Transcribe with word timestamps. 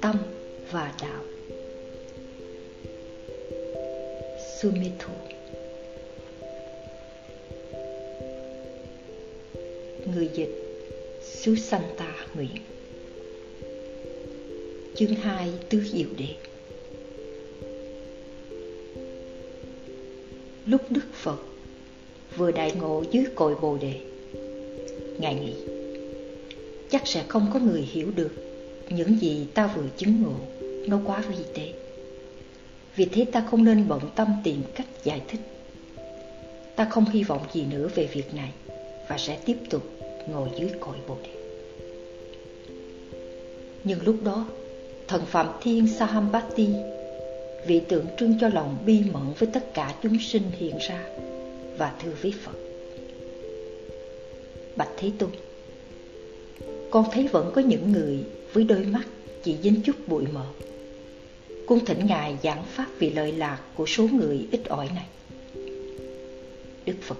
tâm 0.00 0.16
và 0.70 0.94
đạo. 1.02 1.24
Sumithu. 4.60 5.12
Người 10.14 10.30
dịch 10.34 10.50
Susanta 11.22 12.26
Nguyễn 12.34 12.56
Chương 14.94 15.14
2 15.14 15.52
Tứ 15.68 15.80
Diệu 15.80 16.08
Đề 16.18 16.49
vừa 22.50 22.56
đại 22.56 22.72
ngộ 22.80 23.04
dưới 23.10 23.24
cội 23.34 23.54
Bồ 23.62 23.76
Đề. 23.76 23.94
Ngài 25.18 25.34
nghĩ, 25.34 25.54
Chắc 26.90 27.06
sẽ 27.06 27.24
không 27.28 27.50
có 27.54 27.60
người 27.60 27.80
hiểu 27.80 28.10
được 28.16 28.30
những 28.88 29.20
gì 29.20 29.46
ta 29.54 29.70
vừa 29.76 29.88
chứng 29.96 30.22
ngộ, 30.22 30.34
Nó 30.86 31.00
quá 31.06 31.22
vi 31.28 31.44
tế. 31.54 31.72
Vì 32.96 33.04
thế 33.04 33.24
ta 33.32 33.46
không 33.50 33.64
nên 33.64 33.88
bận 33.88 34.00
tâm 34.16 34.28
tìm 34.44 34.62
cách 34.74 34.86
giải 35.04 35.22
thích. 35.28 35.40
Ta 36.76 36.84
không 36.84 37.04
hy 37.04 37.22
vọng 37.22 37.42
gì 37.52 37.64
nữa 37.70 37.88
về 37.94 38.08
việc 38.12 38.34
này 38.34 38.52
Và 39.08 39.18
sẽ 39.18 39.38
tiếp 39.44 39.56
tục 39.70 39.82
ngồi 40.28 40.48
dưới 40.58 40.70
cội 40.80 40.96
Bồ 41.08 41.16
Đề. 41.22 41.30
Nhưng 43.84 43.98
lúc 44.04 44.16
đó, 44.24 44.46
Thần 45.08 45.22
Phạm 45.26 45.46
Thiên 45.62 45.88
Sahambati 45.88 46.68
Vị 47.66 47.80
tượng 47.80 48.06
trưng 48.18 48.34
cho 48.40 48.48
lòng 48.48 48.76
bi 48.86 49.02
mẫn 49.12 49.22
với 49.38 49.48
tất 49.52 49.74
cả 49.74 49.94
chúng 50.02 50.18
sinh 50.18 50.50
hiện 50.58 50.78
ra 50.88 51.04
và 51.78 51.94
thưa 52.02 52.12
với 52.22 52.34
Phật. 52.44 52.56
Bạch 54.76 54.90
Thế 54.96 55.12
Tôn, 55.18 55.30
Con 56.90 57.04
thấy 57.12 57.28
vẫn 57.28 57.52
có 57.54 57.60
những 57.60 57.92
người 57.92 58.18
với 58.52 58.64
đôi 58.64 58.84
mắt 58.84 59.04
chỉ 59.42 59.56
dính 59.62 59.80
chút 59.84 59.96
bụi 60.06 60.24
mờ. 60.32 60.46
Cung 61.66 61.84
thỉnh 61.84 62.06
Ngài 62.06 62.36
giảng 62.42 62.64
pháp 62.64 62.86
vì 62.98 63.10
lợi 63.10 63.32
lạc 63.32 63.60
của 63.74 63.86
số 63.86 64.08
người 64.12 64.48
ít 64.52 64.60
ỏi 64.68 64.88
này. 64.94 65.06
Đức 66.84 66.94
Phật 67.02 67.18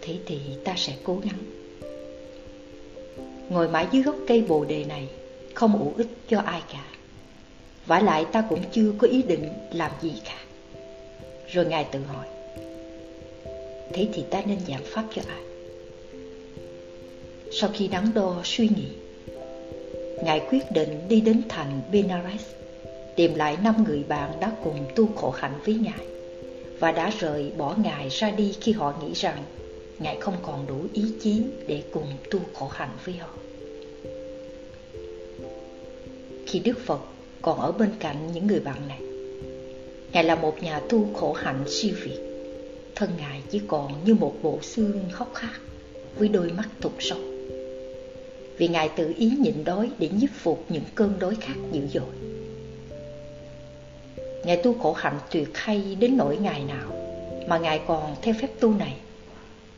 Thế 0.00 0.18
thì 0.26 0.38
ta 0.64 0.74
sẽ 0.76 0.96
cố 1.04 1.20
gắng. 1.24 1.38
Ngồi 3.48 3.68
mãi 3.68 3.86
dưới 3.92 4.02
gốc 4.02 4.16
cây 4.26 4.42
bồ 4.48 4.64
đề 4.64 4.84
này, 4.84 5.08
Không 5.54 5.78
ủ 5.78 5.92
ích 5.96 6.06
cho 6.28 6.40
ai 6.40 6.62
cả. 6.72 6.84
Vả 7.86 8.00
lại 8.00 8.24
ta 8.32 8.44
cũng 8.48 8.60
chưa 8.72 8.92
có 8.98 9.06
ý 9.06 9.22
định 9.22 9.48
làm 9.72 9.90
gì 10.02 10.12
cả. 10.24 10.35
Rồi 11.56 11.66
Ngài 11.66 11.84
tự 11.84 11.98
hỏi, 12.00 12.26
Thế 13.92 14.08
thì 14.12 14.24
ta 14.30 14.42
nên 14.46 14.58
giảng 14.68 14.84
pháp 14.84 15.04
cho 15.14 15.22
ai? 15.28 15.42
Sau 17.52 17.70
khi 17.74 17.88
đắn 17.88 18.04
đo 18.14 18.40
suy 18.44 18.68
nghĩ, 18.68 18.88
Ngài 20.24 20.40
quyết 20.50 20.72
định 20.72 21.08
đi 21.08 21.20
đến 21.20 21.42
thành 21.48 21.80
Benares, 21.92 22.42
Tìm 23.16 23.34
lại 23.34 23.56
năm 23.64 23.84
người 23.84 24.02
bạn 24.08 24.40
đã 24.40 24.52
cùng 24.64 24.86
tu 24.96 25.08
khổ 25.16 25.30
hạnh 25.30 25.60
với 25.64 25.74
Ngài 25.74 26.06
Và 26.80 26.92
đã 26.92 27.10
rời 27.18 27.52
bỏ 27.58 27.74
Ngài 27.82 28.08
ra 28.08 28.30
đi 28.30 28.54
khi 28.60 28.72
họ 28.72 28.94
nghĩ 29.02 29.12
rằng 29.14 29.42
Ngài 29.98 30.20
không 30.20 30.36
còn 30.42 30.66
đủ 30.66 30.76
ý 30.92 31.04
chí 31.20 31.42
để 31.66 31.82
cùng 31.92 32.06
tu 32.30 32.40
khổ 32.54 32.68
hạnh 32.68 32.96
với 33.04 33.14
họ. 33.14 33.30
Khi 36.46 36.58
Đức 36.58 36.78
Phật 36.86 37.00
còn 37.42 37.60
ở 37.60 37.72
bên 37.72 37.90
cạnh 38.00 38.32
những 38.32 38.46
người 38.46 38.60
bạn 38.60 38.88
này 38.88 39.05
Ngài 40.16 40.24
là 40.24 40.34
một 40.34 40.62
nhà 40.62 40.80
tu 40.88 41.14
khổ 41.14 41.32
hạnh 41.32 41.64
siêu 41.66 41.94
việt 42.04 42.18
Thân 42.94 43.10
Ngài 43.18 43.42
chỉ 43.50 43.60
còn 43.68 44.04
như 44.04 44.14
một 44.14 44.34
bộ 44.42 44.58
xương 44.62 45.04
khóc 45.12 45.30
khát 45.34 45.58
Với 46.18 46.28
đôi 46.28 46.50
mắt 46.52 46.68
thục 46.80 46.92
sâu 46.98 47.18
vì 48.58 48.68
Ngài 48.68 48.88
tự 48.88 49.14
ý 49.18 49.30
nhịn 49.38 49.64
đói 49.64 49.90
để 49.98 50.08
nhiếp 50.08 50.30
phục 50.34 50.64
những 50.68 50.82
cơn 50.94 51.18
đói 51.18 51.36
khát 51.40 51.54
dữ 51.72 51.86
dội. 51.86 52.14
Ngài 54.44 54.56
tu 54.56 54.78
khổ 54.78 54.92
hạnh 54.92 55.18
tuyệt 55.30 55.48
hay 55.54 55.96
đến 56.00 56.16
nỗi 56.16 56.36
ngày 56.36 56.64
nào 56.64 56.92
mà 57.48 57.58
Ngài 57.58 57.80
còn 57.86 58.16
theo 58.22 58.34
phép 58.40 58.48
tu 58.60 58.74
này. 58.74 58.96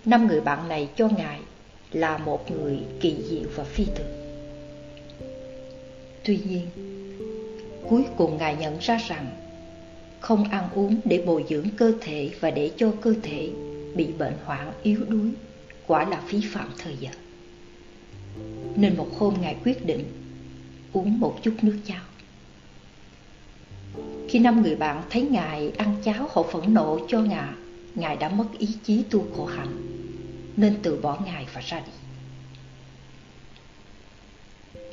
Năm 0.05 0.27
người 0.27 0.41
bạn 0.41 0.69
này 0.69 0.89
cho 0.97 1.09
Ngài 1.17 1.41
là 1.93 2.19
một 2.19 2.51
người 2.51 2.79
kỳ 3.01 3.17
diệu 3.31 3.49
và 3.57 3.65
phi 3.65 3.85
thường. 3.85 4.41
Tuy 6.25 6.39
nhiên, 6.49 6.67
cuối 7.89 8.05
cùng 8.17 8.37
Ngài 8.37 8.57
nhận 8.57 8.79
ra 8.81 9.01
rằng 9.09 9.27
không 10.21 10.45
ăn 10.45 10.69
uống 10.75 11.01
để 11.05 11.23
bồi 11.27 11.45
dưỡng 11.49 11.69
cơ 11.77 11.93
thể 12.01 12.31
và 12.41 12.51
để 12.51 12.71
cho 12.77 12.93
cơ 13.01 13.15
thể 13.23 13.51
bị 13.95 14.07
bệnh 14.19 14.37
hoạn 14.45 14.73
yếu 14.83 15.05
đuối 15.09 15.31
quả 15.87 16.09
là 16.09 16.23
phí 16.29 16.41
phạm 16.53 16.71
thời 16.79 16.97
giờ 17.01 17.11
nên 18.77 18.97
một 18.97 19.09
hôm 19.19 19.35
Ngài 19.41 19.57
quyết 19.65 19.87
định 19.87 20.05
uống 20.93 21.21
một 21.21 21.39
chút 21.43 21.55
nước 21.63 21.79
cháo. 21.87 22.03
Khi 24.29 24.39
năm 24.39 24.63
người 24.63 24.77
bạn 24.77 25.03
thấy 25.11 25.23
Ngài 25.23 25.73
ăn 25.77 25.97
cháo 26.05 26.29
họ 26.31 26.43
phẫn 26.43 26.75
nộ 26.75 26.99
cho 27.09 27.21
Ngài, 27.21 27.53
Ngài 27.95 28.17
đã 28.17 28.29
mất 28.29 28.47
ý 28.59 28.69
chí 28.85 29.03
tu 29.11 29.25
khổ 29.37 29.45
hạnh, 29.45 29.77
nên 30.57 30.77
từ 30.83 31.01
bỏ 31.03 31.19
Ngài 31.25 31.47
và 31.55 31.61
ra 31.61 31.81
đi. 31.81 31.93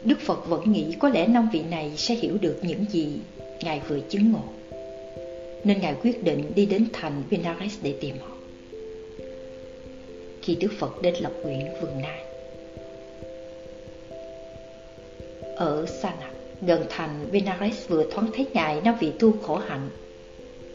Đức 0.03 0.19
Phật 0.19 0.47
vẫn 0.47 0.71
nghĩ 0.71 0.95
có 0.99 1.09
lẽ 1.09 1.27
năm 1.27 1.49
vị 1.53 1.61
này 1.61 1.93
sẽ 1.97 2.15
hiểu 2.15 2.37
được 2.41 2.59
những 2.63 2.85
gì 2.91 3.19
Ngài 3.61 3.81
vừa 3.87 3.99
chứng 3.99 4.31
ngộ. 4.31 4.54
Nên 5.65 5.81
Ngài 5.81 5.95
quyết 6.03 6.23
định 6.23 6.51
đi 6.55 6.65
đến 6.65 6.85
thành 6.93 7.23
Benares 7.31 7.79
để 7.83 7.97
tìm 8.01 8.15
họ. 8.19 8.37
Khi 10.41 10.55
Đức 10.55 10.71
Phật 10.79 11.01
đến 11.01 11.13
lập 11.21 11.33
nguyện 11.43 11.67
vườn 11.81 12.01
Nai, 12.01 12.25
Ở 15.55 15.85
Sana, 15.85 16.31
gần 16.61 16.85
thành 16.89 17.31
Benares 17.31 17.87
vừa 17.87 18.05
thoáng 18.11 18.27
thấy 18.33 18.47
Ngài 18.53 18.81
năm 18.81 18.95
vị 18.99 19.11
tu 19.19 19.31
khổ 19.41 19.55
hạnh 19.55 19.89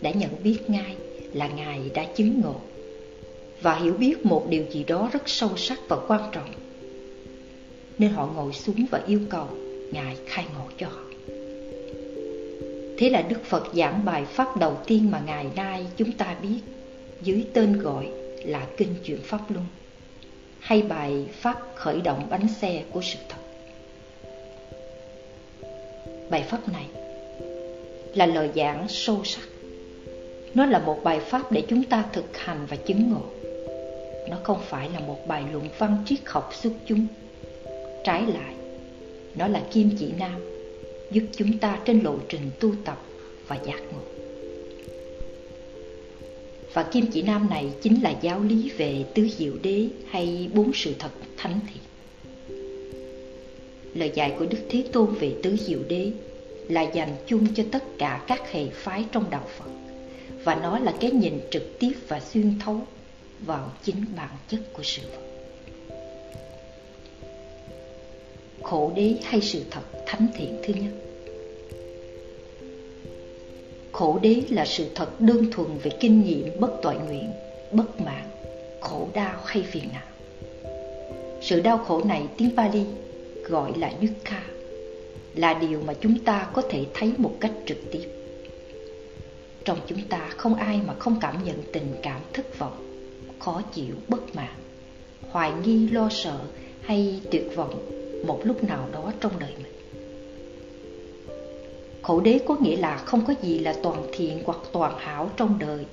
Đã 0.03 0.11
nhận 0.11 0.31
biết 0.43 0.59
ngay 0.69 0.97
là 1.33 1.49
Ngài 1.49 1.91
đã 1.95 2.05
chứng 2.15 2.41
ngộ 2.41 2.61
Và 3.63 3.75
hiểu 3.75 3.93
biết 3.93 4.27
một 4.27 4.47
điều 4.49 4.65
gì 4.71 4.85
đó 4.85 5.11
rất 5.13 5.23
sâu 5.29 5.51
sắc 5.57 5.79
và 5.89 5.97
quan 6.09 6.31
trọng 6.33 6.53
Nên 7.99 8.11
họ 8.11 8.33
ngồi 8.35 8.53
xuống 8.53 8.87
và 8.91 9.03
yêu 9.07 9.21
cầu 9.31 9.47
Ngài 9.93 10.17
khai 10.27 10.45
ngộ 10.55 10.65
cho 10.79 10.89
họ 10.89 11.10
Thế 13.01 13.11
là 13.11 13.23
Đức 13.23 13.45
Phật 13.45 13.63
giảng 13.75 14.05
bài 14.05 14.25
pháp 14.25 14.57
đầu 14.57 14.77
tiên 14.87 15.11
mà 15.11 15.21
Ngài 15.27 15.47
nay 15.57 15.87
chúng 15.97 16.13
ta 16.13 16.37
biết 16.43 16.61
Dưới 17.23 17.47
tên 17.53 17.81
gọi 17.81 18.09
là 18.45 18.67
Kinh 18.77 18.95
Chuyển 19.05 19.19
Pháp 19.23 19.39
Luân, 19.49 19.67
Hay 20.59 20.83
bài 20.83 21.27
Pháp 21.33 21.57
khởi 21.75 22.01
động 22.01 22.27
bánh 22.31 22.49
xe 22.49 22.83
của 22.93 23.01
sự 23.03 23.19
thật. 23.29 23.39
Bài 26.31 26.45
pháp 26.49 26.69
này 26.69 26.87
là 28.15 28.27
lời 28.27 28.51
giảng 28.55 28.89
sâu 28.89 29.21
sắc. 29.25 29.49
Nó 30.55 30.67
là 30.67 30.79
một 30.79 31.01
bài 31.05 31.21
pháp 31.21 31.53
để 31.53 31.63
chúng 31.69 31.83
ta 31.83 32.05
thực 32.13 32.37
hành 32.37 32.67
và 32.69 32.77
chứng 32.77 33.13
ngộ. 33.13 33.23
Nó 34.31 34.37
không 34.43 34.61
phải 34.69 34.89
là 34.89 35.01
một 35.01 35.27
bài 35.27 35.45
luận 35.53 35.69
văn 35.79 35.97
triết 36.07 36.19
học 36.27 36.51
xuất 36.55 36.73
chúng. 36.87 37.07
Trái 38.05 38.27
lại, 38.27 38.55
nó 39.35 39.49
là 39.49 39.63
kim 39.73 39.91
chỉ 39.99 40.13
nam 40.19 40.60
giúp 41.11 41.23
chúng 41.37 41.59
ta 41.59 41.79
trên 41.85 42.01
lộ 42.01 42.17
trình 42.29 42.51
tu 42.61 42.75
tập 42.85 43.03
và 43.49 43.57
giác 43.67 43.81
ngộ 43.93 44.03
và 46.75 46.83
kim 46.83 47.07
chỉ 47.07 47.23
nam 47.23 47.51
này 47.51 47.73
chính 47.83 48.03
là 48.03 48.15
giáo 48.23 48.43
lý 48.43 48.71
về 48.77 49.05
tứ 49.15 49.29
diệu 49.39 49.53
đế 49.63 49.89
hay 50.11 50.49
bốn 50.55 50.71
sự 50.75 50.95
thật 50.99 51.11
thánh 51.37 51.61
thiện 51.67 51.83
lời 53.95 54.13
dạy 54.15 54.35
của 54.39 54.47
Đức 54.47 54.59
Thế 54.69 54.85
Tôn 54.93 55.15
về 55.15 55.35
tứ 55.43 55.57
diệu 55.57 55.81
đế 55.89 56.13
là 56.69 56.83
dành 56.83 57.17
chung 57.27 57.55
cho 57.55 57.65
tất 57.73 57.85
cả 57.99 58.25
các 58.27 58.53
hệ 58.53 58.67
phái 58.69 59.05
trong 59.13 59.31
đạo 59.31 59.47
Phật, 59.59 59.71
và 60.45 60.55
nó 60.55 60.79
là 60.79 60.95
cái 61.01 61.11
nhìn 61.11 61.41
trực 61.51 61.79
tiếp 61.79 61.93
và 62.09 62.21
xuyên 62.21 62.59
thấu 62.65 62.81
vào 63.41 63.73
chính 63.85 64.05
bản 64.17 64.31
chất 64.49 64.61
của 64.73 64.83
sự 64.83 65.03
vật. 65.11 65.30
Khổ 68.63 68.93
đế 68.97 69.15
hay 69.23 69.41
sự 69.41 69.63
thật 69.71 69.81
thánh 70.07 70.27
thiện 70.35 70.61
thứ 70.63 70.75
nhất 70.75 70.93
Khổ 73.93 74.19
đế 74.23 74.43
là 74.51 74.65
sự 74.65 74.87
thật 74.95 75.21
đơn 75.21 75.47
thuần 75.53 75.69
về 75.83 75.91
kinh 76.01 76.25
nghiệm 76.25 76.61
bất 76.61 76.71
tội 76.83 76.95
nguyện, 76.95 77.33
bất 77.73 78.01
mãn, 78.01 78.25
khổ 78.81 79.09
đau 79.15 79.41
hay 79.45 79.63
phiền 79.63 79.85
não. 79.93 80.03
Sự 81.41 81.61
đau 81.61 81.79
khổ 81.79 82.05
này 82.05 82.23
tiếng 82.37 82.57
Pali 82.57 82.85
gọi 83.49 83.73
là 83.79 83.93
dukkha 84.01 84.43
là 85.35 85.55
điều 85.55 85.81
mà 85.87 85.95
chúng 86.01 86.19
ta 86.25 86.51
có 86.53 86.63
thể 86.71 86.87
thấy 86.95 87.13
một 87.19 87.33
cách 87.41 87.53
trực 87.67 87.79
tiếp 87.93 88.09
trong 89.65 89.79
chúng 89.87 90.03
ta 90.09 90.29
không 90.37 90.55
ai 90.55 90.81
mà 90.87 90.95
không 90.95 91.19
cảm 91.21 91.45
nhận 91.45 91.57
tình 91.73 91.95
cảm 92.03 92.21
thất 92.33 92.59
vọng 92.59 93.07
khó 93.39 93.63
chịu 93.75 93.95
bất 94.09 94.37
mãn 94.37 94.55
hoài 95.31 95.53
nghi 95.65 95.89
lo 95.89 96.09
sợ 96.11 96.39
hay 96.81 97.21
tuyệt 97.31 97.51
vọng 97.57 98.00
một 98.27 98.41
lúc 98.45 98.65
nào 98.65 98.89
đó 98.93 99.13
trong 99.21 99.39
đời 99.39 99.53
mình 99.57 99.81
khổ 102.03 102.21
đế 102.21 102.39
có 102.47 102.57
nghĩa 102.61 102.77
là 102.77 102.97
không 102.97 103.27
có 103.27 103.35
gì 103.43 103.59
là 103.59 103.75
toàn 103.83 104.07
thiện 104.13 104.43
hoặc 104.45 104.59
toàn 104.73 104.99
hảo 104.99 105.31
trong 105.37 105.59
đời 105.59 105.87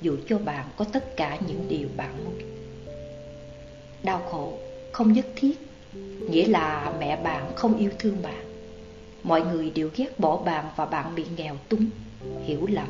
dù 0.00 0.16
cho 0.28 0.38
bạn 0.38 0.66
có 0.76 0.84
tất 0.92 1.16
cả 1.16 1.38
những 1.46 1.66
điều 1.68 1.88
bạn 1.96 2.24
muốn. 2.24 2.34
Đau 4.02 4.22
khổ 4.30 4.52
không 4.92 5.12
nhất 5.12 5.26
thiết 5.36 5.54
nghĩa 6.30 6.46
là 6.46 6.92
mẹ 7.00 7.16
bạn 7.16 7.52
không 7.56 7.78
yêu 7.78 7.90
thương 7.98 8.22
bạn. 8.22 8.44
Mọi 9.22 9.42
người 9.42 9.70
đều 9.70 9.90
ghét 9.96 10.20
bỏ 10.20 10.36
bạn 10.36 10.64
và 10.76 10.86
bạn 10.86 11.14
bị 11.14 11.24
nghèo 11.36 11.56
túng, 11.68 11.86
hiểu 12.44 12.66
lầm, 12.72 12.88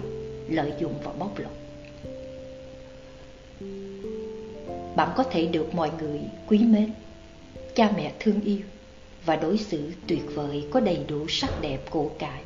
lợi 0.48 0.72
dụng 0.80 0.94
và 1.04 1.12
bóc 1.12 1.38
lột. 1.38 1.52
Bạn 4.96 5.08
có 5.16 5.22
thể 5.22 5.46
được 5.46 5.74
mọi 5.74 5.90
người 6.00 6.20
quý 6.48 6.58
mến, 6.58 6.92
cha 7.78 7.92
mẹ 7.96 8.12
thương 8.20 8.40
yêu 8.40 8.60
và 9.24 9.36
đối 9.36 9.58
xử 9.58 9.92
tuyệt 10.06 10.22
vời 10.34 10.64
có 10.70 10.80
đầy 10.80 11.04
đủ 11.08 11.28
sắc 11.28 11.50
đẹp 11.60 11.78
cổ 11.90 12.10
cải 12.18 12.42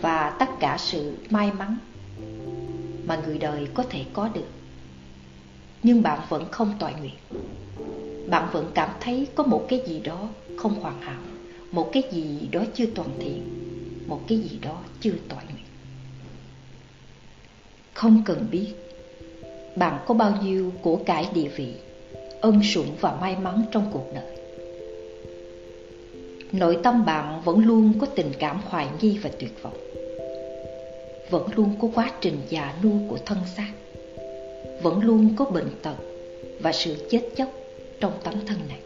và 0.00 0.36
tất 0.38 0.48
cả 0.60 0.76
sự 0.78 1.16
may 1.30 1.52
mắn 1.52 1.76
mà 3.06 3.22
người 3.26 3.38
đời 3.38 3.68
có 3.74 3.82
thể 3.82 4.04
có 4.12 4.28
được. 4.34 4.48
Nhưng 5.82 6.02
bạn 6.02 6.20
vẫn 6.28 6.44
không 6.50 6.72
toại 6.78 6.94
nguyện. 6.94 7.14
Bạn 8.30 8.48
vẫn 8.52 8.70
cảm 8.74 8.90
thấy 9.00 9.26
có 9.34 9.44
một 9.44 9.66
cái 9.68 9.82
gì 9.86 10.00
đó 10.00 10.28
không 10.56 10.80
hoàn 10.80 11.00
hảo, 11.00 11.22
một 11.70 11.90
cái 11.92 12.02
gì 12.12 12.48
đó 12.52 12.64
chưa 12.74 12.86
toàn 12.94 13.08
thiện, 13.18 13.42
một 14.06 14.20
cái 14.28 14.38
gì 14.38 14.58
đó 14.62 14.82
chưa 15.00 15.14
toại 15.28 15.44
nguyện. 15.44 15.64
Không 17.94 18.22
cần 18.26 18.46
biết 18.50 18.74
bạn 19.76 20.04
có 20.06 20.14
bao 20.14 20.42
nhiêu 20.42 20.72
của 20.82 20.96
cải 20.96 21.28
địa 21.34 21.48
vị, 21.48 21.74
ân 22.40 22.62
sủng 22.62 22.96
và 23.00 23.18
may 23.20 23.36
mắn 23.36 23.62
trong 23.72 23.90
cuộc 23.92 24.06
đời. 24.14 24.35
Nội 26.52 26.78
tâm 26.82 27.04
bạn 27.04 27.40
vẫn 27.44 27.66
luôn 27.66 27.92
có 27.98 28.06
tình 28.06 28.32
cảm 28.38 28.60
hoài 28.64 28.86
nghi 29.00 29.18
và 29.22 29.30
tuyệt 29.38 29.62
vọng. 29.62 29.76
Vẫn 31.30 31.48
luôn 31.56 31.74
có 31.80 31.88
quá 31.94 32.12
trình 32.20 32.36
già 32.48 32.74
nua 32.82 33.08
của 33.08 33.18
thân 33.26 33.38
xác. 33.56 33.72
Vẫn 34.82 35.00
luôn 35.00 35.34
có 35.36 35.44
bệnh 35.44 35.70
tật 35.82 35.96
và 36.60 36.72
sự 36.72 37.06
chết 37.10 37.22
chóc 37.36 37.48
trong 38.00 38.12
tấm 38.24 38.34
thân 38.46 38.58
này. 38.68 38.78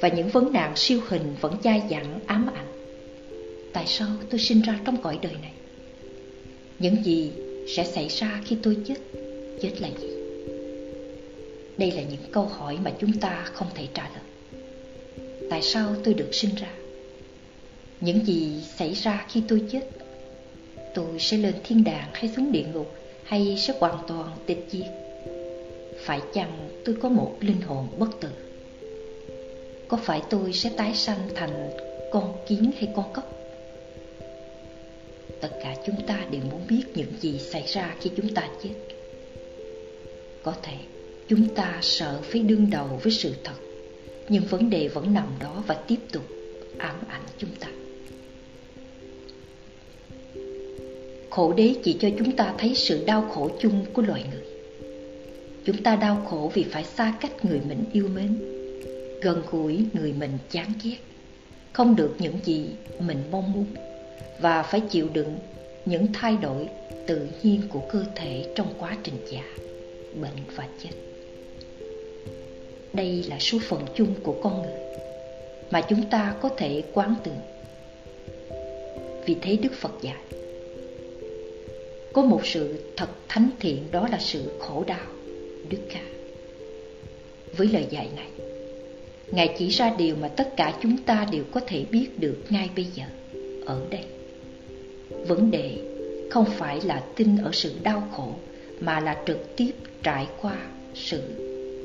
Và 0.00 0.08
những 0.08 0.28
vấn 0.28 0.52
nạn 0.52 0.72
siêu 0.76 1.00
hình 1.08 1.34
vẫn 1.40 1.56
dai 1.64 1.82
dẳng, 1.90 2.20
ám 2.26 2.50
ảnh. 2.54 2.66
Tại 3.72 3.84
sao 3.86 4.08
tôi 4.30 4.40
sinh 4.40 4.62
ra 4.62 4.80
trong 4.84 5.02
cõi 5.02 5.18
đời 5.22 5.34
này? 5.42 5.52
Những 6.78 7.04
gì 7.04 7.32
sẽ 7.76 7.84
xảy 7.84 8.08
ra 8.08 8.40
khi 8.44 8.56
tôi 8.62 8.76
chết? 8.84 8.96
Chết 9.62 9.80
là 9.80 9.88
gì? 10.00 10.08
Đây 11.76 11.90
là 11.90 12.02
những 12.02 12.32
câu 12.32 12.44
hỏi 12.44 12.78
mà 12.84 12.92
chúng 12.98 13.12
ta 13.12 13.44
không 13.44 13.68
thể 13.74 13.86
trả 13.94 14.02
lời 14.02 14.31
tại 15.52 15.62
sao 15.62 15.94
tôi 16.04 16.14
được 16.14 16.34
sinh 16.34 16.50
ra? 16.54 16.68
Những 18.00 18.26
gì 18.26 18.60
xảy 18.78 18.94
ra 18.94 19.26
khi 19.28 19.42
tôi 19.48 19.62
chết, 19.72 19.82
tôi 20.94 21.18
sẽ 21.18 21.36
lên 21.36 21.54
thiên 21.64 21.84
đàng 21.84 22.08
hay 22.12 22.30
xuống 22.36 22.52
địa 22.52 22.64
ngục 22.72 22.94
hay 23.24 23.56
sẽ 23.58 23.74
hoàn 23.80 23.98
toàn 24.08 24.28
tịch 24.46 24.66
diệt? 24.70 24.86
Phải 26.04 26.20
chăng 26.34 26.68
tôi 26.84 26.96
có 27.02 27.08
một 27.08 27.36
linh 27.40 27.60
hồn 27.60 27.88
bất 27.98 28.20
tử? 28.20 28.28
Có 29.88 29.96
phải 29.96 30.22
tôi 30.30 30.52
sẽ 30.52 30.70
tái 30.76 30.94
sanh 30.94 31.28
thành 31.34 31.70
con 32.12 32.32
kiến 32.48 32.70
hay 32.78 32.88
con 32.96 33.12
cốc 33.12 33.32
tất 35.40 35.50
cả 35.62 35.74
chúng 35.86 36.06
ta 36.06 36.26
đều 36.30 36.42
muốn 36.50 36.60
biết 36.68 36.84
những 36.94 37.12
gì 37.20 37.38
xảy 37.38 37.64
ra 37.66 37.94
khi 38.00 38.10
chúng 38.16 38.34
ta 38.34 38.48
chết. 38.62 38.74
Có 40.42 40.54
thể 40.62 40.76
chúng 41.28 41.48
ta 41.54 41.78
sợ 41.82 42.20
phải 42.22 42.40
đương 42.40 42.70
đầu 42.70 43.00
với 43.02 43.12
sự 43.12 43.34
thật 43.44 43.54
nhưng 44.28 44.44
vấn 44.44 44.70
đề 44.70 44.88
vẫn 44.88 45.14
nằm 45.14 45.26
đó 45.40 45.62
và 45.66 45.74
tiếp 45.74 45.98
tục 46.12 46.22
ám 46.78 46.96
ảnh 47.08 47.22
chúng 47.38 47.50
ta. 47.60 47.68
Khổ 51.30 51.52
đế 51.52 51.74
chỉ 51.84 51.96
cho 52.00 52.08
chúng 52.18 52.36
ta 52.36 52.54
thấy 52.58 52.74
sự 52.74 53.04
đau 53.06 53.30
khổ 53.34 53.50
chung 53.60 53.84
của 53.92 54.02
loài 54.02 54.24
người. 54.30 54.42
Chúng 55.64 55.82
ta 55.82 55.96
đau 55.96 56.26
khổ 56.30 56.50
vì 56.54 56.62
phải 56.62 56.84
xa 56.84 57.14
cách 57.20 57.44
người 57.44 57.60
mình 57.68 57.84
yêu 57.92 58.08
mến, 58.14 58.38
gần 59.22 59.42
gũi 59.50 59.84
người 59.92 60.12
mình 60.12 60.38
chán 60.50 60.72
ghét, 60.84 60.96
không 61.72 61.96
được 61.96 62.14
những 62.18 62.34
gì 62.44 62.66
mình 63.00 63.18
mong 63.30 63.52
muốn 63.52 63.66
và 64.40 64.62
phải 64.62 64.80
chịu 64.80 65.08
đựng 65.12 65.38
những 65.84 66.06
thay 66.12 66.36
đổi 66.42 66.68
tự 67.06 67.28
nhiên 67.42 67.60
của 67.68 67.80
cơ 67.92 68.04
thể 68.16 68.52
trong 68.56 68.74
quá 68.78 68.96
trình 69.02 69.14
già, 69.30 69.44
bệnh 70.20 70.56
và 70.56 70.68
chết 70.82 71.11
đây 72.92 73.24
là 73.28 73.38
số 73.38 73.58
phận 73.68 73.80
chung 73.94 74.14
của 74.22 74.34
con 74.42 74.62
người 74.62 74.82
mà 75.70 75.80
chúng 75.80 76.02
ta 76.10 76.34
có 76.40 76.48
thể 76.48 76.82
quán 76.92 77.14
tưởng. 77.24 77.40
Vì 79.26 79.36
thế 79.42 79.56
đức 79.56 79.72
phật 79.72 79.92
dạy, 80.02 80.22
có 82.12 82.22
một 82.22 82.46
sự 82.46 82.84
thật 82.96 83.08
thánh 83.28 83.50
thiện, 83.60 83.84
đó 83.90 84.08
là 84.10 84.18
sự 84.20 84.50
khổ 84.58 84.84
đau, 84.86 85.06
đức 85.68 85.78
ca. 85.90 86.00
Với 87.56 87.68
lời 87.72 87.86
dạy 87.90 88.08
này, 88.16 88.28
ngài 89.30 89.54
chỉ 89.58 89.68
ra 89.68 89.94
điều 89.98 90.16
mà 90.16 90.28
tất 90.28 90.56
cả 90.56 90.74
chúng 90.82 90.96
ta 90.96 91.26
đều 91.32 91.44
có 91.52 91.60
thể 91.66 91.84
biết 91.90 92.08
được 92.18 92.36
ngay 92.50 92.70
bây 92.76 92.84
giờ, 92.84 93.04
ở 93.66 93.80
đây. 93.90 94.04
Vấn 95.26 95.50
đề 95.50 95.78
không 96.30 96.44
phải 96.44 96.80
là 96.84 97.02
tin 97.16 97.36
ở 97.36 97.50
sự 97.52 97.72
đau 97.82 98.08
khổ, 98.16 98.28
mà 98.80 99.00
là 99.00 99.22
trực 99.26 99.56
tiếp 99.56 99.72
trải 100.02 100.26
qua 100.40 100.56
sự 100.94 101.22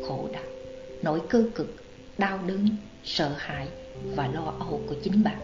khổ 0.07 0.29
đau 0.33 0.56
nỗi 1.01 1.21
cơ 1.29 1.43
cực, 1.55 1.75
đau 2.17 2.39
đớn, 2.47 2.69
sợ 3.03 3.35
hãi 3.37 3.67
và 4.15 4.27
lo 4.27 4.53
âu 4.59 4.81
của 4.87 4.95
chính 5.03 5.23
bạn 5.23 5.37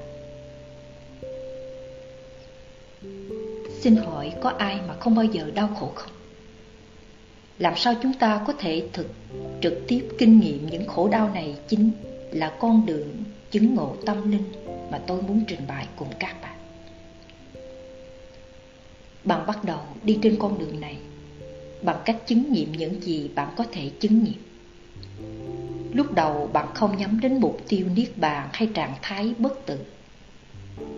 Xin 3.82 3.96
hỏi 3.96 4.34
có 4.42 4.50
ai 4.50 4.80
mà 4.88 4.94
không 5.00 5.16
bao 5.16 5.26
giờ 5.26 5.52
đau 5.56 5.68
khổ 5.80 5.92
không? 5.96 6.12
Làm 7.60 7.74
sao 7.78 7.94
chúng 8.04 8.14
ta 8.14 8.44
có 8.48 8.54
thể 8.60 8.88
thực, 8.94 9.08
trực 9.62 9.74
tiếp 9.88 10.08
kinh 10.18 10.40
nghiệm 10.40 10.68
những 10.68 10.88
khổ 10.88 11.08
đau 11.08 11.30
này 11.30 11.56
chính 11.68 11.92
là 12.32 12.58
con 12.60 12.86
đường 12.86 13.24
chứng 13.52 13.76
ngộ 13.76 13.96
tâm 14.06 14.32
linh 14.32 14.44
mà 14.92 14.98
tôi 15.08 15.22
muốn 15.22 15.44
trình 15.48 15.60
bày 15.68 15.88
cùng 15.96 16.08
các 16.20 16.36
bạn. 16.42 16.58
Bạn 19.24 19.48
bắt 19.48 19.64
đầu 19.64 19.80
đi 20.04 20.20
trên 20.22 20.36
con 20.40 20.60
đường 20.60 20.82
này 20.82 20.98
bằng 21.82 22.02
cách 22.06 22.28
chứng 22.28 22.54
nghiệm 22.54 22.72
những 22.72 23.02
gì 23.02 23.30
bạn 23.36 23.54
có 23.58 23.66
thể 23.72 23.92
chứng 24.00 24.24
nghiệm. 24.24 24.53
Lúc 25.94 26.14
đầu 26.14 26.50
bạn 26.54 26.68
không 26.74 26.98
nhắm 26.98 27.20
đến 27.20 27.38
mục 27.38 27.62
tiêu 27.68 27.88
niết 27.96 28.18
bàn 28.18 28.50
hay 28.54 28.70
trạng 28.74 28.94
thái 29.02 29.34
bất 29.38 29.66
tử. 29.66 29.80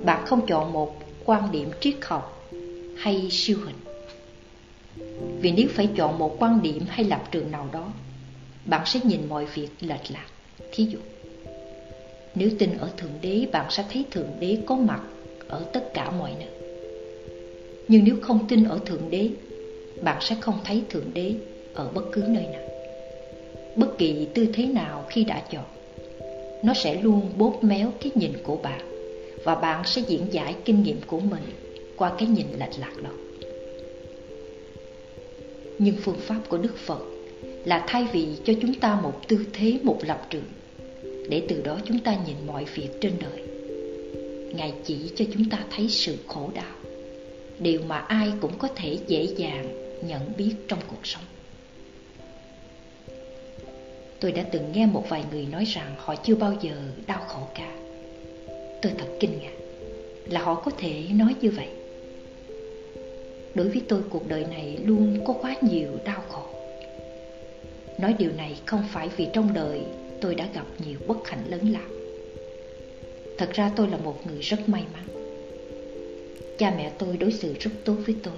Bạn 0.06 0.26
không 0.26 0.48
chọn 0.48 0.74
một 0.74 1.00
quan 1.26 1.52
điểm 1.52 1.72
triết 1.80 1.96
học 2.02 2.50
hay 2.98 3.28
siêu 3.32 3.58
hình. 3.66 3.76
Vì 5.42 5.52
nếu 5.52 5.68
phải 5.70 5.90
chọn 5.96 6.20
một 6.20 6.36
quan 6.40 6.62
điểm 6.62 6.86
hay 6.88 7.06
lập 7.06 7.24
trường 7.32 7.52
nào 7.52 7.70
đó, 7.72 7.94
bạn 8.66 8.82
sẽ 8.86 9.00
nhìn 9.04 9.30
mọi 9.30 9.46
việc 9.46 9.70
lệch 9.80 10.12
lạc. 10.12 10.26
Thí 10.72 10.86
dụ, 10.86 11.00
nếu 12.36 12.50
tin 12.60 12.78
ở 12.78 12.90
thượng 12.98 13.14
đế, 13.22 13.48
bạn 13.52 13.72
sẽ 13.72 13.86
thấy 13.94 14.06
thượng 14.12 14.32
đế 14.40 14.58
có 14.66 14.76
mặt 14.76 15.02
ở 15.48 15.66
tất 15.74 15.94
cả 15.94 16.12
mọi 16.12 16.32
nơi. 16.40 16.50
Nhưng 17.88 18.04
nếu 18.04 18.16
không 18.22 18.48
tin 18.48 18.64
ở 18.64 18.80
thượng 18.86 19.10
đế, 19.10 19.30
bạn 20.04 20.18
sẽ 20.22 20.36
không 20.42 20.60
thấy 20.64 20.84
thượng 20.90 21.14
đế 21.14 21.36
ở 21.74 21.90
bất 21.94 22.04
cứ 22.12 22.24
nơi 22.28 22.44
nào 22.44 22.65
bất 23.76 23.98
kỳ 23.98 24.28
tư 24.34 24.48
thế 24.54 24.66
nào 24.66 25.06
khi 25.10 25.24
đã 25.24 25.44
chọn. 25.52 25.66
Nó 26.64 26.74
sẽ 26.74 27.02
luôn 27.02 27.22
bóp 27.38 27.64
méo 27.64 27.92
cái 28.02 28.12
nhìn 28.16 28.32
của 28.44 28.56
bạn, 28.56 28.82
và 29.44 29.56
bạn 29.56 29.84
sẽ 29.86 30.02
diễn 30.08 30.28
giải 30.32 30.56
kinh 30.66 30.84
nghiệm 30.84 31.02
của 31.08 31.20
mình 31.20 31.44
qua 31.96 32.12
cái 32.18 32.28
nhìn 32.28 32.48
lệch 32.60 32.80
lạc 32.80 33.04
đó. 33.04 33.10
Nhưng 35.80 35.96
phương 35.96 36.20
pháp 36.20 36.42
của 36.50 36.58
đức 36.58 36.78
phật 36.78 37.00
là 37.66 37.86
thay 37.88 38.08
vì 38.14 38.28
cho 38.46 38.54
chúng 38.62 38.74
ta 38.74 39.00
một 39.04 39.28
tư 39.28 39.46
thế, 39.54 39.80
một 39.84 40.00
lập 40.08 40.28
trường, 40.30 40.44
để 41.30 41.42
từ 41.48 41.62
đó 41.62 41.80
chúng 41.86 42.00
ta 42.00 42.18
nhìn 42.28 42.36
mọi 42.48 42.66
việc 42.76 42.90
trên 43.02 43.14
đời. 43.20 43.48
Ngài 44.56 44.74
chỉ 44.86 44.98
cho 45.16 45.26
chúng 45.34 45.50
ta 45.50 45.66
thấy 45.76 45.90
sự 45.90 46.16
khổ 46.28 46.50
đau, 46.56 46.76
điều 47.60 47.82
mà 47.88 47.98
ai 47.98 48.32
cũng 48.42 48.58
có 48.58 48.68
thể 48.76 48.98
dễ 49.08 49.24
dàng 49.38 49.68
nhận 50.08 50.22
biết 50.38 50.56
trong 50.68 50.80
cuộc 50.88 51.06
sống 51.08 51.24
tôi 54.26 54.32
đã 54.32 54.44
từng 54.52 54.72
nghe 54.72 54.86
một 54.86 55.10
vài 55.10 55.24
người 55.32 55.46
nói 55.52 55.66
rằng 55.66 55.96
họ 55.98 56.16
chưa 56.16 56.36
bao 56.36 56.54
giờ 56.62 56.76
đau 57.08 57.26
khổ 57.28 57.48
cả. 57.56 57.76
Tôi 58.82 58.92
thật 58.98 59.08
kinh 59.20 59.40
ngạc 59.42 59.54
là 60.26 60.44
họ 60.44 60.56
có 60.56 60.72
thể 60.78 61.04
nói 61.12 61.36
như 61.42 61.52
vậy. 61.52 61.68
Đối 63.56 63.70
với 63.70 63.82
tôi, 63.88 64.02
cuộc 64.10 64.28
đời 64.28 64.46
này 64.50 64.78
luôn 64.86 65.20
có 65.26 65.34
quá 65.42 65.56
nhiều 65.62 65.92
đau 66.06 66.24
khổ. 66.30 66.44
Nói 68.00 68.16
điều 68.20 68.32
này 68.38 68.60
không 68.66 68.84
phải 68.94 69.10
vì 69.18 69.28
trong 69.34 69.54
đời 69.54 69.82
tôi 70.22 70.36
đã 70.36 70.48
gặp 70.54 70.66
nhiều 70.86 71.00
bất 71.08 71.28
hạnh 71.28 71.44
lớn 71.50 71.70
lao. 71.72 71.90
Thật 73.38 73.50
ra 73.54 73.72
tôi 73.76 73.88
là 73.88 73.98
một 73.98 74.28
người 74.28 74.40
rất 74.40 74.70
may 74.70 74.84
mắn. 74.94 75.08
Cha 76.58 76.74
mẹ 76.78 76.92
tôi 76.98 77.18
đối 77.18 77.32
xử 77.32 77.54
rất 77.60 77.72
tốt 77.86 77.96
với 78.06 78.16
tôi 78.24 78.38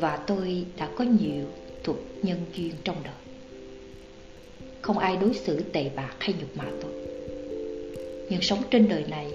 và 0.00 0.16
tôi 0.26 0.64
đã 0.76 0.88
có 0.96 1.04
nhiều 1.04 1.44
thuộc 1.84 1.96
nhân 2.22 2.38
duyên 2.54 2.72
trong 2.84 2.96
đời 3.04 3.27
không 4.88 4.98
ai 4.98 5.16
đối 5.16 5.34
xử 5.34 5.62
tệ 5.72 5.88
bạc 5.96 6.14
hay 6.18 6.34
nhục 6.40 6.56
mạ 6.56 6.64
tôi. 6.82 6.92
Nhưng 8.28 8.40
sống 8.40 8.62
trên 8.70 8.88
đời 8.88 9.04
này, 9.08 9.32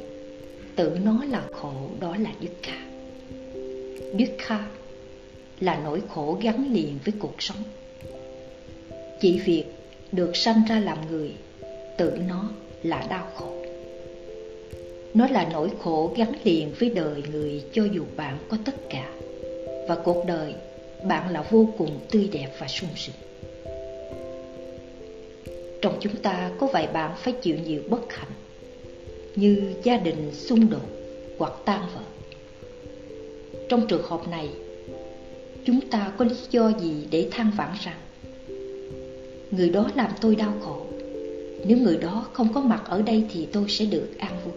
tự 0.76 0.98
nó 1.04 1.24
là 1.32 1.44
khổ, 1.52 1.74
đó 2.00 2.16
là 2.20 2.32
đức 2.42 2.52
kha. 2.62 2.86
Đức 4.14 4.26
kha 4.38 4.68
là 5.60 5.80
nỗi 5.84 6.02
khổ 6.10 6.40
gắn 6.42 6.74
liền 6.74 6.98
với 7.06 7.14
cuộc 7.20 7.36
sống. 7.40 7.64
Chỉ 9.22 9.40
việc 9.40 9.64
được 10.12 10.36
sanh 10.36 10.62
ra 10.70 10.80
làm 10.80 10.98
người, 11.12 11.32
tự 11.98 12.12
nó 12.28 12.50
là 12.84 13.08
đau 13.10 13.28
khổ. 13.36 13.66
Nó 15.14 15.28
là 15.28 15.50
nỗi 15.52 15.70
khổ 15.84 16.14
gắn 16.18 16.34
liền 16.44 16.74
với 16.80 16.90
đời 16.90 17.24
người 17.32 17.64
cho 17.74 17.84
dù 17.84 18.04
bạn 18.16 18.38
có 18.50 18.58
tất 18.66 18.76
cả. 18.90 19.12
Và 19.88 19.96
cuộc 20.04 20.26
đời, 20.28 20.54
bạn 21.04 21.30
là 21.30 21.42
vô 21.42 21.70
cùng 21.78 22.00
tươi 22.12 22.30
đẹp 22.32 22.50
và 22.60 22.68
sung 22.68 22.90
sướng 22.96 23.33
trong 25.84 25.98
chúng 26.00 26.16
ta 26.16 26.52
có 26.60 26.68
vài 26.68 26.88
bạn 26.88 27.12
phải 27.18 27.34
chịu 27.34 27.58
nhiều 27.66 27.82
bất 27.90 28.14
hạnh, 28.14 28.32
như 29.36 29.74
gia 29.84 29.98
đình 29.98 30.32
xung 30.34 30.70
đột 30.70 30.90
hoặc 31.38 31.54
tan 31.66 31.82
vỡ. 31.96 32.02
Trong 33.70 33.88
trường 33.88 34.04
hợp 34.04 34.28
này, 34.28 34.50
chúng 35.66 35.80
ta 35.90 36.14
có 36.18 36.26
lý 36.26 36.36
do 36.50 36.72
gì 36.80 37.08
để 37.12 37.28
than 37.32 37.52
vãn 37.58 37.70
rằng, 37.84 38.00
người 39.52 39.70
đó 39.70 39.90
làm 39.96 40.12
tôi 40.22 40.36
đau 40.36 40.54
khổ, 40.62 40.86
nếu 41.66 41.78
người 41.78 41.98
đó 41.98 42.28
không 42.34 42.54
có 42.54 42.62
mặt 42.62 42.84
ở 42.86 43.02
đây 43.02 43.24
thì 43.34 43.48
tôi 43.54 43.66
sẽ 43.70 43.86
được 43.86 44.08
an 44.18 44.40
vui. 44.46 44.54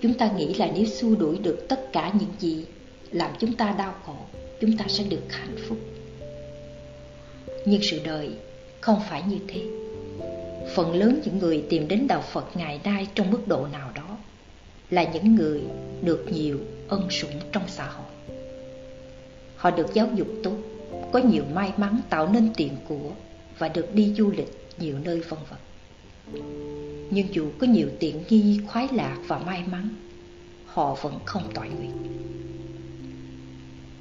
Chúng 0.00 0.14
ta 0.14 0.30
nghĩ 0.36 0.54
là 0.54 0.70
nếu 0.74 0.84
xua 0.84 1.14
đuổi 1.14 1.38
được 1.42 1.68
tất 1.68 1.92
cả 1.92 2.12
những 2.20 2.30
gì 2.38 2.64
làm 3.12 3.30
chúng 3.38 3.52
ta 3.52 3.74
đau 3.78 3.94
khổ, 4.06 4.16
chúng 4.60 4.76
ta 4.76 4.84
sẽ 4.88 5.04
được 5.04 5.32
hạnh 5.32 5.56
phúc. 5.68 5.78
Nhưng 7.66 7.82
sự 7.82 8.00
đời 8.04 8.30
không 8.84 9.00
phải 9.08 9.22
như 9.28 9.38
thế. 9.48 9.62
Phần 10.74 10.94
lớn 10.94 11.20
những 11.24 11.38
người 11.38 11.64
tìm 11.70 11.88
đến 11.88 12.06
đạo 12.06 12.22
phật 12.32 12.56
ngày 12.56 12.80
nay 12.84 13.06
trong 13.14 13.30
mức 13.30 13.48
độ 13.48 13.66
nào 13.72 13.90
đó 13.94 14.18
là 14.90 15.04
những 15.12 15.34
người 15.34 15.62
được 16.02 16.26
nhiều 16.32 16.58
ân 16.88 17.10
sủng 17.10 17.40
trong 17.52 17.62
xã 17.68 17.86
hội. 17.86 18.06
Họ 19.56 19.70
được 19.70 19.94
giáo 19.94 20.08
dục 20.14 20.28
tốt, 20.42 20.56
có 21.12 21.18
nhiều 21.18 21.44
may 21.54 21.72
mắn 21.76 22.00
tạo 22.10 22.28
nên 22.28 22.50
tiền 22.56 22.76
của 22.88 23.10
và 23.58 23.68
được 23.68 23.94
đi 23.94 24.14
du 24.18 24.30
lịch 24.30 24.68
nhiều 24.78 24.96
nơi 25.04 25.20
vân 25.20 25.38
vân. 25.50 25.58
Nhưng 27.10 27.34
dù 27.34 27.50
có 27.58 27.66
nhiều 27.66 27.88
tiện 28.00 28.22
nghi, 28.28 28.60
khoái 28.66 28.88
lạc 28.92 29.18
và 29.26 29.38
may 29.38 29.62
mắn, 29.70 29.88
họ 30.66 30.94
vẫn 31.02 31.18
không 31.24 31.42
tọa 31.54 31.66
nguyện. 31.66 31.92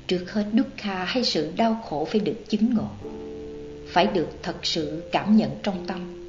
Trước 0.07 0.31
hết 0.31 0.45
dukkha 0.53 1.03
hay 1.03 1.23
sự 1.23 1.51
đau 1.57 1.81
khổ 1.85 2.05
phải 2.05 2.19
được 2.19 2.49
chứng 2.49 2.73
ngộ 2.73 2.89
phải 3.93 4.07
được 4.07 4.27
thật 4.43 4.65
sự 4.65 5.03
cảm 5.11 5.37
nhận 5.37 5.51
trong 5.63 5.87
tâm. 5.87 6.19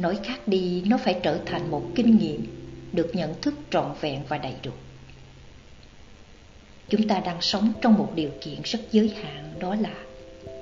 Nói 0.00 0.18
khác 0.24 0.48
đi, 0.48 0.82
nó 0.86 0.98
phải 0.98 1.20
trở 1.22 1.38
thành 1.46 1.70
một 1.70 1.82
kinh 1.94 2.18
nghiệm 2.18 2.46
được 2.92 3.10
nhận 3.14 3.34
thức 3.40 3.54
trọn 3.70 3.94
vẹn 4.00 4.20
và 4.28 4.38
đầy 4.38 4.54
đủ. 4.64 4.70
Chúng 6.88 7.08
ta 7.08 7.20
đang 7.20 7.40
sống 7.40 7.72
trong 7.80 7.94
một 7.94 8.12
điều 8.14 8.30
kiện 8.40 8.54
rất 8.64 8.78
giới 8.92 9.08
hạn, 9.22 9.52
đó 9.58 9.76
là 9.80 9.94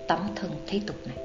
tấm 0.08 0.20
thân 0.36 0.50
thế 0.66 0.80
tục 0.86 0.96
này. 1.06 1.16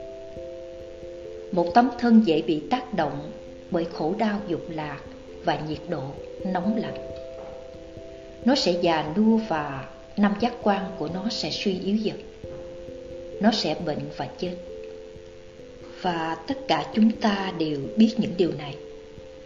Một 1.52 1.68
tấm 1.74 1.90
thân 2.00 2.22
dễ 2.26 2.42
bị 2.42 2.62
tác 2.70 2.94
động 2.94 3.32
bởi 3.72 3.86
khổ 3.94 4.16
đau, 4.18 4.40
dục 4.48 4.66
lạc 4.70 5.00
và 5.46 5.60
nhiệt 5.68 5.80
độ 5.90 6.04
nóng 6.46 6.78
lạnh. 6.78 7.10
Nó 8.46 8.56
sẽ 8.56 8.72
già 8.82 9.14
nua 9.18 9.38
và 9.38 9.86
năm 10.18 10.34
giác 10.40 10.54
quan 10.62 10.92
của 10.98 11.10
nó 11.14 11.30
sẽ 11.30 11.50
suy 11.52 11.80
yếu 11.80 11.96
dần. 11.96 12.18
Nó 13.42 13.52
sẽ 13.52 13.76
bệnh 13.86 14.10
và 14.18 14.28
chết 14.38 14.56
và 16.04 16.38
tất 16.48 16.68
cả 16.68 16.86
chúng 16.96 17.12
ta 17.12 17.54
đều 17.60 17.78
biết 17.98 18.14
những 18.18 18.34
điều 18.38 18.52
này 18.58 18.76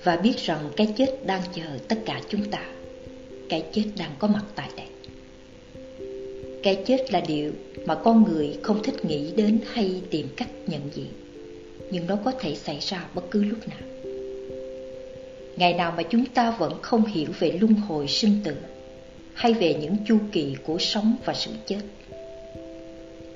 và 0.03 0.15
biết 0.15 0.37
rằng 0.37 0.69
cái 0.75 0.87
chết 0.97 1.25
đang 1.25 1.41
chờ 1.55 1.77
tất 1.87 1.97
cả 2.05 2.21
chúng 2.29 2.51
ta. 2.51 2.65
Cái 3.49 3.63
chết 3.73 3.83
đang 3.97 4.11
có 4.19 4.27
mặt 4.27 4.43
tại 4.55 4.69
đây. 4.77 4.85
Cái 6.63 6.83
chết 6.85 7.11
là 7.11 7.19
điều 7.19 7.51
mà 7.85 7.95
con 7.95 8.23
người 8.23 8.57
không 8.63 8.83
thích 8.83 9.05
nghĩ 9.05 9.31
đến 9.35 9.59
hay 9.73 10.01
tìm 10.09 10.27
cách 10.37 10.49
nhận 10.67 10.81
diện, 10.93 11.11
nhưng 11.91 12.07
nó 12.07 12.15
có 12.25 12.31
thể 12.31 12.55
xảy 12.55 12.79
ra 12.79 13.07
bất 13.15 13.31
cứ 13.31 13.43
lúc 13.43 13.59
nào. 13.67 13.89
Ngày 15.57 15.73
nào 15.73 15.93
mà 15.97 16.03
chúng 16.03 16.25
ta 16.25 16.51
vẫn 16.51 16.81
không 16.81 17.05
hiểu 17.05 17.29
về 17.39 17.51
luân 17.61 17.73
hồi 17.73 18.07
sinh 18.07 18.39
tử 18.43 18.55
hay 19.33 19.53
về 19.53 19.73
những 19.73 19.95
chu 20.07 20.17
kỳ 20.31 20.55
của 20.65 20.77
sống 20.79 21.15
và 21.25 21.33
sự 21.33 21.51
chết, 21.65 21.79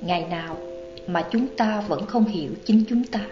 ngày 0.01 0.25
nào 0.29 0.57
mà 1.07 1.27
chúng 1.31 1.47
ta 1.57 1.81
vẫn 1.87 2.05
không 2.05 2.25
hiểu 2.25 2.51
chính 2.65 2.83
chúng 2.89 3.03
ta. 3.03 3.27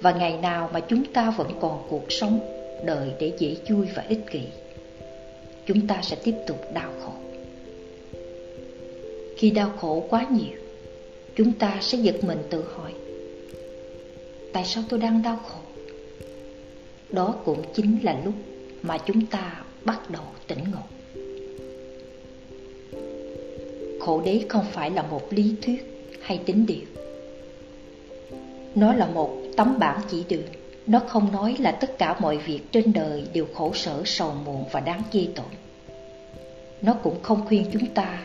Và 0.00 0.12
ngày 0.12 0.38
nào 0.42 0.70
mà 0.72 0.80
chúng 0.80 1.04
ta 1.04 1.30
vẫn 1.30 1.50
còn 1.60 1.86
cuộc 1.88 2.12
sống 2.12 2.40
đời 2.84 3.10
để 3.20 3.32
dễ 3.38 3.56
vui 3.68 3.86
và 3.94 4.04
ích 4.08 4.20
kỷ, 4.30 4.40
chúng 5.66 5.86
ta 5.86 5.98
sẽ 6.02 6.16
tiếp 6.24 6.34
tục 6.46 6.58
đau 6.74 6.92
khổ. 7.04 7.12
Khi 9.36 9.50
đau 9.50 9.70
khổ 9.80 10.06
quá 10.10 10.26
nhiều, 10.30 10.58
chúng 11.36 11.52
ta 11.52 11.78
sẽ 11.80 11.98
giật 11.98 12.24
mình 12.24 12.38
tự 12.50 12.64
hỏi, 12.76 12.92
tại 14.52 14.64
sao 14.64 14.84
tôi 14.88 15.00
đang 15.00 15.22
đau 15.22 15.36
khổ? 15.36 15.58
Đó 17.10 17.34
cũng 17.44 17.62
chính 17.74 17.98
là 18.02 18.20
lúc 18.24 18.34
mà 18.82 18.98
chúng 19.06 19.26
ta 19.26 19.62
bắt 19.84 20.10
đầu 20.10 20.22
tỉnh 20.46 20.64
ngộ. 20.72 20.82
Khổ 24.00 24.22
đế 24.24 24.40
không 24.48 24.64
phải 24.72 24.90
là 24.90 25.02
một 25.02 25.32
lý 25.32 25.54
thuyết 25.62 25.93
hay 26.24 26.40
tính 26.46 26.66
điều. 26.66 26.86
Nó 28.74 28.92
là 28.92 29.06
một 29.06 29.30
tấm 29.56 29.78
bản 29.78 30.00
chỉ 30.10 30.24
đường. 30.28 30.46
Nó 30.86 30.98
không 30.98 31.32
nói 31.32 31.56
là 31.58 31.72
tất 31.72 31.98
cả 31.98 32.16
mọi 32.20 32.36
việc 32.36 32.60
trên 32.72 32.92
đời 32.92 33.24
đều 33.32 33.46
khổ 33.54 33.72
sở, 33.74 34.02
sầu 34.04 34.34
muộn 34.44 34.64
và 34.72 34.80
đáng 34.80 35.02
chê 35.12 35.26
tội. 35.34 35.46
Nó 36.82 36.94
cũng 37.02 37.22
không 37.22 37.46
khuyên 37.46 37.64
chúng 37.72 37.86
ta 37.86 38.22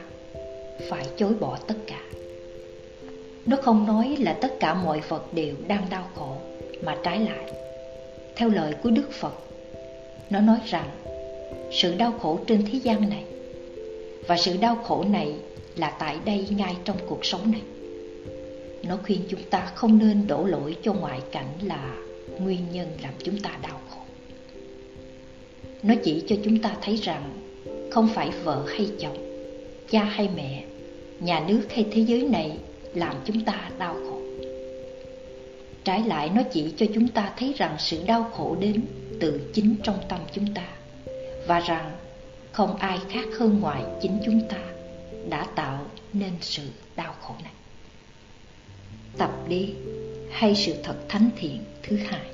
phải 0.90 1.06
chối 1.18 1.34
bỏ 1.34 1.58
tất 1.68 1.76
cả. 1.88 2.02
Nó 3.46 3.58
không 3.62 3.88
nói 3.88 4.16
là 4.20 4.34
tất 4.42 4.60
cả 4.60 4.74
mọi 4.74 5.02
vật 5.08 5.34
đều 5.34 5.56
đang 5.68 5.86
đau 5.90 6.10
khổ 6.16 6.36
mà 6.84 6.98
trái 7.04 7.20
lại. 7.20 7.54
Theo 8.36 8.50
lời 8.50 8.74
của 8.84 8.90
đức 8.90 9.12
phật, 9.12 9.34
nó 10.30 10.40
nói 10.40 10.58
rằng 10.66 10.90
sự 11.72 11.96
đau 11.96 12.12
khổ 12.12 12.40
trên 12.48 12.66
thế 12.72 12.80
gian 12.84 13.10
này 13.10 13.24
và 14.28 14.38
sự 14.38 14.58
đau 14.58 14.76
khổ 14.76 15.04
này 15.10 15.36
là 15.76 15.90
tại 16.00 16.18
đây 16.26 16.48
ngay 16.50 16.76
trong 16.86 16.98
cuộc 17.08 17.26
sống 17.26 17.52
này 17.52 17.62
nó 18.84 18.98
khuyên 19.06 19.22
chúng 19.30 19.44
ta 19.50 19.72
không 19.76 19.98
nên 19.98 20.28
đổ 20.28 20.46
lỗi 20.46 20.76
cho 20.84 20.94
ngoại 20.94 21.22
cảnh 21.32 21.54
là 21.62 21.96
nguyên 22.40 22.72
nhân 22.72 22.98
làm 23.04 23.14
chúng 23.24 23.40
ta 23.40 23.50
đau 23.62 23.82
khổ. 23.90 24.02
Nó 25.84 25.94
chỉ 26.04 26.24
cho 26.28 26.36
chúng 26.44 26.62
ta 26.62 26.76
thấy 26.82 26.96
rằng 26.96 27.24
không 27.92 28.10
phải 28.14 28.30
vợ 28.44 28.66
hay 28.68 28.90
chồng, 29.00 29.18
cha 29.90 30.04
hay 30.04 30.30
mẹ, 30.36 30.64
nhà 31.20 31.44
nước 31.48 31.62
hay 31.70 31.86
thế 31.92 32.02
giới 32.02 32.22
này 32.22 32.58
làm 32.94 33.16
chúng 33.26 33.46
ta 33.46 33.70
đau 33.80 33.94
khổ. 33.94 34.20
Trái 35.84 36.04
lại, 36.08 36.30
nó 36.36 36.42
chỉ 36.52 36.74
cho 36.78 36.86
chúng 36.94 37.08
ta 37.08 37.34
thấy 37.38 37.54
rằng 37.58 37.76
sự 37.80 38.04
đau 38.08 38.24
khổ 38.24 38.58
đến 38.60 38.82
từ 39.20 39.42
chính 39.54 39.76
trong 39.84 39.98
tâm 40.10 40.20
chúng 40.34 40.54
ta 40.54 40.68
và 41.48 41.60
rằng 41.60 41.92
không 42.52 42.76
ai 42.76 43.00
khác 43.10 43.26
hơn 43.40 43.60
ngoài 43.60 43.84
chính 44.02 44.20
chúng 44.26 44.42
ta 44.50 44.58
đã 45.30 45.48
tạo 45.56 45.86
nên 46.14 46.32
sự 46.42 46.64
đau 46.96 47.14
khổ 47.22 47.34
này 47.44 47.54
tập 49.20 49.32
đi, 49.48 49.74
hay 50.30 50.56
sự 50.56 50.74
thật 50.84 50.96
thánh 51.10 51.30
thiện 51.38 51.64
thứ 51.84 51.98
hai. 51.98 52.26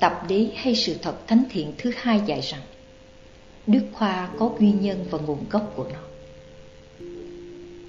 Tập 0.00 0.22
đế 0.28 0.46
hay 0.56 0.74
sự 0.74 0.94
thật 1.02 1.26
thánh 1.26 1.44
thiện 1.50 1.72
thứ 1.78 1.92
hai 1.96 2.20
dạy 2.26 2.40
rằng, 2.40 2.60
đức 3.66 3.82
khoa 3.92 4.30
có 4.38 4.48
nguyên 4.48 4.80
nhân 4.80 5.04
và 5.10 5.18
nguồn 5.18 5.44
gốc 5.50 5.72
của 5.76 5.90
nó. 5.92 6.00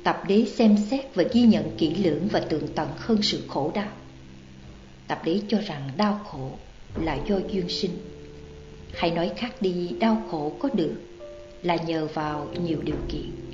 Tập 0.04 0.24
đế 0.28 0.46
xem 0.46 0.78
xét 0.92 1.16
và 1.16 1.24
ghi 1.34 1.42
nhận 1.42 1.76
kỹ 1.78 1.96
lưỡng 1.96 2.28
và 2.32 2.40
tường 2.40 2.68
tận 2.76 2.90
hơn 2.98 3.22
sự 3.22 3.42
khổ 3.48 3.72
đau. 3.76 3.92
Tập 5.08 5.22
đế 5.26 5.42
cho 5.48 5.58
rằng 5.62 5.92
đau 5.98 6.20
khổ 6.28 6.52
là 7.02 7.18
do 7.28 7.36
duyên 7.52 7.70
sinh. 7.70 7.98
Hay 8.94 9.12
nói 9.12 9.32
khác 9.38 9.62
đi, 9.62 9.90
đau 10.00 10.24
khổ 10.32 10.54
có 10.60 10.70
được 10.74 10.96
là 11.64 11.76
nhờ 11.76 12.08
vào 12.14 12.48
nhiều 12.66 12.82
điều 12.82 12.98
kiện 13.10 13.51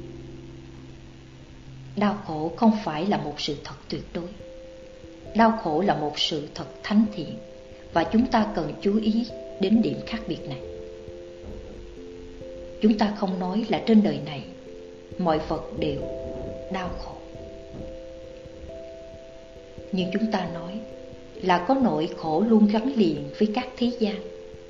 đau 1.97 2.17
khổ 2.27 2.51
không 2.55 2.71
phải 2.83 3.05
là 3.05 3.17
một 3.17 3.33
sự 3.37 3.55
thật 3.63 3.75
tuyệt 3.89 4.03
đối. 4.13 4.27
Đau 5.35 5.59
khổ 5.63 5.81
là 5.81 5.93
một 5.95 6.19
sự 6.19 6.47
thật 6.55 6.65
thánh 6.83 7.05
thiện, 7.15 7.37
và 7.93 8.03
chúng 8.03 8.25
ta 8.25 8.47
cần 8.55 8.73
chú 8.81 8.99
ý 8.99 9.25
đến 9.61 9.81
điểm 9.81 9.99
khác 10.05 10.19
biệt 10.27 10.49
này. 10.49 10.61
Chúng 12.81 12.97
ta 12.97 13.13
không 13.17 13.39
nói 13.39 13.65
là 13.69 13.83
trên 13.85 14.03
đời 14.03 14.19
này, 14.25 14.43
mọi 15.17 15.39
vật 15.47 15.63
đều 15.79 16.01
đau 16.73 16.89
khổ. 16.99 17.15
Nhưng 19.91 20.09
chúng 20.13 20.31
ta 20.31 20.49
nói 20.53 20.79
là 21.33 21.65
có 21.67 21.73
nỗi 21.83 22.09
khổ 22.17 22.43
luôn 22.47 22.67
gắn 22.67 22.93
liền 22.95 23.23
với 23.39 23.51
các 23.55 23.67
thế 23.77 23.91
gian 23.99 24.15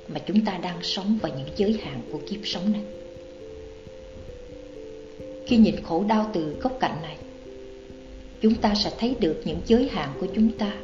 mà 0.08 0.20
chúng 0.26 0.44
ta 0.44 0.58
đang 0.62 0.82
sống 0.82 1.18
và 1.22 1.28
những 1.28 1.48
giới 1.56 1.80
hạn 1.82 2.00
của 2.12 2.18
kiếp 2.28 2.40
sống 2.44 2.72
này 2.72 2.82
khi 5.48 5.56
nhìn 5.56 5.82
khổ 5.82 6.04
đau 6.08 6.30
từ 6.32 6.56
góc 6.60 6.72
cạnh 6.80 7.02
này. 7.02 7.16
Chúng 8.40 8.54
ta 8.54 8.74
sẽ 8.74 8.90
thấy 8.98 9.14
được 9.20 9.42
những 9.44 9.60
giới 9.66 9.88
hạn 9.88 10.08
của 10.20 10.26
chúng 10.34 10.50
ta 10.58 10.74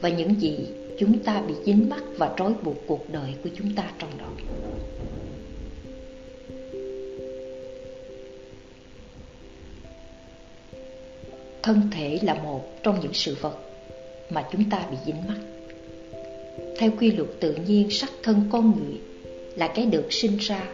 và 0.00 0.08
những 0.08 0.40
gì 0.40 0.58
chúng 0.98 1.18
ta 1.18 1.42
bị 1.48 1.54
dính 1.64 1.88
mắc 1.90 2.02
và 2.16 2.34
trói 2.38 2.54
buộc 2.62 2.76
cuộc 2.86 3.10
đời 3.12 3.34
của 3.44 3.50
chúng 3.58 3.74
ta 3.74 3.90
trong 3.98 4.10
đó. 4.18 4.26
Thân 11.62 11.80
thể 11.92 12.18
là 12.22 12.34
một 12.34 12.82
trong 12.82 13.00
những 13.02 13.12
sự 13.14 13.36
vật 13.40 13.58
mà 14.30 14.44
chúng 14.52 14.70
ta 14.70 14.86
bị 14.90 14.96
dính 15.06 15.28
mắc. 15.28 15.38
Theo 16.78 16.90
quy 17.00 17.10
luật 17.10 17.28
tự 17.40 17.54
nhiên, 17.66 17.90
sắc 17.90 18.10
thân 18.22 18.44
con 18.52 18.72
người 18.76 19.00
là 19.56 19.68
cái 19.68 19.86
được 19.86 20.12
sinh 20.12 20.36
ra, 20.36 20.68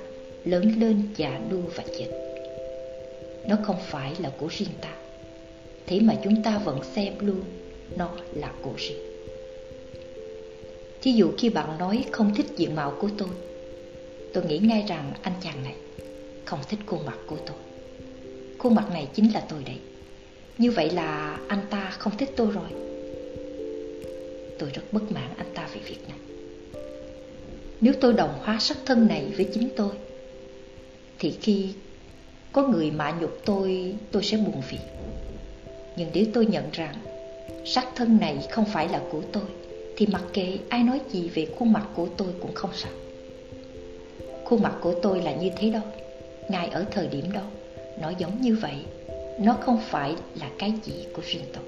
lớn 0.45 0.73
lên, 0.81 1.03
già 1.17 1.41
nua 1.51 1.63
và 1.77 1.85
chết 1.99 2.28
nó 3.47 3.57
không 3.63 3.77
phải 3.81 4.13
là 4.19 4.33
của 4.39 4.49
riêng 4.51 4.69
ta. 4.81 4.95
Thế 5.87 6.01
mà 6.01 6.15
chúng 6.25 6.43
ta 6.43 6.59
vẫn 6.59 6.81
xem 6.95 7.13
luôn, 7.21 7.43
nó 7.97 8.11
là 8.35 8.53
của 8.63 8.75
riêng. 8.77 8.99
Thí 11.03 11.13
dụ 11.13 11.31
khi 11.39 11.49
bạn 11.49 11.79
nói 11.79 12.05
không 12.11 12.35
thích 12.35 12.47
diện 12.57 12.75
mạo 12.75 12.95
của 13.01 13.09
tôi 13.19 13.29
tôi 14.33 14.45
nghĩ 14.45 14.59
ngay 14.59 14.85
rằng 14.89 15.13
anh 15.23 15.33
chàng 15.43 15.65
này 15.65 15.75
không 16.45 16.61
thích 16.69 16.79
khuôn 16.87 17.07
mặt 17.07 17.19
của 17.27 17.37
tôi. 17.47 17.57
Khuôn 18.59 18.75
mặt 18.75 18.91
này 18.93 19.09
chính 19.15 19.33
là 19.35 19.47
tôi 19.49 19.65
đấy. 19.65 19.79
Như 20.59 20.71
vậy 20.71 20.91
là 20.91 21.41
anh 21.49 21.61
ta 21.71 21.91
không 21.99 22.17
thích 22.17 22.31
tôi 22.37 22.51
rồi. 22.51 22.69
Tôi 24.59 24.71
rất 24.75 24.83
bất 24.93 25.13
mãn 25.13 25.31
anh 25.37 25.55
ta 25.55 25.69
về 25.75 25.81
việc 25.89 26.09
này. 26.09 26.19
Nếu 27.81 27.95
tôi 28.01 28.13
đồng 28.13 28.39
hóa 28.43 28.59
sắc 28.61 28.77
thân 28.87 29.07
này 29.07 29.33
với 29.37 29.49
chính 29.55 29.69
tôi, 29.77 29.91
thì 31.19 31.31
khi 31.41 31.75
có 32.53 32.67
người 32.67 32.91
mạ 32.91 33.15
nhục 33.21 33.39
tôi 33.45 33.95
tôi 34.11 34.23
sẽ 34.23 34.37
buồn 34.37 34.63
phiền. 34.63 34.81
Nhưng 35.97 36.09
nếu 36.15 36.25
tôi 36.35 36.47
nhận 36.47 36.65
rằng 36.73 36.95
sắc 37.65 37.89
thân 37.97 38.19
này 38.21 38.39
không 38.51 38.65
phải 38.65 38.89
là 38.89 39.03
của 39.11 39.23
tôi, 39.33 39.43
thì 39.97 40.07
mặc 40.07 40.23
kệ 40.33 40.59
ai 40.69 40.83
nói 40.83 41.01
gì 41.11 41.29
về 41.29 41.47
khuôn 41.59 41.73
mặt 41.73 41.87
của 41.95 42.09
tôi 42.17 42.29
cũng 42.41 42.55
không 42.55 42.71
sao. 42.75 42.93
Khuôn 44.45 44.63
mặt 44.63 44.75
của 44.81 44.95
tôi 45.03 45.23
là 45.23 45.35
như 45.35 45.51
thế 45.57 45.71
đó. 45.71 45.81
Ngay 46.49 46.69
ở 46.69 46.85
thời 46.91 47.07
điểm 47.07 47.33
đó, 47.33 47.43
nó 48.01 48.13
giống 48.19 48.41
như 48.41 48.57
vậy. 48.61 48.77
Nó 49.41 49.57
không 49.61 49.81
phải 49.91 50.15
là 50.41 50.51
cái 50.59 50.73
gì 50.85 51.07
của 51.13 51.23
riêng 51.27 51.45
tôi. 51.53 51.65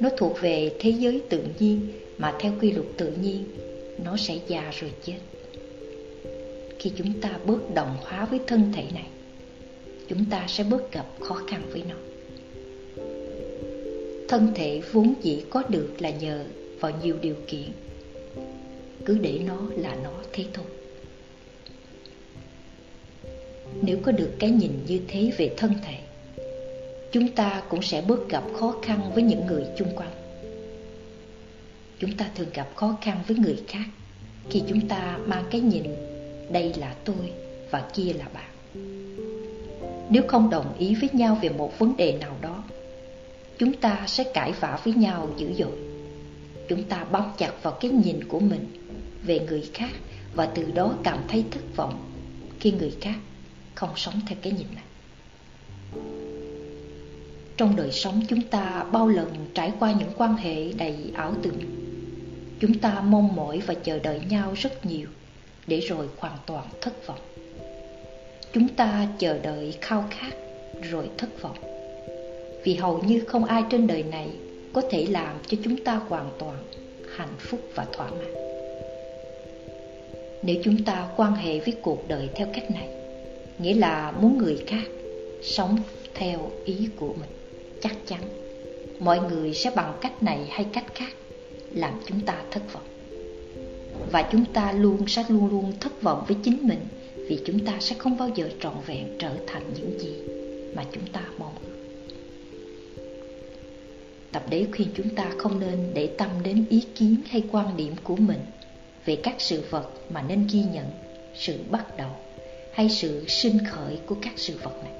Nó 0.00 0.08
thuộc 0.16 0.40
về 0.40 0.70
thế 0.80 0.90
giới 0.90 1.22
tự 1.28 1.44
nhiên, 1.58 1.92
mà 2.18 2.34
theo 2.40 2.52
quy 2.60 2.72
luật 2.72 2.86
tự 2.96 3.12
nhiên, 3.22 3.44
nó 4.04 4.16
sẽ 4.16 4.38
già 4.48 4.70
rồi 4.80 4.92
chết. 5.04 5.18
Khi 6.78 6.92
chúng 6.96 7.20
ta 7.20 7.38
bớt 7.46 7.74
đồng 7.74 7.96
hóa 8.00 8.24
với 8.24 8.40
thân 8.46 8.72
thể 8.76 8.84
này 8.94 9.06
chúng 10.08 10.24
ta 10.24 10.44
sẽ 10.48 10.64
bớt 10.64 10.92
gặp 10.92 11.06
khó 11.20 11.42
khăn 11.48 11.62
với 11.72 11.82
nó. 11.88 11.96
Thân 14.28 14.52
thể 14.54 14.82
vốn 14.92 15.14
dĩ 15.22 15.42
có 15.50 15.62
được 15.68 15.88
là 15.98 16.10
nhờ 16.10 16.44
vào 16.80 16.92
nhiều 17.02 17.16
điều 17.20 17.34
kiện. 17.46 17.72
Cứ 19.04 19.18
để 19.18 19.40
nó 19.46 19.62
là 19.76 19.96
nó 20.02 20.12
thế 20.32 20.44
thôi. 20.52 20.66
Nếu 23.82 23.98
có 24.02 24.12
được 24.12 24.30
cái 24.38 24.50
nhìn 24.50 24.70
như 24.86 25.00
thế 25.08 25.32
về 25.38 25.54
thân 25.56 25.72
thể, 25.84 25.98
chúng 27.12 27.28
ta 27.28 27.62
cũng 27.68 27.82
sẽ 27.82 28.02
bớt 28.08 28.28
gặp 28.28 28.44
khó 28.60 28.74
khăn 28.82 29.10
với 29.14 29.22
những 29.22 29.46
người 29.46 29.64
chung 29.78 29.96
quanh. 29.96 30.12
Chúng 31.98 32.16
ta 32.16 32.30
thường 32.34 32.48
gặp 32.54 32.68
khó 32.74 32.96
khăn 33.02 33.18
với 33.26 33.36
người 33.36 33.56
khác 33.68 33.84
khi 34.50 34.62
chúng 34.68 34.88
ta 34.88 35.18
mang 35.26 35.44
cái 35.50 35.60
nhìn 35.60 35.84
đây 36.50 36.74
là 36.78 36.94
tôi 37.04 37.32
và 37.70 37.90
kia 37.94 38.12
là 38.12 38.28
bạn 38.34 38.55
nếu 40.10 40.22
không 40.28 40.50
đồng 40.50 40.74
ý 40.78 40.94
với 40.94 41.10
nhau 41.12 41.38
về 41.42 41.48
một 41.48 41.78
vấn 41.78 41.96
đề 41.96 42.18
nào 42.20 42.36
đó, 42.40 42.64
chúng 43.58 43.72
ta 43.72 44.04
sẽ 44.06 44.24
cãi 44.34 44.52
vã 44.60 44.78
với 44.84 44.94
nhau 44.94 45.28
dữ 45.36 45.52
dội. 45.58 45.78
Chúng 46.68 46.82
ta 46.82 47.04
bám 47.04 47.24
chặt 47.38 47.62
vào 47.62 47.76
cái 47.80 47.90
nhìn 47.90 48.24
của 48.28 48.40
mình 48.40 48.66
về 49.22 49.40
người 49.40 49.70
khác 49.74 49.90
và 50.34 50.46
từ 50.46 50.70
đó 50.74 50.94
cảm 51.04 51.18
thấy 51.28 51.44
thất 51.50 51.76
vọng 51.76 52.12
khi 52.60 52.72
người 52.72 52.92
khác 53.00 53.16
không 53.74 53.90
sống 53.96 54.14
theo 54.26 54.38
cái 54.42 54.52
nhìn 54.52 54.66
này. 54.74 54.84
Trong 57.56 57.76
đời 57.76 57.92
sống 57.92 58.22
chúng 58.28 58.42
ta 58.42 58.84
bao 58.92 59.08
lần 59.08 59.46
trải 59.54 59.72
qua 59.78 59.92
những 59.92 60.10
quan 60.16 60.36
hệ 60.36 60.72
đầy 60.72 60.96
ảo 61.14 61.34
tưởng. 61.42 61.58
Chúng 62.60 62.78
ta 62.78 63.00
mong 63.00 63.36
mỏi 63.36 63.60
và 63.66 63.74
chờ 63.74 63.98
đợi 63.98 64.20
nhau 64.28 64.52
rất 64.56 64.86
nhiều 64.86 65.08
để 65.66 65.80
rồi 65.80 66.08
hoàn 66.18 66.38
toàn 66.46 66.68
thất 66.80 67.06
vọng 67.06 67.20
chúng 68.56 68.68
ta 68.68 69.08
chờ 69.18 69.38
đợi 69.42 69.74
khao 69.80 70.04
khát 70.10 70.32
rồi 70.82 71.10
thất 71.18 71.42
vọng. 71.42 71.56
Vì 72.64 72.74
hầu 72.74 73.02
như 73.02 73.20
không 73.26 73.44
ai 73.44 73.62
trên 73.70 73.86
đời 73.86 74.02
này 74.02 74.28
có 74.72 74.82
thể 74.90 75.06
làm 75.10 75.36
cho 75.46 75.56
chúng 75.64 75.84
ta 75.84 75.94
hoàn 76.08 76.30
toàn 76.38 76.56
hạnh 77.16 77.34
phúc 77.38 77.60
và 77.74 77.86
thỏa 77.92 78.10
mãn. 78.10 78.32
Nếu 80.42 80.56
chúng 80.64 80.84
ta 80.84 81.08
quan 81.16 81.32
hệ 81.32 81.60
với 81.60 81.74
cuộc 81.82 82.08
đời 82.08 82.28
theo 82.34 82.48
cách 82.54 82.70
này, 82.70 82.88
nghĩa 83.58 83.74
là 83.74 84.12
muốn 84.20 84.38
người 84.38 84.64
khác 84.66 84.84
sống 85.42 85.78
theo 86.14 86.50
ý 86.64 86.88
của 86.96 87.14
mình, 87.20 87.30
chắc 87.80 87.96
chắn 88.06 88.20
mọi 88.98 89.20
người 89.20 89.54
sẽ 89.54 89.70
bằng 89.76 89.94
cách 90.00 90.22
này 90.22 90.38
hay 90.50 90.66
cách 90.72 90.94
khác 90.94 91.12
làm 91.72 91.92
chúng 92.06 92.20
ta 92.20 92.42
thất 92.50 92.62
vọng. 92.72 92.86
Và 94.12 94.28
chúng 94.32 94.44
ta 94.44 94.72
luôn 94.72 95.08
sẽ 95.08 95.24
luôn 95.28 95.50
luôn 95.50 95.72
thất 95.80 96.02
vọng 96.02 96.24
với 96.28 96.36
chính 96.44 96.58
mình 96.68 96.80
vì 97.28 97.38
chúng 97.44 97.64
ta 97.64 97.76
sẽ 97.80 97.96
không 97.98 98.18
bao 98.18 98.30
giờ 98.34 98.48
trọn 98.60 98.74
vẹn 98.86 99.16
trở 99.18 99.30
thành 99.46 99.62
những 99.76 99.98
gì 100.00 100.14
mà 100.74 100.84
chúng 100.92 101.06
ta 101.12 101.22
mong. 101.38 101.54
Ước 101.64 101.76
tập 104.32 104.42
đế 104.50 104.66
khuyên 104.76 104.88
chúng 104.96 105.14
ta 105.14 105.32
không 105.38 105.60
nên 105.60 105.78
để 105.94 106.06
tâm 106.18 106.28
đến 106.42 106.64
ý 106.70 106.82
kiến 106.94 107.16
hay 107.28 107.42
quan 107.52 107.76
điểm 107.76 107.94
của 108.02 108.16
mình 108.16 108.40
về 109.04 109.16
các 109.16 109.34
sự 109.38 109.62
vật 109.70 109.90
mà 110.10 110.22
nên 110.28 110.46
ghi 110.52 110.62
nhận, 110.72 110.86
sự 111.34 111.58
bắt 111.70 111.96
đầu 111.96 112.10
hay 112.72 112.88
sự 112.88 113.24
sinh 113.28 113.58
khởi 113.70 113.98
của 114.06 114.16
các 114.22 114.32
sự 114.36 114.54
vật 114.62 114.84
này. 114.84 114.92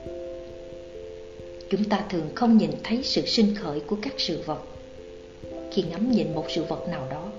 Chúng 1.71 1.85
ta 1.85 2.05
thường 2.11 2.31
không 2.35 2.59
nhìn 2.59 2.71
thấy 2.85 3.03
sự 3.03 3.27
sinh 3.27 3.55
khởi 3.55 3.81
của 3.81 3.97
các 4.03 4.15
sự 4.19 4.43
vật. 4.47 4.62
Khi 5.73 5.83
ngắm 5.83 6.11
nhìn 6.11 6.35
một 6.35 6.47
sự 6.49 6.65
vật 6.65 6.89
nào 6.89 7.09
đó, 7.11 7.33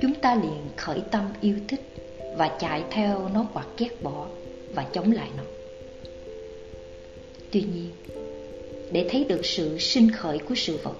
chúng 0.00 0.14
ta 0.14 0.34
liền 0.34 0.68
khởi 0.76 1.00
tâm 1.10 1.32
yêu 1.40 1.56
thích 1.68 1.80
và 2.36 2.56
chạy 2.60 2.84
theo 2.90 3.28
nó 3.34 3.46
hoặc 3.52 3.68
ghét 3.78 4.02
bỏ 4.02 4.26
và 4.74 4.86
chống 4.92 5.12
lại 5.12 5.28
nó. 5.36 5.42
Tuy 7.50 7.60
nhiên, 7.60 7.90
để 8.92 9.08
thấy 9.10 9.24
được 9.24 9.46
sự 9.46 9.78
sinh 9.78 10.10
khởi 10.10 10.38
của 10.38 10.54
sự 10.54 10.78
vật, 10.82 10.96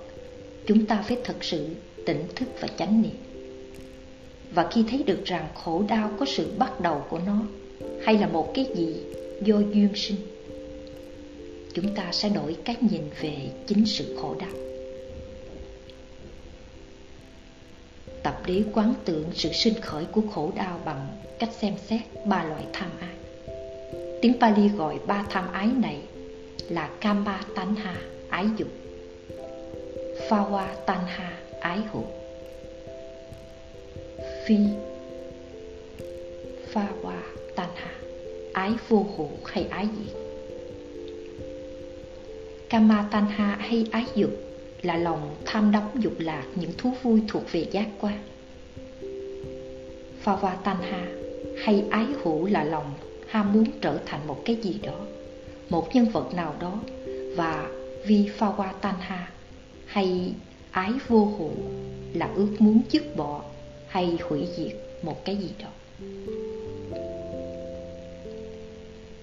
chúng 0.67 0.87
ta 0.87 1.05
phải 1.09 1.17
thật 1.25 1.45
sự 1.45 1.67
tỉnh 2.07 2.25
thức 2.37 2.49
và 2.61 2.69
chánh 2.79 3.03
niệm. 3.03 3.17
Và 4.55 4.69
khi 4.73 4.85
thấy 4.91 5.03
được 5.03 5.25
rằng 5.25 5.49
khổ 5.55 5.85
đau 5.89 6.11
có 6.19 6.27
sự 6.27 6.53
bắt 6.59 6.81
đầu 6.81 7.05
của 7.11 7.21
nó 7.27 7.43
hay 8.05 8.19
là 8.19 8.29
một 8.29 8.55
cái 8.55 8.67
gì 8.77 8.97
do 9.43 9.59
duyên 9.59 9.89
sinh, 9.95 10.17
chúng 11.75 11.95
ta 11.95 12.09
sẽ 12.13 12.29
đổi 12.29 12.57
cái 12.65 12.77
nhìn 12.81 13.03
về 13.21 13.37
chính 13.67 13.87
sự 13.87 14.17
khổ 14.21 14.37
đau. 14.41 14.74
Tập 18.25 18.43
đế 18.47 18.63
quán 18.73 18.95
tưởng 19.05 19.25
sự 19.35 19.53
sinh 19.53 19.75
khởi 19.81 20.05
của 20.05 20.23
khổ 20.35 20.53
đau 20.57 20.81
bằng 20.85 21.07
cách 21.39 21.53
xem 21.53 21.75
xét 21.87 22.01
ba 22.25 22.45
loại 22.45 22.65
tham 22.73 22.91
ái. 23.01 23.15
Tiếng 24.23 24.41
Pali 24.41 24.69
gọi 24.69 24.99
ba 25.07 25.25
tham 25.31 25.53
ái 25.53 25.69
này 25.83 25.99
là 26.69 26.91
Kama 27.01 27.41
Tanha, 27.55 27.97
ái 28.29 28.47
dục, 28.57 28.69
Phawa 30.29 30.67
Tanha, 30.87 31.39
ái 31.61 31.79
hữu 31.93 32.05
Phi 34.47 34.57
Phawa 36.73 37.21
Tanha, 37.57 37.93
ái 38.53 38.73
vô 38.89 39.07
hữu 39.17 39.31
hay 39.45 39.67
ái 39.71 39.89
diệt. 39.99 40.17
Kama 42.71 43.09
Tanha 43.13 43.57
hay 43.61 43.87
ái 43.93 44.05
dục 44.15 44.31
là 44.85 44.97
lòng 44.97 45.35
tham 45.45 45.73
đắm 45.73 45.83
dục 45.99 46.13
lạc 46.19 46.45
những 46.55 46.73
thú 46.79 46.93
vui 47.03 47.23
thuộc 47.29 47.43
về 47.53 47.67
giác 47.71 47.89
quan. 48.01 48.19
Phava 50.21 50.55
Tanha 50.55 51.07
hay 51.65 51.85
ái 51.91 52.07
hữu 52.23 52.47
là 52.47 52.65
lòng 52.65 52.95
ham 53.29 53.53
muốn 53.53 53.65
trở 53.81 53.99
thành 54.07 54.27
một 54.27 54.43
cái 54.45 54.57
gì 54.57 54.79
đó, 54.83 55.07
một 55.71 55.89
nhân 55.95 56.05
vật 56.05 56.35
nào 56.35 56.55
đó 56.61 56.81
và 57.37 57.69
vi 58.07 58.29
Phava 58.37 58.73
Tanha 58.81 59.31
hay 59.87 60.33
ái 60.71 60.93
vô 61.09 61.25
hữu 61.39 61.55
là 62.15 62.31
ước 62.35 62.57
muốn 62.59 62.81
dứt 62.91 63.17
bỏ 63.17 63.43
hay 63.89 64.19
hủy 64.29 64.49
diệt 64.57 64.77
một 65.03 65.25
cái 65.25 65.37
gì 65.37 65.51
đó. 65.63 65.69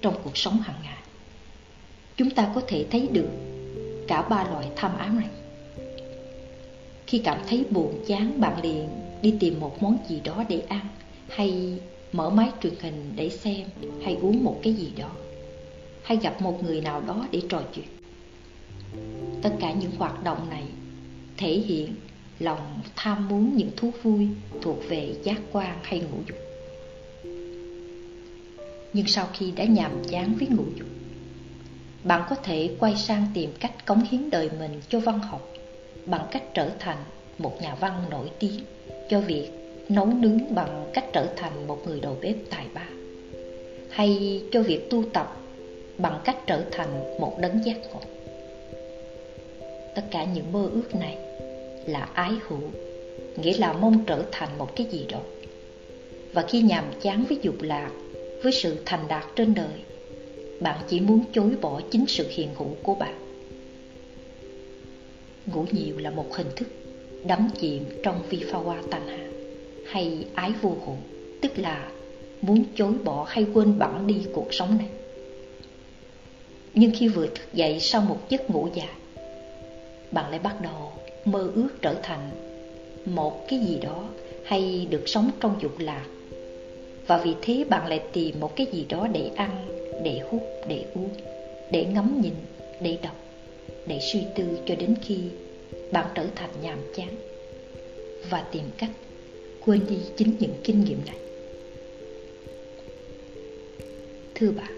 Trong 0.01 0.15
cuộc 0.23 0.37
sống 0.37 0.57
hàng 0.57 0.79
ngày, 0.83 1.03
chúng 2.17 2.29
ta 2.29 2.51
có 2.55 2.61
thể 2.67 2.85
thấy 2.91 3.07
được 3.11 3.29
cả 4.07 4.21
ba 4.21 4.43
loại 4.43 4.67
tham 4.75 4.97
ám 4.97 5.19
này 5.19 5.29
khi 7.11 7.17
cảm 7.17 7.37
thấy 7.47 7.65
buồn, 7.69 8.03
chán, 8.07 8.39
bạn 8.39 8.61
liền 8.61 8.89
đi 9.21 9.33
tìm 9.39 9.59
một 9.59 9.83
món 9.83 9.97
gì 10.07 10.21
đó 10.23 10.43
để 10.49 10.63
ăn, 10.67 10.87
hay 11.29 11.79
mở 12.11 12.29
máy 12.29 12.49
truyền 12.63 12.73
hình 12.81 13.13
để 13.15 13.29
xem, 13.29 13.67
hay 14.03 14.17
uống 14.21 14.43
một 14.43 14.59
cái 14.63 14.73
gì 14.73 14.91
đó, 14.97 15.11
hay 16.03 16.17
gặp 16.21 16.41
một 16.41 16.63
người 16.63 16.81
nào 16.81 17.01
đó 17.07 17.27
để 17.31 17.41
trò 17.49 17.61
chuyện. 17.75 17.85
Tất 19.41 19.49
cả 19.59 19.73
những 19.73 19.91
hoạt 19.97 20.23
động 20.23 20.49
này 20.49 20.63
thể 21.37 21.53
hiện 21.53 21.95
lòng 22.39 22.79
tham 22.95 23.27
muốn 23.27 23.57
những 23.57 23.71
thú 23.77 23.91
vui 24.03 24.27
thuộc 24.61 24.77
về 24.89 25.15
giác 25.23 25.41
quan 25.51 25.77
hay 25.83 25.99
ngũ 25.99 26.17
dục. 26.27 26.37
Nhưng 28.93 29.07
sau 29.07 29.27
khi 29.33 29.51
đã 29.51 29.63
nhàm 29.63 29.91
chán 30.09 30.35
với 30.39 30.47
ngũ 30.47 30.65
dục, 30.75 30.87
bạn 32.03 32.21
có 32.29 32.35
thể 32.35 32.75
quay 32.79 32.95
sang 32.95 33.25
tìm 33.33 33.49
cách 33.59 33.85
cống 33.85 34.03
hiến 34.11 34.29
đời 34.29 34.49
mình 34.59 34.81
cho 34.89 34.99
văn 34.99 35.19
học 35.19 35.47
bằng 36.05 36.27
cách 36.31 36.43
trở 36.53 36.69
thành 36.79 36.97
một 37.37 37.61
nhà 37.61 37.75
văn 37.75 38.03
nổi 38.09 38.31
tiếng. 38.39 38.59
Cho 39.09 39.19
việc 39.19 39.49
nấu 39.89 40.05
nướng 40.05 40.55
bằng 40.55 40.89
cách 40.93 41.05
trở 41.13 41.27
thành 41.35 41.67
một 41.67 41.87
người 41.87 41.99
đầu 41.99 42.17
bếp 42.21 42.35
tài 42.49 42.65
ba. 42.73 42.87
Hay 43.89 44.41
cho 44.51 44.61
việc 44.61 44.89
tu 44.89 45.03
tập 45.13 45.37
bằng 45.97 46.19
cách 46.23 46.37
trở 46.47 46.63
thành 46.71 47.19
một 47.19 47.37
đấng 47.39 47.65
giác 47.65 47.77
ngộ. 47.93 47.99
Tất 49.95 50.03
cả 50.11 50.25
những 50.33 50.51
mơ 50.51 50.69
ước 50.73 50.95
này 50.95 51.17
là 51.85 52.09
ái 52.13 52.31
hữu, 52.47 52.61
nghĩa 53.35 53.57
là 53.57 53.73
mong 53.73 54.03
trở 54.07 54.23
thành 54.31 54.57
một 54.57 54.75
cái 54.75 54.87
gì 54.91 55.05
đó. 55.11 55.19
Và 56.33 56.41
khi 56.41 56.61
nhàm 56.61 56.85
chán 57.01 57.25
với 57.29 57.37
dục 57.41 57.55
lạc, 57.61 57.91
với 58.43 58.51
sự 58.51 58.77
thành 58.85 59.07
đạt 59.07 59.23
trên 59.35 59.53
đời, 59.53 59.79
bạn 60.59 60.77
chỉ 60.87 60.99
muốn 60.99 61.23
chối 61.33 61.51
bỏ 61.61 61.81
chính 61.91 62.05
sự 62.07 62.27
hiện 62.29 62.49
hữu 62.57 62.69
của 62.83 62.95
bạn 62.95 63.20
ngủ 65.45 65.65
nhiều 65.71 65.97
là 65.97 66.09
một 66.09 66.35
hình 66.35 66.47
thức 66.55 66.67
đắm 67.25 67.49
chìm 67.59 67.83
trong 68.03 68.21
vi 68.29 68.43
pha 68.51 68.57
hoa 68.57 68.81
tàn 68.89 69.07
hạ 69.07 69.27
hay 69.85 70.25
ái 70.35 70.51
vô 70.61 70.69
hữu 70.85 70.97
tức 71.41 71.51
là 71.55 71.91
muốn 72.41 72.63
chối 72.75 72.93
bỏ 73.03 73.25
hay 73.29 73.45
quên 73.53 73.79
bẵng 73.79 74.07
đi 74.07 74.25
cuộc 74.33 74.53
sống 74.53 74.77
này. 74.77 74.87
Nhưng 76.73 76.91
khi 76.95 77.07
vừa 77.07 77.27
thức 77.27 77.53
dậy 77.53 77.79
sau 77.79 78.01
một 78.01 78.29
giấc 78.29 78.49
ngủ 78.49 78.67
dài 78.73 78.89
bạn 80.11 80.29
lại 80.29 80.39
bắt 80.39 80.61
đầu 80.61 80.91
mơ 81.25 81.51
ước 81.55 81.69
trở 81.81 81.93
thành 82.03 82.29
một 83.05 83.47
cái 83.47 83.59
gì 83.59 83.79
đó 83.79 84.09
hay 84.45 84.87
được 84.89 85.03
sống 85.05 85.31
trong 85.39 85.55
dục 85.61 85.79
lạc. 85.79 86.05
Và 87.07 87.17
vì 87.17 87.35
thế 87.41 87.65
bạn 87.69 87.87
lại 87.87 88.01
tìm 88.13 88.39
một 88.39 88.55
cái 88.55 88.67
gì 88.71 88.85
đó 88.89 89.07
để 89.13 89.29
ăn, 89.35 89.67
để 90.03 90.21
hút, 90.29 90.43
để 90.67 90.85
uống, 90.93 91.09
để 91.71 91.85
ngắm 91.85 92.21
nhìn, 92.21 92.33
để 92.81 92.97
đọc 93.01 93.15
để 93.87 93.99
suy 94.13 94.19
tư 94.35 94.43
cho 94.65 94.75
đến 94.75 94.95
khi 95.01 95.17
bạn 95.91 96.05
trở 96.15 96.25
thành 96.35 96.49
nhàm 96.61 96.79
chán 96.95 97.15
và 98.29 98.45
tìm 98.51 98.63
cách 98.77 98.89
quên 99.65 99.81
đi 99.89 99.97
chính 100.17 100.35
những 100.39 100.53
kinh 100.63 100.83
nghiệm 100.83 100.99
này. 101.05 101.17
Thưa 104.35 104.51
bạn 104.51 104.71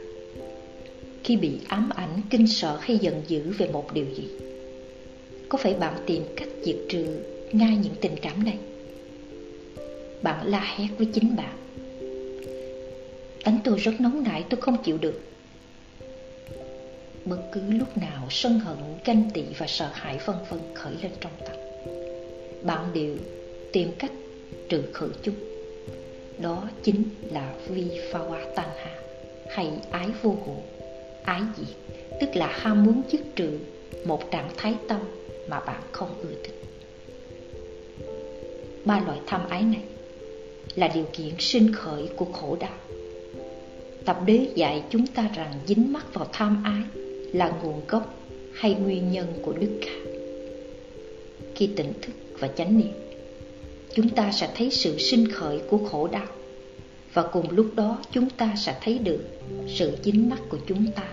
khi 1.24 1.38
bị 1.38 1.52
ám 1.68 1.90
ảnh, 1.96 2.22
kinh 2.30 2.48
sợ 2.48 2.78
hay 2.82 2.98
giận 2.98 3.22
dữ 3.28 3.52
về 3.58 3.68
một 3.74 3.94
điều 3.94 4.06
gì, 4.16 4.28
có 5.50 5.58
phải 5.58 5.74
bạn 5.74 5.94
tìm 6.06 6.24
cách 6.36 6.48
diệt 6.64 6.78
trừ 6.90 7.06
ngay 7.52 7.78
những 7.84 7.94
tình 8.02 8.16
cảm 8.22 8.44
này? 8.44 8.58
Bạn 10.22 10.48
la 10.48 10.76
hét 10.78 10.88
với 10.98 11.08
chính 11.14 11.36
bạn 11.36 11.58
tánh 13.44 13.60
tôi 13.64 13.80
rất 13.80 13.92
nóng 14.00 14.24
nảy, 14.24 14.44
tôi 14.50 14.62
không 14.62 14.84
chịu 14.84 14.98
được 14.98 15.22
bất 17.26 17.40
cứ 17.52 17.62
lúc 17.70 17.98
nào 17.98 18.28
sân 18.30 18.60
hận 18.60 18.78
ganh 19.06 19.30
tị 19.34 19.44
và 19.58 19.68
sợ 19.68 19.90
hãi 19.94 20.20
vân 20.26 20.36
vân 20.50 20.60
khởi 20.74 20.94
lên 21.02 21.12
trong 21.20 21.32
tâm. 21.46 21.56
Bạn 22.64 22.94
đều 22.94 23.16
tìm 23.74 23.92
cách 24.00 24.12
trừ 24.70 24.84
khử 24.94 25.10
chúng. 25.24 25.36
Đó 26.40 26.70
chính 26.84 27.04
là 27.32 27.54
vi 27.68 28.02
pha 28.12 28.20
hoa 28.20 28.46
tan 28.56 28.70
hạ 28.76 28.96
hay 29.50 29.72
ái 29.92 30.08
vô 30.22 30.36
hộ, 30.46 30.56
ái 31.24 31.42
diệt 31.58 31.98
tức 32.22 32.36
là 32.36 32.48
ham 32.48 32.86
muốn 32.86 33.02
dứt 33.10 33.22
trừ 33.36 33.60
một 34.06 34.32
trạng 34.32 34.50
thái 34.58 34.76
tâm 34.88 35.00
mà 35.50 35.60
bạn 35.60 35.82
không 35.92 36.10
ưa 36.22 36.36
thích. 36.44 36.64
Ba 38.86 39.02
loại 39.06 39.20
tham 39.28 39.50
ái 39.50 39.62
này 39.62 39.84
là 40.76 40.88
điều 40.88 41.06
kiện 41.14 41.34
sinh 41.40 41.74
khởi 41.74 42.10
của 42.16 42.26
khổ 42.26 42.58
đau. 42.60 42.78
Tập 44.06 44.20
đế 44.26 44.48
dạy 44.56 44.84
chúng 44.90 45.08
ta 45.08 45.30
rằng 45.36 45.54
dính 45.68 45.94
mắc 45.94 46.14
vào 46.14 46.28
tham 46.34 46.64
ái 46.66 47.03
là 47.34 47.54
nguồn 47.64 47.82
gốc 47.88 48.16
hay 48.54 48.74
nguyên 48.74 49.12
nhân 49.12 49.34
của 49.42 49.54
đức 49.54 49.80
cả 49.82 50.14
khi 51.56 51.70
tỉnh 51.76 51.94
thức 52.02 52.14
và 52.40 52.48
chánh 52.48 52.78
niệm, 52.78 52.94
chúng 53.96 54.10
ta 54.10 54.32
sẽ 54.32 54.50
thấy 54.56 54.70
sự 54.72 54.98
sinh 54.98 55.32
khởi 55.32 55.60
của 55.70 55.78
khổ 55.78 56.08
đau. 56.08 56.28
Và 57.14 57.24
cùng 57.24 57.50
lúc 57.50 57.72
đó, 57.76 58.04
chúng 58.12 58.30
ta 58.30 58.54
sẽ 58.58 58.78
thấy 58.82 59.00
được 59.00 59.24
sự 59.68 59.98
dính 60.04 60.30
mắc 60.30 60.40
của 60.50 60.58
chúng 60.68 60.92
ta 60.92 61.10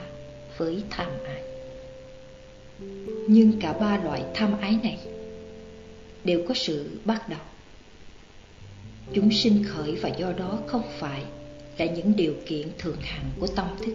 với 0.56 0.82
tham 0.90 1.10
ái. 1.24 1.42
Nhưng 3.28 3.52
cả 3.60 3.72
ba 3.72 4.00
loại 4.04 4.22
tham 4.34 4.60
ái 4.60 4.78
này 4.82 4.98
đều 6.24 6.42
có 6.48 6.54
sự 6.54 6.90
bắt 7.04 7.28
đầu. 7.28 7.40
Chúng 9.14 9.30
sinh 9.32 9.64
khởi 9.68 9.94
và 9.94 10.08
do 10.08 10.32
đó 10.32 10.58
không 10.66 10.82
phải 10.98 11.22
là 11.78 11.84
những 11.86 12.16
điều 12.16 12.34
kiện 12.46 12.68
thường 12.78 12.96
hằng 13.00 13.30
của 13.40 13.46
tâm 13.46 13.66
thức 13.78 13.92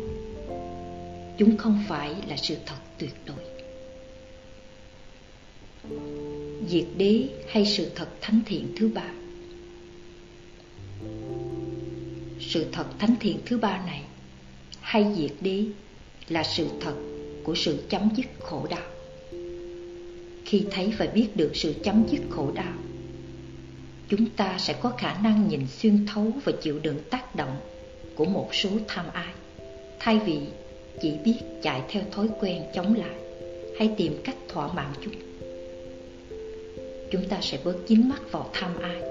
chúng 1.38 1.58
không 1.58 1.84
phải 1.88 2.16
là 2.28 2.38
sự 2.38 2.56
thật 2.66 2.76
tuyệt 2.98 3.14
đối. 3.26 3.46
Diệt 6.70 6.86
đế 6.98 7.24
hay 7.50 7.66
sự 7.66 7.92
thật 7.96 8.08
thánh 8.22 8.40
thiện 8.46 8.74
thứ 8.78 8.90
ba? 8.94 9.14
Sự 12.40 12.66
thật 12.72 12.86
thánh 13.00 13.16
thiện 13.20 13.40
thứ 13.46 13.58
ba 13.58 13.86
này, 13.86 14.02
hay 14.82 15.16
diệt 15.16 15.32
đế, 15.42 15.64
là 16.30 16.44
sự 16.44 16.68
thật 16.82 16.96
của 17.44 17.56
sự 17.56 17.84
chấm 17.90 18.10
dứt 18.16 18.26
khổ 18.40 18.68
đau. 18.70 18.84
Khi 20.46 20.64
thấy 20.72 20.94
và 20.98 21.06
biết 21.06 21.28
được 21.36 21.52
sự 21.54 21.74
chấm 21.84 22.04
dứt 22.12 22.22
khổ 22.30 22.52
đau, 22.56 22.74
chúng 24.10 24.26
ta 24.30 24.58
sẽ 24.60 24.76
có 24.82 24.90
khả 24.90 25.14
năng 25.24 25.48
nhìn 25.48 25.68
xuyên 25.68 26.06
thấu 26.06 26.32
và 26.44 26.52
chịu 26.62 26.80
đựng 26.80 27.00
tác 27.10 27.36
động 27.36 27.58
của 28.16 28.26
một 28.26 28.56
số 28.56 28.70
tham 28.88 29.06
ái, 29.14 29.34
thay 30.00 30.20
vì 30.26 30.40
chỉ 31.02 31.12
biết 31.26 31.38
chạy 31.62 31.82
theo 31.90 32.04
thói 32.12 32.28
quen 32.40 32.64
chống 32.74 32.96
lại, 32.96 33.16
hay 33.78 33.90
tìm 33.98 34.14
cách 34.24 34.36
thỏa 34.48 34.74
mãn 34.74 34.94
chúng. 35.04 35.14
Chúng 37.12 37.28
ta 37.28 37.38
sẽ 37.42 37.58
bớt 37.64 37.76
dính 37.88 38.10
mắt 38.10 38.32
vào 38.32 38.50
tham 38.54 38.82
ái 38.82 39.02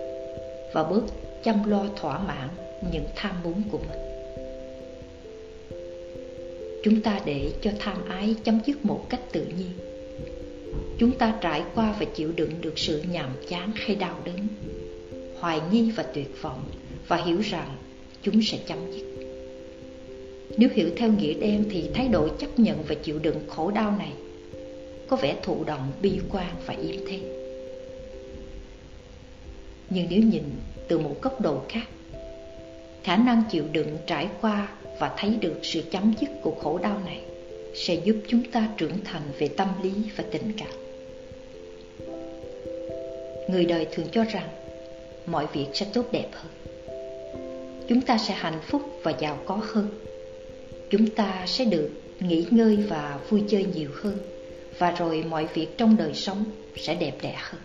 và 0.74 0.84
bớt 0.84 1.02
chăm 1.44 1.70
lo 1.70 1.86
thỏa 1.96 2.18
mãn 2.18 2.48
những 2.92 3.04
tham 3.16 3.42
muốn 3.42 3.62
của 3.70 3.78
mình. 3.78 3.98
Chúng 6.84 7.00
ta 7.00 7.20
để 7.24 7.52
cho 7.62 7.70
tham 7.78 8.08
ái 8.08 8.34
chấm 8.44 8.60
dứt 8.66 8.84
một 8.84 9.06
cách 9.08 9.20
tự 9.32 9.44
nhiên. 9.44 9.72
Chúng 10.98 11.18
ta 11.18 11.38
trải 11.40 11.62
qua 11.74 11.96
và 12.00 12.06
chịu 12.14 12.32
đựng 12.36 12.50
được 12.60 12.78
sự 12.78 13.02
nhàm 13.02 13.30
chán 13.48 13.72
hay 13.74 13.96
đau 13.96 14.20
đớn, 14.24 14.38
hoài 15.40 15.60
nghi 15.70 15.90
và 15.90 16.02
tuyệt 16.02 16.42
vọng 16.42 16.64
và 17.08 17.16
hiểu 17.16 17.40
rằng 17.40 17.76
chúng 18.22 18.42
sẽ 18.42 18.58
chấm 18.66 18.92
dứt 18.92 19.13
nếu 20.56 20.68
hiểu 20.74 20.90
theo 20.96 21.12
nghĩa 21.12 21.34
đen 21.34 21.64
thì 21.70 21.84
thái 21.94 22.08
độ 22.08 22.28
chấp 22.28 22.58
nhận 22.58 22.82
và 22.88 22.94
chịu 22.94 23.18
đựng 23.18 23.40
khổ 23.48 23.70
đau 23.70 23.94
này. 23.98 24.12
Có 25.08 25.16
vẻ 25.16 25.36
thụ 25.42 25.64
động, 25.64 25.92
bi 26.02 26.20
quan 26.32 26.54
và 26.66 26.74
im 26.74 27.00
thế. 27.08 27.18
Nhưng 29.90 30.06
nếu 30.10 30.22
nhìn 30.22 30.42
từ 30.88 30.98
một 30.98 31.16
góc 31.22 31.40
độ 31.40 31.60
khác, 31.68 31.86
khả 33.02 33.16
năng 33.16 33.42
chịu 33.50 33.64
đựng, 33.72 33.96
trải 34.06 34.28
qua 34.40 34.68
và 34.98 35.14
thấy 35.18 35.36
được 35.40 35.54
sự 35.62 35.82
chấm 35.90 36.14
dứt 36.20 36.30
của 36.42 36.54
khổ 36.60 36.78
đau 36.78 37.00
này 37.04 37.20
sẽ 37.74 37.94
giúp 37.94 38.16
chúng 38.28 38.42
ta 38.50 38.68
trưởng 38.76 39.04
thành 39.04 39.22
về 39.38 39.48
tâm 39.48 39.68
lý 39.82 39.92
và 40.16 40.24
tình 40.30 40.52
cảm. 40.56 40.72
Người 43.48 43.64
đời 43.64 43.86
thường 43.92 44.06
cho 44.12 44.24
rằng 44.24 44.48
mọi 45.26 45.46
việc 45.52 45.66
sẽ 45.74 45.86
tốt 45.92 46.04
đẹp 46.12 46.28
hơn. 46.32 46.52
Chúng 47.88 48.00
ta 48.00 48.18
sẽ 48.18 48.34
hạnh 48.34 48.60
phúc 48.62 48.82
và 49.02 49.12
giàu 49.20 49.38
có 49.46 49.60
hơn 49.62 49.88
chúng 50.90 51.06
ta 51.10 51.44
sẽ 51.46 51.64
được 51.64 51.90
nghỉ 52.20 52.46
ngơi 52.50 52.76
và 52.76 53.20
vui 53.28 53.42
chơi 53.48 53.66
nhiều 53.74 53.90
hơn, 53.94 54.18
và 54.78 54.90
rồi 54.90 55.24
mọi 55.28 55.46
việc 55.54 55.78
trong 55.78 55.96
đời 55.96 56.14
sống 56.14 56.44
sẽ 56.76 56.94
đẹp 56.94 57.18
đẽ 57.22 57.34
hơn. 57.38 57.60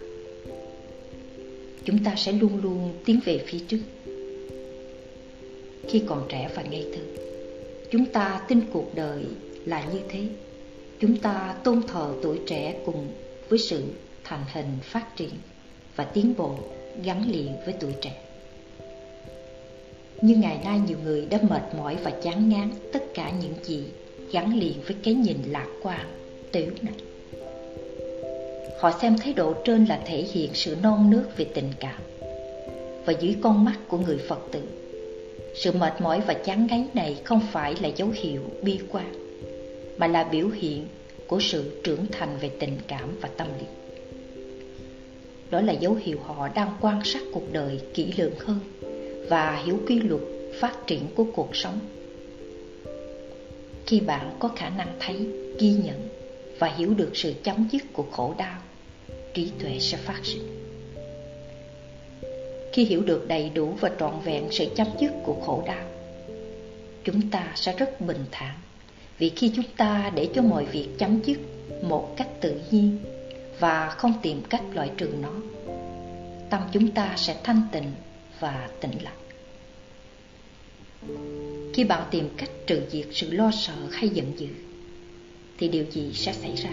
Chúng 1.86 2.04
ta 2.04 2.16
sẽ 2.18 2.32
luôn 2.32 2.62
luôn 2.64 2.94
tiến 3.06 3.20
về 3.26 3.44
phía 3.48 3.60
trước. 3.68 3.80
Khi 5.88 6.02
còn 6.08 6.26
trẻ 6.30 6.50
và 6.56 6.64
ngây 6.64 6.86
thơ, 6.94 7.24
chúng 7.92 8.06
ta 8.06 8.42
tin 8.48 8.62
cuộc 8.74 8.96
đời 8.96 9.24
là 9.66 9.86
như 9.94 10.00
thế. 10.10 10.20
Chúng 11.00 11.18
ta 11.18 11.56
tôn 11.64 11.82
thờ 11.88 12.14
tuổi 12.24 12.40
trẻ 12.48 12.76
cùng 12.86 13.08
với 13.50 13.60
sự 13.60 13.84
thành 14.24 14.44
hình 14.54 14.78
phát 14.82 15.16
triển 15.16 15.30
và 15.96 16.04
tiến 16.04 16.34
bộ 16.38 16.60
gắn 17.04 17.32
liền 17.32 17.56
với 17.66 17.74
tuổi 17.80 17.94
trẻ 18.02 18.29
nhưng 20.22 20.42
ngày 20.42 20.60
nay 20.64 20.80
nhiều 20.88 20.98
người 21.04 21.26
đã 21.26 21.40
mệt 21.50 21.64
mỏi 21.78 21.98
và 22.04 22.12
chán 22.12 22.50
ngán 22.50 22.70
tất 22.94 23.04
cả 23.14 23.32
những 23.42 23.54
gì 23.64 23.84
gắn 24.32 24.60
liền 24.60 24.74
với 24.88 24.96
cái 25.04 25.14
nhìn 25.14 25.38
lạc 25.48 25.68
quan, 25.84 26.06
tiểu 26.52 26.72
này. 26.82 26.94
Họ 28.80 28.92
xem 29.02 29.18
thái 29.18 29.34
độ 29.34 29.54
trên 29.66 29.86
là 29.86 30.00
thể 30.06 30.26
hiện 30.34 30.50
sự 30.54 30.76
non 30.84 31.10
nước 31.10 31.24
về 31.38 31.46
tình 31.54 31.72
cảm 31.80 32.02
và 33.06 33.14
dưới 33.20 33.36
con 33.42 33.66
mắt 33.66 33.78
của 33.88 33.98
người 33.98 34.18
phật 34.18 34.40
tử. 34.52 34.62
Sự 35.56 35.72
mệt 35.72 36.02
mỏi 36.02 36.22
và 36.28 36.34
chán 36.34 36.68
ngấy 36.68 36.86
này 36.94 37.18
không 37.24 37.42
phải 37.52 37.76
là 37.82 37.90
dấu 37.96 38.10
hiệu 38.14 38.42
bi 38.62 38.80
quan, 38.90 39.14
mà 39.98 40.08
là 40.08 40.24
biểu 40.24 40.48
hiện 40.48 40.86
của 41.28 41.40
sự 41.40 41.82
trưởng 41.84 42.06
thành 42.12 42.38
về 42.42 42.50
tình 42.60 42.78
cảm 42.88 43.18
và 43.22 43.30
tâm 43.38 43.48
lý. 43.60 43.66
Đó 45.50 45.62
là 45.62 45.74
dấu 45.74 45.94
hiệu 45.94 46.18
họ 46.26 46.50
đang 46.56 46.78
quan 46.82 47.04
sát 47.04 47.22
cuộc 47.34 47.54
đời 47.54 47.80
kỹ 47.94 48.14
lưỡng 48.18 48.40
hơn 48.40 48.60
và 49.30 49.62
hiểu 49.66 49.80
quy 49.88 50.00
luật 50.00 50.22
phát 50.60 50.88
triển 50.88 51.08
của 51.16 51.26
cuộc 51.34 51.56
sống. 51.56 51.80
Khi 53.86 54.00
bạn 54.00 54.36
có 54.40 54.50
khả 54.56 54.70
năng 54.70 54.96
thấy, 55.00 55.28
ghi 55.60 55.72
nhận 55.72 56.10
và 56.60 56.68
hiểu 56.68 56.94
được 56.94 57.12
sự 57.14 57.34
chấm 57.44 57.68
dứt 57.72 57.84
của 57.94 58.06
khổ 58.12 58.34
đau, 58.38 58.62
trí 59.34 59.52
tuệ 59.60 59.78
sẽ 59.80 59.98
phát 59.98 60.20
sinh. 60.24 60.42
Khi 62.74 62.86
hiểu 62.86 63.02
được 63.02 63.28
đầy 63.28 63.50
đủ 63.50 63.74
và 63.80 63.92
trọn 64.00 64.14
vẹn 64.24 64.44
sự 64.52 64.66
chấm 64.76 64.88
dứt 65.00 65.12
của 65.24 65.36
khổ 65.46 65.64
đau, 65.66 65.86
chúng 67.04 67.30
ta 67.30 67.52
sẽ 67.56 67.76
rất 67.78 68.02
bình 68.02 68.26
thản. 68.32 68.56
Vì 69.18 69.30
khi 69.30 69.52
chúng 69.56 69.66
ta 69.78 70.12
để 70.16 70.30
cho 70.36 70.42
mọi 70.42 70.66
việc 70.66 70.88
chấm 70.98 71.20
dứt 71.26 71.38
một 71.84 72.14
cách 72.18 72.28
tự 72.42 72.62
nhiên 72.72 72.98
và 73.60 73.90
không 73.90 74.14
tìm 74.22 74.42
cách 74.50 74.64
loại 74.74 74.92
trừ 74.98 75.10
nó, 75.22 75.34
tâm 76.50 76.62
chúng 76.72 76.92
ta 76.92 77.14
sẽ 77.18 77.36
thanh 77.44 77.62
tịnh 77.72 77.92
và 78.40 78.70
tĩnh 78.82 79.04
lặng. 79.04 79.20
Khi 81.74 81.84
bạn 81.84 82.08
tìm 82.12 82.30
cách 82.38 82.50
trừ 82.68 82.82
diệt 82.92 83.08
sự 83.12 83.32
lo 83.32 83.52
sợ 83.52 83.76
hay 83.92 84.10
giận 84.10 84.34
dữ, 84.38 84.48
thì 85.58 85.68
điều 85.68 85.86
gì 85.92 86.12
sẽ 86.14 86.34
xảy 86.34 86.56
ra? 86.56 86.72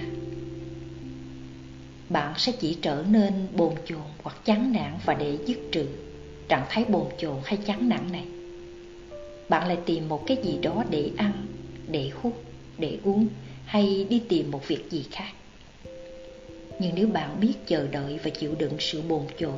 Bạn 2.09 2.35
sẽ 2.37 2.52
chỉ 2.61 2.79
trở 2.83 3.05
nên 3.11 3.46
bồn 3.52 3.74
chồn 3.87 4.02
hoặc 4.22 4.37
chán 4.44 4.72
nản 4.72 4.98
và 5.05 5.14
để 5.14 5.38
dứt 5.46 5.59
trừ 5.72 5.87
trạng 6.48 6.66
thái 6.68 6.85
bồn 6.85 7.07
chồn 7.18 7.37
hay 7.44 7.59
chán 7.66 7.88
nản 7.88 8.12
này. 8.12 8.24
Bạn 9.48 9.68
lại 9.68 9.79
tìm 9.87 10.09
một 10.09 10.26
cái 10.26 10.37
gì 10.44 10.59
đó 10.62 10.85
để 10.90 11.11
ăn, 11.16 11.33
để 11.88 12.11
hút, 12.14 12.44
để 12.79 12.98
uống 13.05 13.29
hay 13.64 14.07
đi 14.11 14.22
tìm 14.29 14.50
một 14.50 14.68
việc 14.68 14.90
gì 14.90 15.05
khác. 15.11 15.33
Nhưng 16.81 16.94
nếu 16.94 17.07
bạn 17.07 17.40
biết 17.40 17.55
chờ 17.66 17.87
đợi 17.87 18.18
và 18.24 18.31
chịu 18.31 18.55
đựng 18.59 18.76
sự 18.79 19.02
bồn 19.02 19.22
chồn 19.38 19.55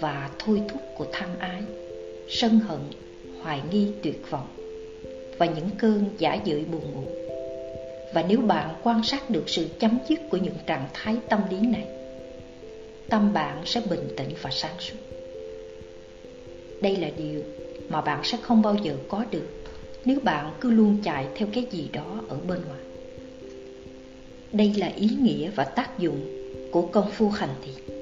và 0.00 0.30
thôi 0.38 0.62
thúc 0.68 0.82
của 0.96 1.06
tham 1.12 1.28
ái, 1.38 1.62
sân 2.28 2.58
hận, 2.58 2.80
hoài 3.42 3.60
nghi, 3.70 3.86
tuyệt 4.02 4.30
vọng, 4.30 4.48
và 5.38 5.46
những 5.46 5.70
cơn 5.78 6.04
giả 6.18 6.38
dưỡi 6.46 6.64
buồn 6.64 6.92
ngủ. 6.94 7.04
Và 8.14 8.24
nếu 8.28 8.40
bạn 8.40 8.74
quan 8.82 9.02
sát 9.02 9.30
được 9.30 9.48
sự 9.48 9.68
chấm 9.78 9.98
dứt 10.08 10.18
của 10.30 10.36
những 10.36 10.54
trạng 10.66 10.88
thái 10.94 11.16
tâm 11.28 11.40
lý 11.50 11.60
này, 11.60 11.86
tâm 13.08 13.32
bạn 13.32 13.62
sẽ 13.64 13.80
bình 13.90 14.08
tĩnh 14.16 14.28
và 14.42 14.50
sáng 14.50 14.74
suốt. 14.78 14.96
Đây 16.82 16.96
là 16.96 17.10
điều 17.18 17.42
mà 17.88 18.00
bạn 18.00 18.20
sẽ 18.24 18.38
không 18.42 18.62
bao 18.62 18.76
giờ 18.82 18.96
có 19.08 19.24
được 19.30 19.48
nếu 20.04 20.20
bạn 20.22 20.52
cứ 20.60 20.70
luôn 20.70 20.98
chạy 21.04 21.26
theo 21.34 21.48
cái 21.52 21.66
gì 21.70 21.88
đó 21.92 22.20
ở 22.28 22.36
bên 22.48 22.60
ngoài. 22.68 22.80
Đây 24.52 24.74
là 24.76 24.92
ý 24.96 25.08
nghĩa 25.20 25.50
và 25.56 25.64
tác 25.64 25.98
dụng 25.98 26.20
của 26.70 26.82
công 26.82 27.10
phu 27.10 27.28
hành 27.28 27.54
thiền 27.62 27.97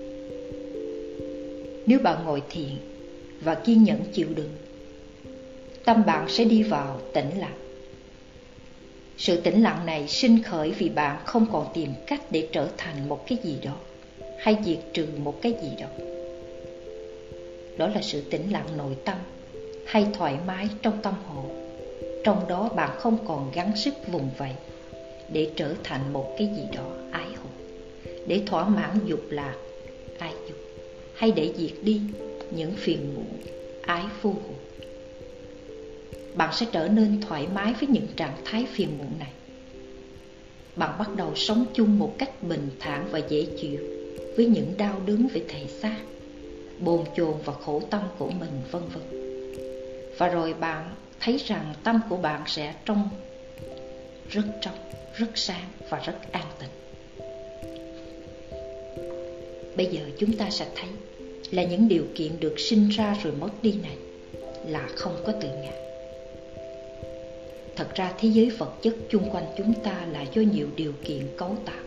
nếu 1.86 1.98
bạn 1.98 2.24
ngồi 2.24 2.42
thiền 2.50 2.76
và 3.40 3.54
kiên 3.54 3.84
nhẫn 3.84 4.00
chịu 4.12 4.28
đựng, 4.34 4.54
tâm 5.84 6.02
bạn 6.06 6.28
sẽ 6.28 6.44
đi 6.44 6.62
vào 6.62 7.00
tĩnh 7.14 7.38
lặng. 7.38 7.58
Sự 9.16 9.40
tĩnh 9.40 9.62
lặng 9.62 9.86
này 9.86 10.08
sinh 10.08 10.42
khởi 10.42 10.70
vì 10.70 10.88
bạn 10.88 11.22
không 11.24 11.46
còn 11.52 11.66
tìm 11.74 11.90
cách 12.06 12.22
để 12.30 12.48
trở 12.52 12.68
thành 12.76 13.08
một 13.08 13.26
cái 13.26 13.38
gì 13.42 13.58
đó 13.64 13.76
hay 14.38 14.56
diệt 14.64 14.78
trừ 14.92 15.06
một 15.18 15.42
cái 15.42 15.54
gì 15.62 15.70
đó. 15.80 15.86
Đó 17.78 17.88
là 17.88 18.02
sự 18.02 18.22
tĩnh 18.30 18.52
lặng 18.52 18.66
nội 18.76 18.96
tâm 19.04 19.18
hay 19.86 20.06
thoải 20.14 20.36
mái 20.46 20.68
trong 20.82 21.02
tâm 21.02 21.14
hồn. 21.26 21.72
Trong 22.24 22.48
đó 22.48 22.68
bạn 22.76 22.90
không 22.98 23.18
còn 23.26 23.50
gắng 23.54 23.76
sức 23.76 23.94
vùng 24.08 24.30
vẫy 24.38 24.52
để 25.32 25.50
trở 25.56 25.74
thành 25.84 26.12
một 26.12 26.34
cái 26.38 26.46
gì 26.56 26.62
đó 26.76 26.90
ái 27.10 27.26
hùng, 27.26 27.80
để 28.26 28.42
thỏa 28.46 28.68
mãn 28.68 28.98
dục 29.06 29.20
lạc 29.30 29.54
hay 31.16 31.30
để 31.30 31.52
diệt 31.56 31.72
đi 31.82 32.00
những 32.50 32.72
phiền 32.76 33.14
muộn, 33.14 33.40
ái 33.82 34.04
vô 34.22 34.34
bạn 36.36 36.52
sẽ 36.52 36.66
trở 36.72 36.88
nên 36.88 37.20
thoải 37.20 37.46
mái 37.54 37.74
với 37.80 37.88
những 37.88 38.06
trạng 38.16 38.36
thái 38.44 38.66
phiền 38.72 38.98
muộn 38.98 39.18
này. 39.18 39.32
Bạn 40.76 40.98
bắt 40.98 41.08
đầu 41.16 41.32
sống 41.34 41.64
chung 41.74 41.98
một 41.98 42.14
cách 42.18 42.42
bình 42.42 42.70
thản 42.80 43.08
và 43.10 43.18
dễ 43.28 43.46
chịu 43.60 43.80
với 44.36 44.46
những 44.46 44.74
đau 44.78 45.00
đớn 45.06 45.28
về 45.32 45.42
thể 45.48 45.66
xác 45.66 45.96
bồn 46.78 47.04
chồn 47.16 47.34
và 47.44 47.52
khổ 47.52 47.82
tâm 47.90 48.02
của 48.18 48.30
mình, 48.30 48.62
vân 48.70 48.82
vân. 48.88 49.02
Và 50.18 50.28
rồi 50.28 50.54
bạn 50.54 50.94
thấy 51.20 51.36
rằng 51.36 51.74
tâm 51.84 52.00
của 52.08 52.16
bạn 52.16 52.42
sẽ 52.46 52.74
trong 52.84 53.08
rất 54.30 54.44
trong, 54.62 54.74
rất 55.14 55.30
sáng 55.34 55.68
và 55.90 55.98
rất 55.98 56.32
an 56.32 56.46
tịnh 56.60 56.85
bây 59.76 59.86
giờ 59.86 60.00
chúng 60.18 60.32
ta 60.32 60.50
sẽ 60.50 60.66
thấy 60.74 60.88
là 61.50 61.62
những 61.64 61.88
điều 61.88 62.04
kiện 62.14 62.40
được 62.40 62.60
sinh 62.60 62.88
ra 62.88 63.16
rồi 63.22 63.32
mất 63.40 63.50
đi 63.62 63.74
này 63.82 63.96
là 64.68 64.88
không 64.94 65.16
có 65.26 65.32
tự 65.32 65.48
ngã. 65.48 65.72
Thật 67.76 67.94
ra 67.94 68.12
thế 68.20 68.28
giới 68.28 68.50
vật 68.50 68.82
chất 68.82 68.94
chung 69.10 69.30
quanh 69.30 69.44
chúng 69.58 69.72
ta 69.84 70.06
là 70.12 70.24
do 70.34 70.42
nhiều 70.42 70.66
điều 70.76 70.92
kiện 71.04 71.20
cấu 71.36 71.56
tạo. 71.64 71.82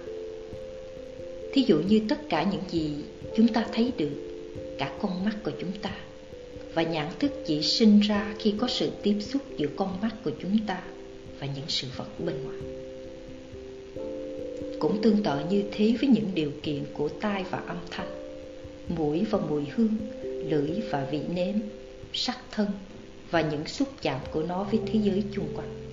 Thí 1.53 1.63
dụ 1.67 1.79
như 1.79 2.01
tất 2.09 2.29
cả 2.29 2.43
những 2.51 2.61
gì 2.69 2.91
chúng 3.35 3.47
ta 3.47 3.65
thấy 3.73 3.91
được, 3.97 4.11
cả 4.77 4.91
con 5.01 5.25
mắt 5.25 5.35
của 5.43 5.51
chúng 5.61 5.71
ta 5.81 5.91
và 6.73 6.83
nhãn 6.83 7.07
thức 7.19 7.31
chỉ 7.45 7.61
sinh 7.61 7.99
ra 7.99 8.35
khi 8.39 8.53
có 8.57 8.67
sự 8.67 8.89
tiếp 9.03 9.15
xúc 9.19 9.41
giữa 9.57 9.67
con 9.75 10.01
mắt 10.01 10.15
của 10.23 10.31
chúng 10.41 10.57
ta 10.67 10.81
và 11.39 11.47
những 11.55 11.65
sự 11.67 11.87
vật 11.97 12.19
bên 12.19 12.35
ngoài 12.43 12.78
cũng 14.79 15.01
tương 15.01 15.23
tự 15.23 15.39
như 15.49 15.63
thế 15.71 15.95
với 16.01 16.09
những 16.09 16.29
điều 16.33 16.51
kiện 16.63 16.83
của 16.93 17.09
tai 17.09 17.43
và 17.49 17.57
âm 17.57 17.77
thanh. 17.91 18.07
Mũi 18.97 19.25
và 19.29 19.39
mùi 19.49 19.63
hương, 19.75 19.95
lưỡi 20.23 20.81
và 20.91 21.07
vị 21.11 21.21
nếm, 21.35 21.55
sắc 22.13 22.37
thân 22.51 22.67
và 23.31 23.41
những 23.41 23.65
xúc 23.65 23.87
chạm 24.01 24.19
của 24.31 24.43
nó 24.43 24.63
với 24.63 24.79
thế 24.85 24.99
giới 25.03 25.23
chung 25.31 25.47
quanh. 25.55 25.89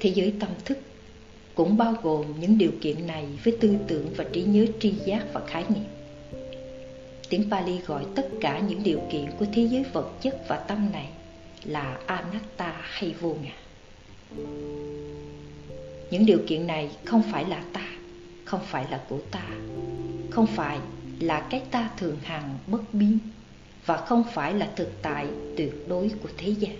Thế 0.00 0.10
giới 0.14 0.34
tâm 0.40 0.50
thức 0.64 0.78
cũng 1.54 1.76
bao 1.76 1.94
gồm 2.02 2.26
những 2.40 2.58
điều 2.58 2.70
kiện 2.80 3.06
này 3.06 3.24
với 3.44 3.56
tư 3.60 3.74
tưởng 3.88 4.06
và 4.16 4.24
trí 4.32 4.42
nhớ 4.42 4.66
tri 4.80 4.90
giác 4.90 5.26
và 5.32 5.40
khái 5.46 5.64
niệm. 5.68 5.84
Tiếng 7.28 7.50
Pali 7.50 7.78
gọi 7.86 8.04
tất 8.14 8.28
cả 8.40 8.62
những 8.68 8.82
điều 8.82 9.00
kiện 9.12 9.24
của 9.38 9.46
thế 9.54 9.68
giới 9.70 9.84
vật 9.92 10.10
chất 10.22 10.48
và 10.48 10.56
tâm 10.56 10.88
này 10.92 11.08
là 11.64 11.98
anatta 12.06 12.74
hay 12.82 13.14
vô 13.20 13.36
ngã? 13.42 13.52
Những 16.10 16.26
điều 16.26 16.38
kiện 16.46 16.66
này 16.66 16.90
không 17.04 17.22
phải 17.32 17.44
là 17.44 17.64
ta, 17.72 17.86
không 18.44 18.60
phải 18.64 18.86
là 18.90 19.04
của 19.08 19.18
ta, 19.30 19.48
không 20.30 20.46
phải 20.46 20.78
là 21.20 21.46
cái 21.50 21.62
ta 21.70 21.90
thường 21.96 22.16
hằng 22.22 22.58
bất 22.66 22.94
biến, 22.94 23.18
và 23.86 23.96
không 23.96 24.24
phải 24.34 24.54
là 24.54 24.70
thực 24.76 25.02
tại 25.02 25.26
tuyệt 25.56 25.88
đối 25.88 26.10
của 26.22 26.28
thế 26.36 26.48
gian. 26.48 26.76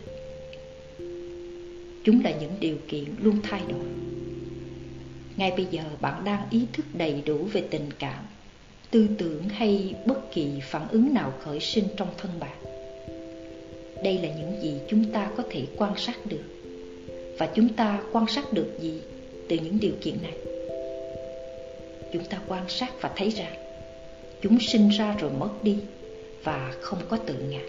Chúng 2.04 2.24
là 2.24 2.30
những 2.30 2.54
điều 2.60 2.76
kiện 2.88 3.04
luôn 3.22 3.40
thay 3.42 3.62
đổi. 3.68 3.86
Ngay 5.36 5.52
bây 5.56 5.66
giờ 5.70 5.82
bạn 6.00 6.24
đang 6.24 6.46
ý 6.50 6.66
thức 6.72 6.86
đầy 6.94 7.22
đủ 7.26 7.48
về 7.52 7.64
tình 7.70 7.88
cảm, 7.98 8.24
tư 8.90 9.08
tưởng 9.18 9.48
hay 9.48 9.94
bất 10.06 10.32
kỳ 10.34 10.60
phản 10.62 10.88
ứng 10.88 11.14
nào 11.14 11.32
khởi 11.40 11.60
sinh 11.60 11.84
trong 11.96 12.08
thân 12.18 12.30
bạn 12.40 12.73
đây 14.04 14.18
là 14.22 14.28
những 14.28 14.62
gì 14.62 14.74
chúng 14.88 15.04
ta 15.04 15.30
có 15.36 15.42
thể 15.50 15.62
quan 15.76 15.92
sát 15.96 16.26
được. 16.26 16.42
Và 17.38 17.48
chúng 17.54 17.68
ta 17.68 18.02
quan 18.12 18.26
sát 18.28 18.52
được 18.52 18.78
gì 18.80 18.92
từ 19.48 19.56
những 19.56 19.80
điều 19.80 19.92
kiện 20.00 20.14
này? 20.22 20.32
Chúng 22.12 22.24
ta 22.24 22.40
quan 22.48 22.68
sát 22.68 22.92
và 23.00 23.10
thấy 23.16 23.30
rằng 23.30 23.54
chúng 24.42 24.58
sinh 24.60 24.88
ra 24.88 25.16
rồi 25.20 25.30
mất 25.30 25.50
đi 25.62 25.76
và 26.44 26.74
không 26.80 26.98
có 27.08 27.16
tự 27.16 27.34
ngã. 27.50 27.60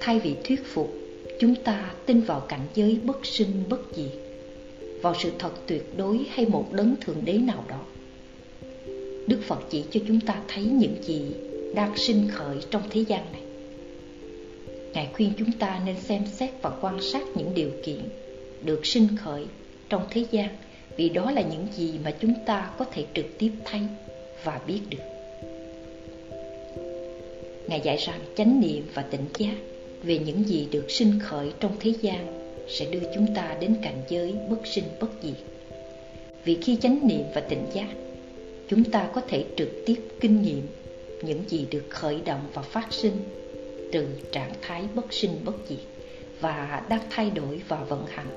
Thay 0.00 0.18
vì 0.18 0.34
thuyết 0.44 0.64
phục, 0.66 0.94
chúng 1.40 1.54
ta 1.54 1.94
tin 2.06 2.20
vào 2.20 2.40
cảnh 2.40 2.66
giới 2.74 2.98
bất 3.04 3.26
sinh 3.26 3.62
bất 3.68 3.80
diệt, 3.96 4.20
vào 5.02 5.14
sự 5.22 5.30
thật 5.38 5.52
tuyệt 5.66 5.82
đối 5.96 6.20
hay 6.30 6.46
một 6.46 6.72
đấng 6.72 6.94
thượng 7.00 7.24
đế 7.24 7.32
nào 7.32 7.64
đó. 7.68 7.80
Đức 9.26 9.40
phật 9.46 9.60
chỉ 9.70 9.84
cho 9.90 10.00
chúng 10.08 10.20
ta 10.20 10.42
thấy 10.48 10.64
những 10.64 10.96
gì 11.02 11.22
đang 11.74 11.96
sinh 11.96 12.28
khởi 12.32 12.56
trong 12.70 12.82
thế 12.90 13.04
gian 13.08 13.32
này. 13.32 13.42
Ngài 14.92 15.08
khuyên 15.12 15.32
chúng 15.38 15.52
ta 15.52 15.80
nên 15.86 15.96
xem 15.96 16.22
xét 16.26 16.50
và 16.62 16.70
quan 16.80 17.02
sát 17.02 17.22
những 17.34 17.54
điều 17.54 17.70
kiện 17.84 18.00
được 18.64 18.86
sinh 18.86 19.08
khởi 19.24 19.44
trong 19.88 20.06
thế 20.10 20.24
gian, 20.30 20.48
vì 20.96 21.08
đó 21.08 21.30
là 21.30 21.42
những 21.42 21.66
gì 21.76 21.92
mà 22.04 22.10
chúng 22.20 22.34
ta 22.46 22.70
có 22.78 22.84
thể 22.84 23.04
trực 23.14 23.38
tiếp 23.38 23.50
thấy 23.64 23.80
và 24.44 24.60
biết 24.66 24.80
được. 24.90 24.98
Ngài 27.68 27.80
dạy 27.80 27.96
rằng 27.96 28.20
chánh 28.36 28.60
niệm 28.60 28.86
và 28.94 29.02
tỉnh 29.02 29.24
giác 29.38 29.56
về 30.02 30.18
những 30.18 30.44
gì 30.44 30.68
được 30.70 30.90
sinh 30.90 31.18
khởi 31.22 31.52
trong 31.60 31.76
thế 31.80 31.92
gian 32.00 32.40
sẽ 32.68 32.86
đưa 32.90 33.02
chúng 33.14 33.26
ta 33.34 33.56
đến 33.60 33.74
cảnh 33.82 34.02
giới 34.08 34.34
bất 34.50 34.66
sinh 34.66 34.84
bất 35.00 35.10
diệt. 35.22 35.44
Vì 36.44 36.58
khi 36.62 36.76
chánh 36.76 36.98
niệm 37.08 37.22
và 37.34 37.40
tỉnh 37.40 37.66
giác, 37.72 37.88
chúng 38.68 38.84
ta 38.84 39.10
có 39.14 39.20
thể 39.28 39.44
trực 39.56 39.68
tiếp 39.86 39.96
kinh 40.20 40.42
nghiệm 40.42 40.62
những 41.22 41.42
gì 41.48 41.66
được 41.70 41.84
khởi 41.90 42.20
động 42.24 42.46
và 42.54 42.62
phát 42.62 42.86
sinh 42.90 43.16
từ 43.92 44.06
trạng 44.32 44.52
thái 44.62 44.84
bất 44.94 45.12
sinh 45.12 45.40
bất 45.44 45.54
diệt 45.68 45.78
và 46.40 46.86
đang 46.88 47.02
thay 47.10 47.30
đổi 47.30 47.62
và 47.68 47.84
vận 47.84 48.06
hành 48.06 48.28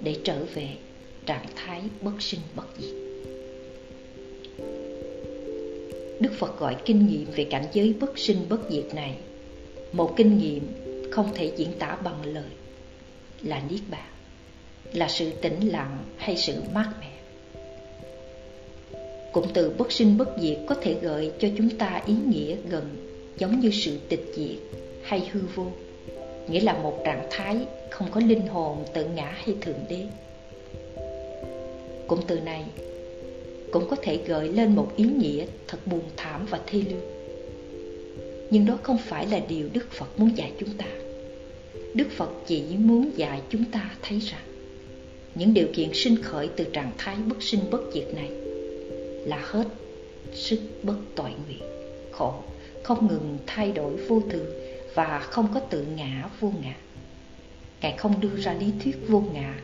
để 0.00 0.16
trở 0.24 0.44
về 0.54 0.68
trạng 1.26 1.46
thái 1.56 1.82
bất 2.00 2.22
sinh 2.22 2.40
bất 2.54 2.66
diệt. 2.78 2.94
Đức 6.20 6.32
Phật 6.38 6.58
gọi 6.58 6.76
kinh 6.84 7.06
nghiệm 7.06 7.24
về 7.24 7.44
cảnh 7.44 7.66
giới 7.72 7.94
bất 8.00 8.18
sinh 8.18 8.46
bất 8.48 8.60
diệt 8.70 8.94
này, 8.94 9.16
Một 9.92 10.14
kinh 10.16 10.38
nghiệm 10.38 10.62
không 11.10 11.34
thể 11.34 11.52
diễn 11.56 11.72
tả 11.78 11.96
bằng 12.04 12.34
lời, 12.34 12.50
Là 13.42 13.62
Niết 13.70 13.80
Bàn, 13.90 14.10
Là 14.92 15.08
sự 15.08 15.30
tĩnh 15.30 15.68
lặng 15.68 15.98
hay 16.16 16.36
sự 16.36 16.54
mát 16.74 16.92
mẻ. 17.00 17.15
Cụm 19.36 19.44
từ 19.54 19.70
bất 19.78 19.92
sinh 19.92 20.18
bất 20.18 20.28
diệt 20.40 20.58
có 20.66 20.74
thể 20.74 20.94
gợi 21.02 21.32
cho 21.38 21.48
chúng 21.58 21.68
ta 21.70 22.02
ý 22.06 22.14
nghĩa 22.28 22.56
gần, 22.68 22.84
giống 23.38 23.60
như 23.60 23.70
sự 23.70 23.98
tịch 24.08 24.32
diệt 24.36 24.78
hay 25.02 25.28
hư 25.32 25.40
vô. 25.54 25.66
Nghĩa 26.48 26.60
là 26.60 26.72
một 26.72 27.02
trạng 27.04 27.26
thái 27.30 27.56
không 27.90 28.08
có 28.10 28.20
linh 28.20 28.46
hồn 28.46 28.84
tự 28.94 29.04
ngã 29.04 29.34
hay 29.36 29.56
thượng 29.60 29.78
đế. 29.88 30.02
Cụm 32.06 32.20
từ 32.26 32.40
này, 32.40 32.64
cũng 33.72 33.88
có 33.90 33.96
thể 34.02 34.18
gợi 34.26 34.48
lên 34.48 34.74
một 34.76 34.92
ý 34.96 35.04
nghĩa 35.04 35.46
thật 35.68 35.78
buồn 35.86 36.02
thảm 36.16 36.46
và 36.50 36.60
thê 36.66 36.78
lương. 36.78 37.06
Nhưng 38.50 38.66
đó 38.66 38.78
không 38.82 38.98
phải 38.98 39.26
là 39.26 39.40
điều 39.48 39.68
đức 39.72 39.90
phật 39.90 40.18
muốn 40.18 40.36
dạy 40.36 40.52
chúng 40.58 40.76
ta. 40.78 40.86
Đức 41.94 42.06
phật 42.10 42.30
chỉ 42.46 42.62
muốn 42.78 43.10
dạy 43.16 43.40
chúng 43.50 43.64
ta 43.64 43.90
thấy 44.02 44.18
rằng, 44.18 44.44
những 45.34 45.54
điều 45.54 45.66
kiện 45.74 45.88
sinh 45.94 46.22
khởi 46.22 46.48
từ 46.56 46.64
trạng 46.72 46.92
thái 46.98 47.16
bất 47.26 47.42
sinh 47.42 47.60
bất 47.70 47.80
diệt 47.94 48.14
này 48.14 48.30
là 49.26 49.38
hết. 49.44 49.64
Sức 50.32 50.60
bất 50.82 50.96
toại 51.14 51.34
nguyện, 51.46 51.62
khổ, 52.12 52.34
không 52.82 53.08
ngừng 53.08 53.38
thay 53.46 53.72
đổi 53.72 53.96
vô 53.96 54.22
thường 54.30 54.46
và 54.94 55.18
không 55.18 55.48
có 55.54 55.60
tự 55.60 55.86
ngã 55.96 56.28
vô 56.40 56.52
ngã. 56.62 56.74
Ngài 57.80 57.92
không 57.92 58.20
đưa 58.20 58.36
ra 58.36 58.52
lý 58.52 58.66
thuyết 58.84 58.96
vô 59.08 59.22
ngã 59.32 59.54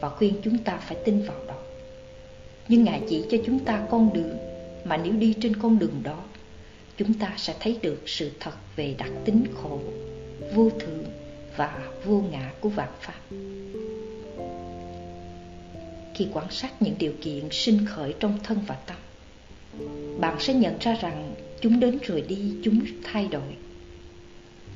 và 0.00 0.08
khuyên 0.08 0.34
chúng 0.44 0.58
ta 0.58 0.76
phải 0.76 0.96
tin 1.04 1.22
vào 1.22 1.36
đó. 1.48 1.54
Nhưng 2.68 2.84
ngài 2.84 3.02
chỉ 3.08 3.24
cho 3.30 3.38
chúng 3.46 3.58
ta 3.58 3.86
con 3.90 4.12
đường, 4.12 4.36
mà 4.84 4.96
nếu 4.96 5.12
đi 5.12 5.34
trên 5.40 5.56
con 5.56 5.78
đường 5.78 6.00
đó, 6.02 6.24
chúng 6.96 7.14
ta 7.14 7.34
sẽ 7.36 7.54
thấy 7.60 7.78
được 7.82 8.02
sự 8.06 8.30
thật 8.40 8.52
về 8.76 8.94
đặc 8.98 9.10
tính 9.24 9.44
khổ, 9.54 9.80
vô 10.54 10.70
thường 10.80 11.04
và 11.56 11.78
vô 12.04 12.22
ngã 12.32 12.52
của 12.60 12.68
vạn 12.68 12.90
pháp. 13.00 13.20
Khi 16.14 16.26
quan 16.32 16.46
sát 16.50 16.82
những 16.82 16.94
điều 16.98 17.12
kiện 17.20 17.48
sinh 17.50 17.86
khởi 17.86 18.14
trong 18.20 18.38
thân 18.42 18.58
và 18.66 18.74
tâm 18.74 18.96
bạn 20.18 20.36
sẽ 20.40 20.54
nhận 20.54 20.78
ra 20.80 20.96
rằng 21.00 21.34
chúng 21.60 21.80
đến 21.80 21.98
rồi 22.02 22.20
đi, 22.20 22.52
chúng 22.62 22.80
thay 23.02 23.28
đổi. 23.30 23.56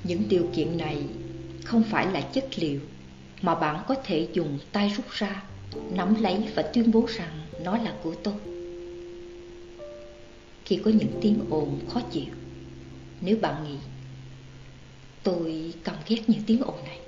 Những 0.04 0.22
điều 0.28 0.46
kiện 0.54 0.78
này 0.78 0.96
không 1.64 1.82
phải 1.82 2.12
là 2.12 2.20
chất 2.20 2.44
liệu 2.56 2.80
mà 3.42 3.54
bạn 3.54 3.84
có 3.88 3.94
thể 4.04 4.28
dùng 4.32 4.58
tay 4.72 4.92
rút 4.96 5.06
ra, 5.10 5.42
nắm 5.90 6.22
lấy 6.22 6.36
và 6.54 6.62
tuyên 6.62 6.90
bố 6.90 7.06
rằng 7.08 7.40
nó 7.64 7.78
là 7.78 7.94
của 8.02 8.14
tôi. 8.22 8.34
Khi 10.64 10.76
có 10.76 10.90
những 10.90 11.12
tiếng 11.20 11.38
ồn 11.50 11.80
khó 11.88 12.00
chịu, 12.12 12.32
nếu 13.20 13.36
bạn 13.40 13.64
nghĩ, 13.64 13.76
tôi 15.22 15.72
căm 15.84 15.94
ghét 16.08 16.18
những 16.26 16.42
tiếng 16.46 16.62
ồn 16.62 16.76
này. 16.84 16.98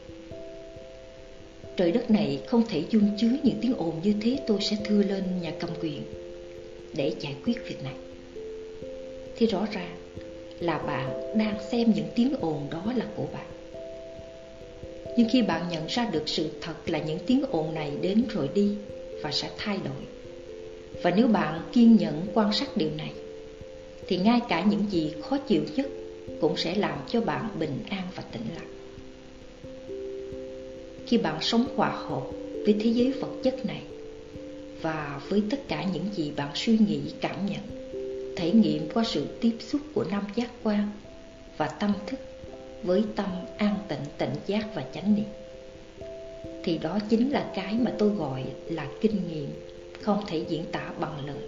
Trời 1.76 1.92
đất 1.92 2.10
này 2.10 2.40
không 2.48 2.62
thể 2.68 2.84
dung 2.90 3.16
chứa 3.20 3.30
những 3.42 3.58
tiếng 3.60 3.74
ồn 3.74 4.00
như 4.02 4.14
thế, 4.20 4.38
tôi 4.46 4.58
sẽ 4.60 4.76
thưa 4.84 5.02
lên 5.02 5.24
nhà 5.42 5.52
cầm 5.60 5.70
quyền 5.80 6.02
để 6.94 7.12
giải 7.20 7.34
quyết 7.44 7.68
việc 7.68 7.84
này. 7.84 7.96
Thì 9.36 9.46
rõ 9.46 9.66
ràng 9.72 9.96
là 10.60 10.78
bạn 10.78 11.38
đang 11.38 11.56
xem 11.70 11.92
những 11.94 12.06
tiếng 12.16 12.34
ồn 12.40 12.66
đó 12.70 12.92
là 12.96 13.06
của 13.16 13.26
bạn 13.32 13.46
nhưng 15.18 15.28
khi 15.28 15.42
bạn 15.42 15.68
nhận 15.70 15.86
ra 15.86 16.08
được 16.12 16.22
sự 16.26 16.50
thật 16.60 16.74
là 16.86 16.98
những 16.98 17.18
tiếng 17.26 17.42
ồn 17.50 17.74
này 17.74 17.92
đến 18.00 18.24
rồi 18.28 18.48
đi 18.54 18.74
và 19.22 19.30
sẽ 19.32 19.50
thay 19.56 19.78
đổi. 19.84 20.04
Và 21.02 21.10
nếu 21.16 21.26
bạn 21.26 21.60
kiên 21.72 21.96
nhẫn 21.96 22.26
quan 22.34 22.52
sát 22.52 22.76
điều 22.76 22.90
này, 22.96 23.12
thì 24.06 24.16
ngay 24.16 24.40
cả 24.48 24.64
những 24.70 24.84
gì 24.90 25.12
khó 25.22 25.38
chịu 25.38 25.62
nhất 25.76 25.86
cũng 26.40 26.56
sẽ 26.56 26.74
làm 26.74 26.98
cho 27.08 27.20
bạn 27.20 27.48
bình 27.58 27.78
an 27.88 28.02
và 28.16 28.22
tĩnh 28.32 28.42
lặng. 28.54 28.72
Khi 31.06 31.18
bạn 31.18 31.38
sống 31.40 31.64
hòa 31.76 31.90
hợp 31.90 32.22
với 32.64 32.74
thế 32.80 32.90
giới 32.90 33.12
vật 33.12 33.30
chất 33.42 33.66
này 33.66 33.82
và 34.82 35.20
với 35.28 35.42
tất 35.50 35.68
cả 35.68 35.84
những 35.92 36.04
gì 36.12 36.32
bạn 36.36 36.48
suy 36.54 36.78
nghĩ, 36.78 37.00
cảm 37.20 37.46
nhận. 37.46 37.60
Thể 38.36 38.50
nghiệm 38.50 38.88
qua 38.94 39.04
sự 39.06 39.26
tiếp 39.40 39.56
xúc 39.60 39.80
của 39.94 40.04
năm 40.10 40.24
giác 40.34 40.50
quan 40.62 40.90
và 41.56 41.66
tâm 41.68 41.92
thức 42.06 42.20
với 42.82 43.02
tâm 43.16 43.30
an 43.58 43.74
tịnh 43.88 44.04
tịnh 44.18 44.34
giác 44.46 44.74
và 44.74 44.84
chánh 44.94 45.14
niệm. 45.14 45.24
Thì 46.64 46.78
đó 46.78 46.98
chính 47.08 47.30
là 47.30 47.52
cái 47.54 47.74
mà 47.74 47.92
tôi 47.98 48.08
gọi 48.08 48.44
là 48.66 48.86
kinh 49.00 49.28
nghiệm 49.28 49.50
không 50.02 50.24
thể 50.26 50.44
diễn 50.48 50.64
tả 50.72 50.92
bằng 51.00 51.26
lời, 51.26 51.42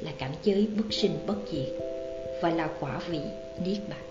là 0.00 0.12
cảnh 0.18 0.34
giới 0.42 0.66
bất 0.76 0.92
sinh 0.92 1.18
bất 1.26 1.36
diệt 1.52 1.68
và 2.42 2.50
là 2.50 2.68
quả 2.80 3.00
vị 3.08 3.20
niết 3.64 3.78
bàn. 3.88 4.02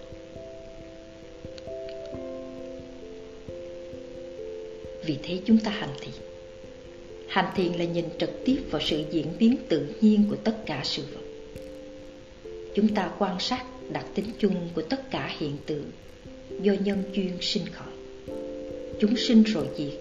Vì 5.06 5.18
thế 5.24 5.40
chúng 5.46 5.58
ta 5.58 5.72
hành 5.72 5.94
thiện 6.02 6.31
hành 7.32 7.52
thiền 7.56 7.72
là 7.74 7.86
nhìn 7.86 8.06
trực 8.20 8.30
tiếp 8.46 8.58
vào 8.72 8.82
sự 8.82 9.04
diễn 9.12 9.28
biến 9.40 9.56
tự 9.70 9.96
nhiên 10.02 10.24
của 10.30 10.36
tất 10.36 10.66
cả 10.66 10.82
sự 10.84 11.04
vật. 11.14 11.22
Chúng 12.76 12.96
ta 12.96 13.12
quan 13.20 13.40
sát 13.40 13.66
đặc 13.92 14.06
tính 14.16 14.26
chung 14.40 14.56
của 14.76 14.82
tất 14.82 15.12
cả 15.12 15.36
hiện 15.40 15.58
tượng 15.66 15.92
do 16.62 16.74
nhân 16.74 17.04
duyên 17.14 17.32
sinh 17.42 17.64
khởi. 17.72 17.94
Chúng 19.00 19.16
sinh 19.18 19.44
rồi 19.44 19.66
diệt, 19.78 19.94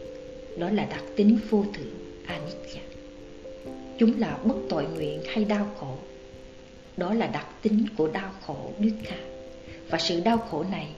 đó 0.59 0.71
là 0.71 0.85
đặc 0.85 1.05
tính 1.17 1.39
vô 1.51 1.65
thường 1.75 1.95
anicca 2.27 2.81
chúng 3.99 4.21
là 4.21 4.39
bất 4.45 4.55
tội 4.69 4.85
nguyện 4.85 5.21
hay 5.29 5.45
đau 5.45 5.69
khổ, 5.81 5.95
đó 6.97 7.15
là 7.15 7.27
đặc 7.27 7.47
tính 7.63 7.85
của 7.97 8.09
đau 8.09 8.31
khổ 8.47 8.71
dukkha 8.79 9.17
và 9.91 9.99
sự 9.99 10.21
đau 10.21 10.39
khổ 10.39 10.65
này 10.71 10.89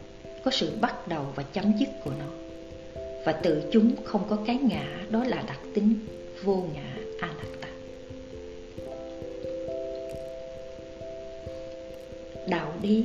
có 0.45 0.51
sự 0.51 0.71
bắt 0.81 1.09
đầu 1.09 1.27
và 1.35 1.43
chấm 1.43 1.73
dứt 1.81 1.89
của 2.05 2.11
nó. 2.19 2.27
Và 3.25 3.33
tự 3.33 3.63
chúng 3.73 3.93
không 4.05 4.25
có 4.31 4.39
cái 4.47 4.59
ngã, 4.63 4.87
đó 5.11 5.25
là 5.25 5.45
đặc 5.47 5.59
tính 5.75 5.95
vô 6.45 6.65
ngã 6.75 6.97
anatta 7.21 7.69
đạo 12.49 12.75
lý 12.83 13.05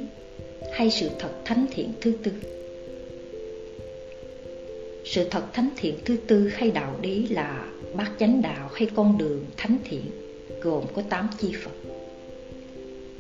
hay 0.73 0.91
sự 0.91 1.09
thật 1.19 1.31
thánh 1.45 1.65
thiện 1.71 1.91
thứ 2.01 2.13
tư 2.23 2.31
sự 5.05 5.27
thật 5.31 5.53
thánh 5.53 5.69
thiện 5.77 5.95
thứ 6.05 6.17
tư 6.27 6.49
hay 6.53 6.71
đạo 6.71 6.99
lý 7.01 7.27
là 7.27 7.67
bát 7.93 8.11
chánh 8.19 8.41
đạo 8.41 8.69
hay 8.73 8.89
con 8.95 9.17
đường 9.17 9.45
thánh 9.57 9.77
thiện, 9.83 10.03
gồm 10.61 10.83
có 10.95 11.01
tám 11.09 11.29
chi 11.39 11.53
Phật. 11.63 11.71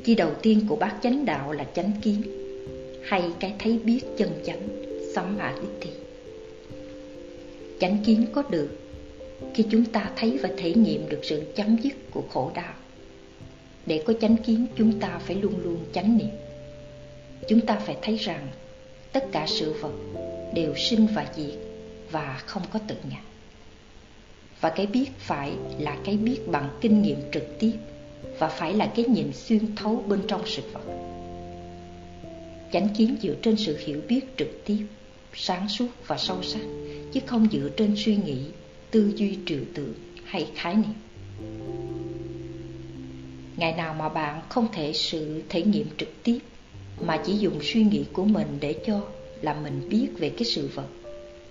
Chi 0.03 0.15
đầu 0.15 0.31
tiên 0.41 0.65
của 0.69 0.75
bát 0.75 0.95
chánh 1.03 1.25
đạo 1.25 1.51
là 1.51 1.65
chánh 1.75 1.91
kiến, 2.03 2.21
hay 3.03 3.23
cái 3.39 3.55
thấy 3.59 3.79
biết 3.83 3.99
chân 4.17 4.29
chánh 4.45 4.67
Sammaditthi. 5.15 5.89
Chánh 7.79 7.97
kiến 8.05 8.25
có 8.33 8.43
được 8.49 8.69
khi 9.53 9.65
chúng 9.69 9.85
ta 9.85 10.11
thấy 10.15 10.39
và 10.41 10.49
thể 10.57 10.73
nghiệm 10.73 11.09
được 11.09 11.19
sự 11.23 11.43
chấm 11.55 11.77
dứt 11.77 12.11
của 12.11 12.23
khổ 12.29 12.51
đau. 12.55 12.73
Để 13.85 14.03
có 14.05 14.13
chánh 14.21 14.37
kiến, 14.37 14.65
chúng 14.75 14.99
ta 14.99 15.19
phải 15.19 15.35
luôn 15.35 15.59
luôn 15.63 15.77
chánh 15.93 16.17
niệm. 16.17 16.35
Chúng 17.47 17.61
ta 17.61 17.75
phải 17.75 17.97
thấy 18.01 18.15
rằng 18.15 18.47
tất 19.11 19.25
cả 19.31 19.45
sự 19.47 19.73
vật 19.81 19.93
đều 20.53 20.73
sinh 20.75 21.07
và 21.15 21.27
diệt 21.35 21.55
và 22.11 22.41
không 22.45 22.63
có 22.73 22.79
tự 22.87 22.95
ngã 23.09 23.21
và 24.61 24.69
cái 24.69 24.85
biết 24.85 25.05
phải 25.17 25.51
là 25.79 25.97
cái 26.05 26.17
biết 26.17 26.39
bằng 26.47 26.69
kinh 26.81 27.01
nghiệm 27.01 27.19
trực 27.31 27.59
tiếp 27.59 27.71
và 28.39 28.47
phải 28.47 28.73
là 28.73 28.91
cái 28.95 29.05
nhìn 29.05 29.33
xuyên 29.33 29.75
thấu 29.75 30.03
bên 30.07 30.19
trong 30.27 30.41
sự 30.45 30.61
vật 30.73 30.81
chánh 32.73 32.87
kiến 32.97 33.15
dựa 33.21 33.35
trên 33.41 33.57
sự 33.57 33.77
hiểu 33.85 34.01
biết 34.07 34.21
trực 34.37 34.65
tiếp, 34.65 34.85
sáng 35.33 35.69
suốt 35.69 35.87
và 36.07 36.17
sâu 36.17 36.43
sắc, 36.43 36.61
chứ 37.13 37.19
không 37.25 37.47
dựa 37.51 37.69
trên 37.77 37.95
suy 37.97 38.15
nghĩ 38.15 38.37
tư 38.97 39.13
duy 39.15 39.37
trừu 39.45 39.59
tượng 39.73 39.93
hay 40.23 40.47
khái 40.55 40.75
niệm. 40.75 40.93
Ngày 43.57 43.73
nào 43.77 43.93
mà 43.93 44.09
bạn 44.09 44.41
không 44.49 44.67
thể 44.73 44.93
sự 44.93 45.41
thể 45.49 45.61
nghiệm 45.61 45.87
trực 45.97 46.23
tiếp, 46.23 46.39
mà 47.01 47.23
chỉ 47.25 47.33
dùng 47.33 47.59
suy 47.61 47.83
nghĩ 47.83 48.03
của 48.13 48.25
mình 48.25 48.47
để 48.59 48.75
cho 48.87 49.01
là 49.41 49.53
mình 49.63 49.89
biết 49.89 50.07
về 50.17 50.29
cái 50.29 50.43
sự 50.43 50.69
vật, 50.75 50.87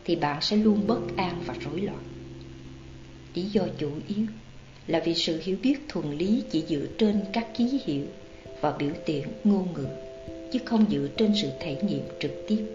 thì 0.05 0.16
bạn 0.16 0.42
sẽ 0.42 0.57
luôn 0.57 0.86
bất 0.86 1.01
an 1.16 1.42
và 1.47 1.55
rối 1.64 1.80
loạn. 1.80 2.03
Lý 3.34 3.42
do 3.42 3.62
chủ 3.78 3.90
yếu 4.09 4.26
là 4.86 5.03
vì 5.05 5.14
sự 5.14 5.40
hiểu 5.44 5.57
biết 5.62 5.74
thuần 5.88 6.18
lý 6.18 6.42
chỉ 6.51 6.64
dựa 6.68 6.86
trên 6.99 7.20
các 7.32 7.47
ký 7.57 7.80
hiệu 7.84 8.05
và 8.61 8.76
biểu 8.78 8.92
tiện 9.07 9.26
ngôn 9.44 9.68
ngữ, 9.74 9.86
chứ 10.53 10.59
không 10.64 10.84
dựa 10.90 11.09
trên 11.16 11.32
sự 11.42 11.49
thể 11.61 11.76
nghiệm 11.82 12.05
trực 12.20 12.32
tiếp, 12.49 12.66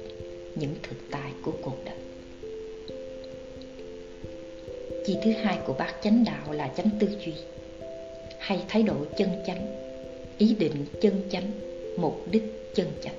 những 0.55 0.75
thực 0.83 0.97
tại 1.11 1.31
của 1.43 1.53
cuộc 1.61 1.85
đời 1.85 2.00
chi 5.05 5.17
thứ 5.23 5.31
hai 5.31 5.59
của 5.65 5.73
bác 5.73 5.93
chánh 6.03 6.23
đạo 6.23 6.53
là 6.53 6.71
chánh 6.77 6.89
tư 6.99 7.07
duy. 7.25 7.33
Hay 8.39 8.59
thái 8.67 8.83
độ 8.83 8.95
chân 9.17 9.29
chánh 9.47 9.67
ý 10.37 10.55
định 10.59 10.85
chân 11.01 11.21
chánh 11.31 11.51
mục 11.97 12.25
đích 12.31 12.43
chân 12.75 12.87
chánh. 13.03 13.15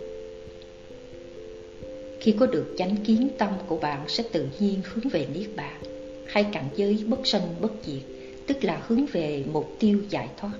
Khi 2.20 2.34
có 2.40 2.46
được 2.46 2.74
chánh 2.78 2.96
kiến 2.96 3.28
tâm 3.38 3.50
của 3.66 3.76
bạn 3.76 4.08
sẽ 4.08 4.24
tự 4.32 4.46
nhiên 4.58 4.80
hướng 4.84 5.08
về 5.08 5.26
niết 5.34 5.48
bàn 5.56 5.82
hay 6.26 6.46
cảnh 6.52 6.68
giới 6.76 7.04
bất 7.06 7.26
sanh 7.26 7.54
bất 7.60 7.72
diệt 7.86 8.02
tức 8.46 8.64
là 8.64 8.82
hướng 8.86 9.06
về 9.06 9.44
mục 9.52 9.76
tiêu 9.78 10.02
giải 10.10 10.28
thoát. 10.36 10.52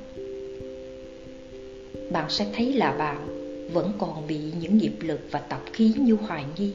Bạn 2.11 2.31
sẽ 2.31 2.47
thấy 2.57 2.73
là 2.73 2.93
bạn 2.93 3.27
vẫn 3.73 3.93
còn 3.99 4.27
bị 4.27 4.39
những 4.61 4.79
nghiệp 4.79 4.93
lực 5.01 5.21
và 5.31 5.39
tập 5.39 5.63
khí 5.73 5.93
như 5.99 6.15
hoài 6.15 6.45
nghi, 6.59 6.73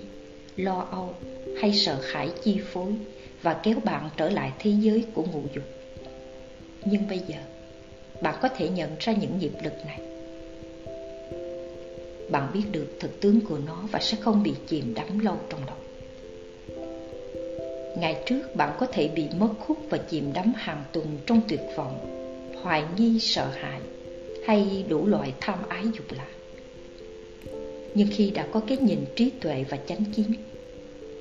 lo 0.57 0.87
âu 0.91 1.15
hay 1.61 1.73
sợ 1.73 1.97
hãi 2.03 2.29
chi 2.43 2.59
phối 2.73 2.93
và 3.41 3.53
kéo 3.63 3.75
bạn 3.83 4.09
trở 4.17 4.29
lại 4.29 4.51
thế 4.59 4.71
giới 4.79 5.05
của 5.13 5.23
ngũ 5.23 5.41
dục. 5.55 5.63
Nhưng 6.85 7.07
bây 7.07 7.19
giờ, 7.19 7.37
bạn 8.21 8.35
có 8.41 8.49
thể 8.49 8.69
nhận 8.69 8.95
ra 8.99 9.13
những 9.13 9.39
nghiệp 9.39 9.53
lực 9.63 9.73
này. 9.85 9.99
Bạn 12.31 12.51
biết 12.53 12.63
được 12.71 12.87
thực 12.99 13.21
tướng 13.21 13.41
của 13.41 13.57
nó 13.65 13.83
và 13.91 13.99
sẽ 13.99 14.17
không 14.21 14.43
bị 14.43 14.53
chìm 14.67 14.93
đắm 14.93 15.19
lâu 15.19 15.37
trong 15.49 15.59
đó. 15.65 15.75
Ngày 17.97 18.23
trước 18.25 18.55
bạn 18.55 18.75
có 18.79 18.85
thể 18.85 19.07
bị 19.07 19.25
mất 19.39 19.53
hút 19.59 19.77
và 19.89 19.97
chìm 19.97 20.33
đắm 20.33 20.53
hàng 20.55 20.83
tuần 20.91 21.17
trong 21.25 21.41
tuyệt 21.47 21.61
vọng, 21.75 21.99
hoài 22.63 22.83
nghi 22.97 23.19
sợ 23.19 23.45
hãi 23.45 23.79
hay 24.45 24.85
đủ 24.89 25.07
loại 25.07 25.33
tham 25.41 25.59
ái 25.69 25.83
dục 25.93 26.05
lạc. 26.11 26.31
Nhưng 27.95 28.07
khi 28.11 28.31
đã 28.31 28.47
có 28.51 28.61
cái 28.67 28.77
nhìn 28.77 28.99
trí 29.15 29.29
tuệ 29.29 29.65
và 29.69 29.77
chánh 29.87 30.05
kiến, 30.15 30.33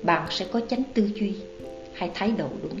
bạn 0.03 0.27
sẽ 0.31 0.45
có 0.51 0.61
chánh 0.69 0.83
tư 0.93 1.09
duy 1.15 1.33
hay 1.97 2.11
thái 2.13 2.31
độ 2.31 2.49
đúng. 2.63 2.79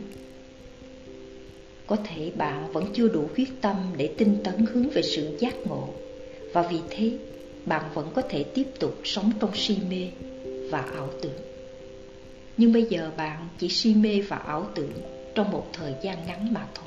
Có 1.87 1.95
thể 1.95 2.31
bạn 2.35 2.71
vẫn 2.73 2.85
chưa 2.93 3.07
đủ 3.07 3.27
quyết 3.35 3.61
tâm 3.61 3.75
để 3.97 4.13
tinh 4.17 4.37
tấn 4.43 4.65
hướng 4.65 4.89
về 4.89 5.01
sự 5.01 5.37
giác 5.39 5.53
ngộ, 5.67 5.89
và 6.53 6.61
vì 6.61 6.77
thế 6.89 7.11
bạn 7.65 7.83
vẫn 7.93 8.09
có 8.15 8.21
thể 8.21 8.43
tiếp 8.43 8.65
tục 8.79 8.95
sống 9.03 9.31
trong 9.39 9.51
si 9.55 9.77
mê 9.89 10.07
và 10.69 10.81
ảo 10.81 11.09
tưởng. 11.21 11.39
Nhưng 12.57 12.73
bây 12.73 12.83
giờ 12.89 13.11
bạn 13.17 13.47
chỉ 13.59 13.69
si 13.69 13.93
mê 13.93 14.21
và 14.21 14.37
ảo 14.37 14.67
tưởng 14.75 14.93
trong 15.35 15.51
một 15.51 15.67
thời 15.73 15.93
gian 16.03 16.17
ngắn 16.27 16.53
mà 16.53 16.67
thôi. 16.75 16.83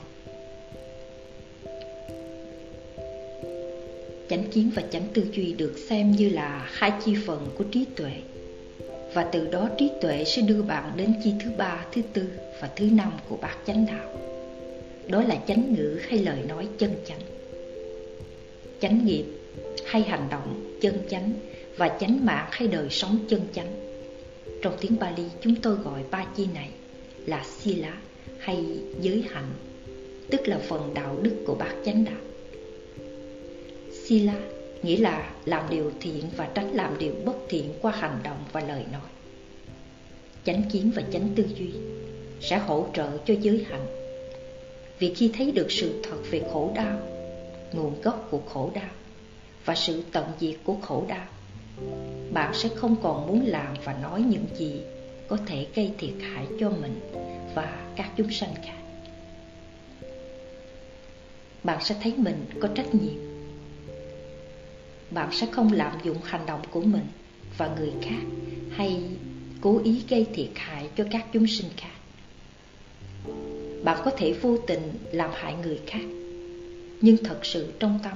chánh 4.30 4.44
kiến 4.52 4.70
và 4.74 4.82
chánh 4.92 5.06
tư 5.14 5.26
duy 5.32 5.52
được 5.52 5.74
xem 5.88 6.12
như 6.12 6.28
là 6.28 6.68
hai 6.72 6.92
chi 7.04 7.14
phần 7.26 7.48
của 7.58 7.64
trí 7.64 7.84
tuệ 7.96 8.12
và 9.14 9.24
từ 9.32 9.48
đó 9.50 9.68
trí 9.78 9.90
tuệ 10.00 10.24
sẽ 10.24 10.42
đưa 10.42 10.62
bạn 10.62 10.92
đến 10.96 11.14
chi 11.24 11.32
thứ 11.44 11.50
ba, 11.56 11.84
thứ 11.92 12.02
tư 12.12 12.22
và 12.60 12.70
thứ 12.76 12.84
năm 12.92 13.12
của 13.28 13.36
bát 13.36 13.56
chánh 13.66 13.86
đạo. 13.86 14.20
Đó 15.08 15.22
là 15.22 15.38
chánh 15.46 15.74
ngữ 15.74 15.98
hay 16.08 16.18
lời 16.18 16.38
nói 16.48 16.68
chân 16.78 16.94
chánh. 17.06 17.20
Chánh 18.80 19.06
nghiệp 19.06 19.24
hay 19.86 20.02
hành 20.02 20.28
động 20.30 20.76
chân 20.80 20.94
chánh 21.10 21.32
và 21.76 21.98
chánh 22.00 22.26
mạng 22.26 22.48
hay 22.50 22.68
đời 22.68 22.86
sống 22.90 23.18
chân 23.28 23.40
chánh. 23.52 23.72
Trong 24.62 24.76
tiếng 24.80 24.98
Bali 25.00 25.24
chúng 25.40 25.54
tôi 25.54 25.74
gọi 25.74 26.02
ba 26.10 26.26
chi 26.36 26.46
này 26.54 26.70
là 27.26 27.44
sila 27.58 27.98
hay 28.38 28.64
giới 29.00 29.24
hạnh, 29.30 29.52
tức 30.30 30.48
là 30.48 30.58
phần 30.68 30.94
đạo 30.94 31.18
đức 31.22 31.36
của 31.46 31.54
bát 31.54 31.74
chánh 31.84 32.04
đạo. 32.04 32.20
Sila 34.04 34.40
nghĩa 34.82 34.96
là 34.96 35.30
làm 35.44 35.70
điều 35.70 35.92
thiện 36.00 36.24
và 36.36 36.48
tránh 36.54 36.74
làm 36.74 36.98
điều 36.98 37.14
bất 37.24 37.36
thiện 37.48 37.72
qua 37.82 37.92
hành 37.92 38.18
động 38.22 38.44
và 38.52 38.60
lời 38.60 38.84
nói. 38.92 39.10
Chánh 40.44 40.62
kiến 40.72 40.92
và 40.94 41.02
chánh 41.12 41.28
tư 41.36 41.46
duy 41.58 41.70
sẽ 42.40 42.58
hỗ 42.58 42.86
trợ 42.94 43.18
cho 43.24 43.34
giới 43.40 43.64
hạnh. 43.68 43.86
Vì 44.98 45.14
khi 45.14 45.30
thấy 45.36 45.52
được 45.52 45.72
sự 45.72 46.02
thật 46.02 46.16
về 46.30 46.42
khổ 46.52 46.72
đau, 46.74 46.98
nguồn 47.72 48.02
gốc 48.02 48.28
của 48.30 48.40
khổ 48.48 48.70
đau 48.74 48.90
và 49.64 49.74
sự 49.74 50.02
tận 50.12 50.24
diệt 50.40 50.54
của 50.64 50.76
khổ 50.82 51.04
đau, 51.08 51.26
bạn 52.32 52.54
sẽ 52.54 52.68
không 52.74 52.96
còn 53.02 53.26
muốn 53.26 53.46
làm 53.46 53.74
và 53.84 53.96
nói 54.02 54.22
những 54.22 54.44
gì 54.56 54.80
có 55.28 55.38
thể 55.46 55.66
gây 55.74 55.92
thiệt 55.98 56.14
hại 56.20 56.46
cho 56.60 56.70
mình 56.70 57.00
và 57.54 57.86
các 57.96 58.10
chúng 58.16 58.30
sanh 58.30 58.54
khác. 58.54 58.76
Bạn 61.64 61.84
sẽ 61.84 61.96
thấy 62.02 62.14
mình 62.16 62.46
có 62.60 62.68
trách 62.74 62.94
nhiệm 62.94 63.29
bạn 65.10 65.28
sẽ 65.32 65.46
không 65.52 65.72
lạm 65.72 65.92
dụng 66.04 66.18
hành 66.24 66.46
động 66.46 66.62
của 66.70 66.80
mình 66.80 67.06
và 67.58 67.70
người 67.78 67.92
khác 68.02 68.22
hay 68.70 69.02
cố 69.60 69.80
ý 69.84 70.02
gây 70.08 70.26
thiệt 70.34 70.50
hại 70.54 70.88
cho 70.96 71.04
các 71.10 71.26
chúng 71.32 71.46
sinh 71.46 71.70
khác. 71.76 71.92
Bạn 73.84 74.00
có 74.04 74.10
thể 74.16 74.32
vô 74.32 74.58
tình 74.66 74.92
làm 75.12 75.30
hại 75.34 75.54
người 75.54 75.80
khác, 75.86 76.04
nhưng 77.00 77.16
thật 77.24 77.38
sự 77.42 77.72
trong 77.78 77.98
tâm, 78.02 78.12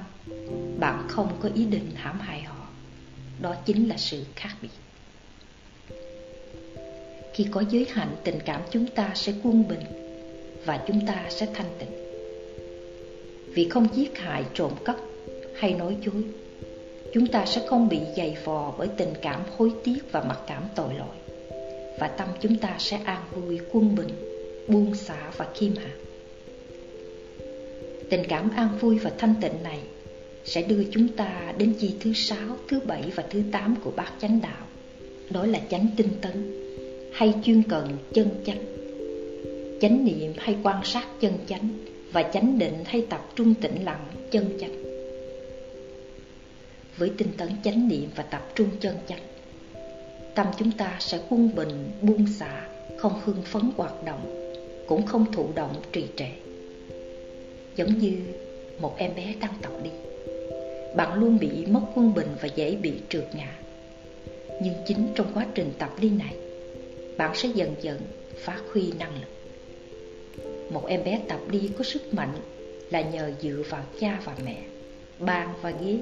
bạn 0.79 1.05
không 1.07 1.37
có 1.41 1.49
ý 1.55 1.65
định 1.65 1.91
hãm 1.95 2.19
hại 2.19 2.41
họ. 2.41 2.67
Đó 3.41 3.55
chính 3.65 3.89
là 3.89 3.97
sự 3.97 4.23
khác 4.35 4.55
biệt. 4.61 4.69
Khi 7.33 7.45
có 7.51 7.63
giới 7.69 7.87
hạnh 7.89 8.15
tình 8.23 8.39
cảm 8.45 8.61
chúng 8.71 8.87
ta 8.87 9.11
sẽ 9.15 9.33
quân 9.43 9.67
bình 9.67 9.83
và 10.65 10.83
chúng 10.87 11.07
ta 11.07 11.25
sẽ 11.29 11.47
thanh 11.53 11.69
tịnh. 11.79 11.91
Vì 13.53 13.69
không 13.69 13.87
giết 13.95 14.17
hại, 14.17 14.43
trộm 14.53 14.71
cắp 14.85 14.95
hay 15.55 15.73
nói 15.73 15.97
dối 16.05 16.23
chúng 17.15 17.27
ta 17.27 17.45
sẽ 17.45 17.61
không 17.67 17.89
bị 17.89 17.99
dày 18.17 18.37
vò 18.43 18.73
bởi 18.77 18.87
tình 18.97 19.13
cảm 19.21 19.41
hối 19.57 19.71
tiếc 19.83 20.11
và 20.11 20.23
mặc 20.23 20.39
cảm 20.47 20.63
tội 20.75 20.93
lỗi. 20.93 21.15
Và 21.99 22.07
tâm 22.07 22.27
chúng 22.41 22.57
ta 22.57 22.75
sẽ 22.79 22.99
an 23.05 23.21
vui, 23.31 23.59
quân 23.71 23.95
bình, 23.95 24.09
buông 24.67 24.95
xả 24.95 25.31
và 25.37 25.47
khiêm 25.53 25.71
hạ. 25.75 25.91
Tình 28.09 28.23
cảm 28.29 28.49
an 28.55 28.69
vui 28.79 28.99
và 28.99 29.11
thanh 29.17 29.33
tịnh 29.41 29.63
này 29.63 29.79
sẽ 30.45 30.61
đưa 30.61 30.83
chúng 30.91 31.07
ta 31.07 31.53
đến 31.57 31.73
chi 31.79 31.95
thứ 31.99 32.13
sáu, 32.13 32.57
thứ 32.67 32.79
bảy 32.79 33.01
và 33.15 33.23
thứ 33.29 33.41
tám 33.51 33.75
của 33.83 33.91
bát 33.95 34.13
chánh 34.21 34.39
đạo. 34.41 34.67
Đó 35.29 35.45
là 35.45 35.59
chánh 35.69 35.87
tinh 35.97 36.09
tấn 36.21 36.61
hay 37.13 37.33
chuyên 37.43 37.63
cần 37.63 37.97
chân 38.13 38.29
chánh. 38.45 38.65
Chánh 39.81 40.05
niệm 40.05 40.33
hay 40.37 40.57
quan 40.63 40.81
sát 40.83 41.07
chân 41.19 41.33
chánh 41.47 41.69
và 42.11 42.23
chánh 42.23 42.59
định 42.59 42.75
hay 42.85 43.05
tập 43.09 43.29
trung 43.35 43.53
tĩnh 43.53 43.83
lặng 43.83 44.05
chân 44.31 44.57
chánh 44.59 44.84
với 46.97 47.11
tinh 47.17 47.27
tấn 47.37 47.49
chánh 47.63 47.87
niệm 47.87 48.09
và 48.15 48.23
tập 48.23 48.51
trung 48.55 48.69
chân 48.79 48.95
chánh. 49.07 49.23
Tâm 50.35 50.47
chúng 50.57 50.71
ta 50.71 50.97
sẽ 50.99 51.19
quân 51.29 51.55
bình, 51.55 51.91
buông 52.01 52.27
xả, 52.27 52.67
không 52.97 53.21
hưng 53.25 53.41
phấn 53.41 53.61
hoạt 53.77 54.03
động, 54.05 54.51
cũng 54.87 55.05
không 55.05 55.31
thụ 55.31 55.49
động 55.55 55.81
trì 55.91 56.05
trệ. 56.15 56.29
Giống 57.75 57.99
như 57.99 58.17
một 58.79 58.95
em 58.97 59.15
bé 59.15 59.35
đang 59.39 59.53
tập 59.61 59.71
đi. 59.83 59.89
Bạn 60.95 61.19
luôn 61.19 61.37
bị 61.39 61.65
mất 61.65 61.81
quân 61.95 62.13
bình 62.13 62.35
và 62.41 62.47
dễ 62.55 62.75
bị 62.75 62.93
trượt 63.09 63.27
ngã. 63.35 63.57
Nhưng 64.61 64.73
chính 64.87 65.07
trong 65.15 65.27
quá 65.33 65.47
trình 65.55 65.71
tập 65.79 65.89
đi 65.99 66.09
này, 66.09 66.35
bạn 67.17 67.35
sẽ 67.35 67.49
dần 67.55 67.75
dần 67.81 67.99
phát 68.37 68.61
huy 68.73 68.91
năng 68.99 69.13
lực. 69.21 69.29
Một 70.71 70.87
em 70.87 71.03
bé 71.03 71.21
tập 71.27 71.39
đi 71.49 71.69
có 71.77 71.83
sức 71.83 72.13
mạnh 72.13 72.33
là 72.91 73.01
nhờ 73.01 73.31
dựa 73.41 73.63
vào 73.69 73.83
cha 73.99 74.21
và 74.25 74.35
mẹ 74.45 74.57
bàn 75.19 75.49
và 75.61 75.71
ghế 75.71 75.97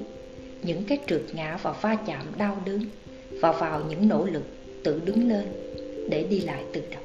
những 0.66 0.84
cái 0.84 0.98
trượt 1.06 1.22
ngã 1.32 1.58
và 1.62 1.72
va 1.72 1.96
chạm 2.06 2.26
đau 2.38 2.62
đớn 2.66 2.84
và 3.40 3.52
vào 3.52 3.82
những 3.90 4.08
nỗ 4.08 4.26
lực 4.26 4.44
tự 4.84 5.00
đứng 5.04 5.28
lên 5.28 5.44
để 6.08 6.26
đi 6.30 6.40
lại 6.40 6.64
tự 6.72 6.82
động. 6.90 7.04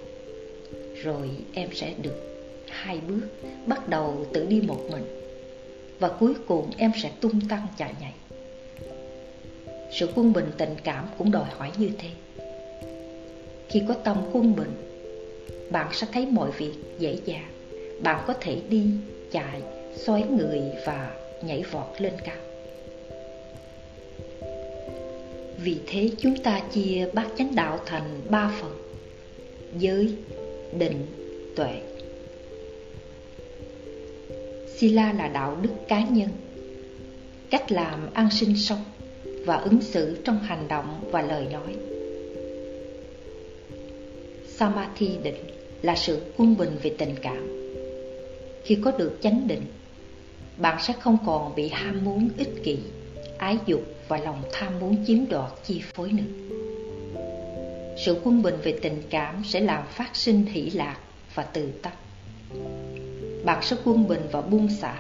Rồi 1.04 1.30
em 1.54 1.70
sẽ 1.74 1.94
được 2.02 2.30
hai 2.70 3.00
bước 3.08 3.22
bắt 3.66 3.90
đầu 3.90 4.26
tự 4.34 4.46
đi 4.46 4.62
một 4.62 4.80
mình 4.92 5.04
và 6.00 6.10
cuối 6.20 6.34
cùng 6.48 6.72
em 6.78 6.92
sẽ 7.04 7.12
tung 7.22 7.42
tăng 7.50 7.68
chạy 7.78 7.94
nhảy. 8.02 8.14
Sự 9.92 10.10
quân 10.16 10.34
bình 10.34 10.52
tình 10.58 10.76
cảm 10.84 11.06
cũng 11.18 11.32
đòi 11.32 11.46
hỏi 11.58 11.72
như 11.78 11.90
thế. 11.98 12.10
Khi 13.70 13.82
có 13.88 13.94
tâm 13.94 14.18
quân 14.34 14.56
bình, 14.56 14.72
bạn 15.72 15.88
sẽ 15.94 16.08
thấy 16.14 16.26
mọi 16.26 16.52
việc 16.52 16.74
dễ 17.00 17.18
dàng. 17.26 17.52
Bạn 18.04 18.24
có 18.28 18.34
thể 18.34 18.62
đi, 18.70 18.86
chạy 19.32 19.62
xoáy 19.96 20.24
người 20.38 20.62
và 20.86 21.12
nhảy 21.44 21.64
vọt 21.72 22.02
lên 22.02 22.14
cao. 22.24 22.49
Vì 25.64 25.78
thế 25.88 26.12
chúng 26.18 26.36
ta 26.44 26.62
chia 26.72 27.10
bát 27.14 27.28
chánh 27.38 27.56
đạo 27.56 27.80
thành 27.86 28.22
ba 28.30 28.52
phần. 28.62 28.78
Giới, 29.78 30.16
định, 30.78 31.06
tuệ. 31.56 31.82
Sila 34.78 35.14
là 35.14 35.28
đạo 35.28 35.58
đức 35.62 35.70
cá 35.88 36.06
nhân. 36.06 36.30
Cách 37.50 37.72
làm 37.72 38.14
ăn 38.14 38.30
sinh 38.32 38.58
sống 38.58 38.84
Và 39.46 39.56
ứng 39.56 39.82
xử 39.82 40.18
trong 40.26 40.40
hành 40.40 40.68
động 40.68 41.10
và 41.12 41.22
lời 41.22 41.46
nói. 41.52 41.76
Samadhi 44.48 45.10
định 45.24 45.44
là 45.82 45.96
sự 45.96 46.22
quân 46.38 46.58
bình 46.58 46.72
về 46.84 46.96
tình 46.98 47.16
cảm. 47.22 47.72
Khi 48.64 48.78
có 48.84 48.92
được 48.92 49.18
chánh 49.22 49.48
định 49.48 49.62
Bạn 50.58 50.78
sẽ 50.82 50.94
không 51.00 51.18
còn 51.26 51.56
bị 51.56 51.70
ham 51.70 52.04
muốn 52.04 52.30
ích 52.38 52.64
kỷ, 52.64 52.78
ái 53.40 53.58
dục 53.66 53.82
và 54.08 54.18
lòng 54.18 54.44
tham 54.52 54.80
muốn 54.80 55.06
chiếm 55.08 55.30
đoạt 55.30 55.52
chi 55.64 55.82
phối 55.94 56.12
nữa. 56.12 56.56
Sự 58.06 58.22
quân 58.24 58.42
bình 58.42 58.56
về 58.64 58.80
tình 58.82 59.02
cảm 59.10 59.44
sẽ 59.46 59.60
làm 59.60 59.84
phát 59.88 60.16
sinh 60.16 60.46
hỷ 60.46 60.70
lạc 60.70 60.98
và 61.34 61.44
từ 61.44 61.72
tâm. 61.82 61.94
Bạn 63.46 63.64
sẽ 63.64 63.76
quân 63.86 64.08
bình 64.08 64.22
và 64.32 64.42
buông 64.42 64.70
xả, 64.70 64.96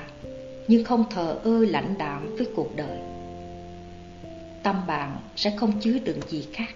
nhưng 0.67 0.83
không 0.83 1.05
thờ 1.09 1.39
ơ 1.43 1.65
lãnh 1.65 1.97
đạm 1.97 2.35
với 2.35 2.47
cuộc 2.55 2.75
đời. 2.75 2.97
Tâm 4.63 4.75
bạn 4.87 5.17
sẽ 5.35 5.53
không 5.57 5.79
chứa 5.81 5.99
đựng 5.99 6.19
gì 6.29 6.47
khác 6.53 6.75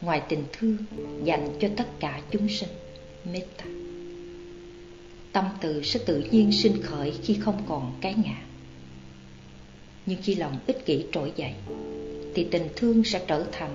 ngoài 0.00 0.22
tình 0.28 0.44
thương 0.52 0.76
dành 1.24 1.48
cho 1.60 1.68
tất 1.76 2.00
cả 2.00 2.20
chúng 2.30 2.48
sinh, 2.48 2.68
metta. 3.32 3.64
Tâm 5.32 5.44
từ 5.60 5.82
sẽ 5.82 6.00
tự 6.06 6.24
nhiên 6.30 6.52
sinh 6.52 6.82
khởi 6.82 7.12
khi 7.22 7.34
không 7.34 7.62
còn 7.68 7.92
cái 8.00 8.14
ngã 8.24 8.47
nhưng 10.08 10.18
khi 10.22 10.34
lòng 10.34 10.58
ích 10.66 10.86
kỷ 10.86 11.04
trỗi 11.12 11.32
dậy, 11.36 11.52
thì 12.34 12.46
tình 12.50 12.68
thương 12.76 13.04
sẽ 13.04 13.20
trở 13.26 13.44
thành 13.52 13.70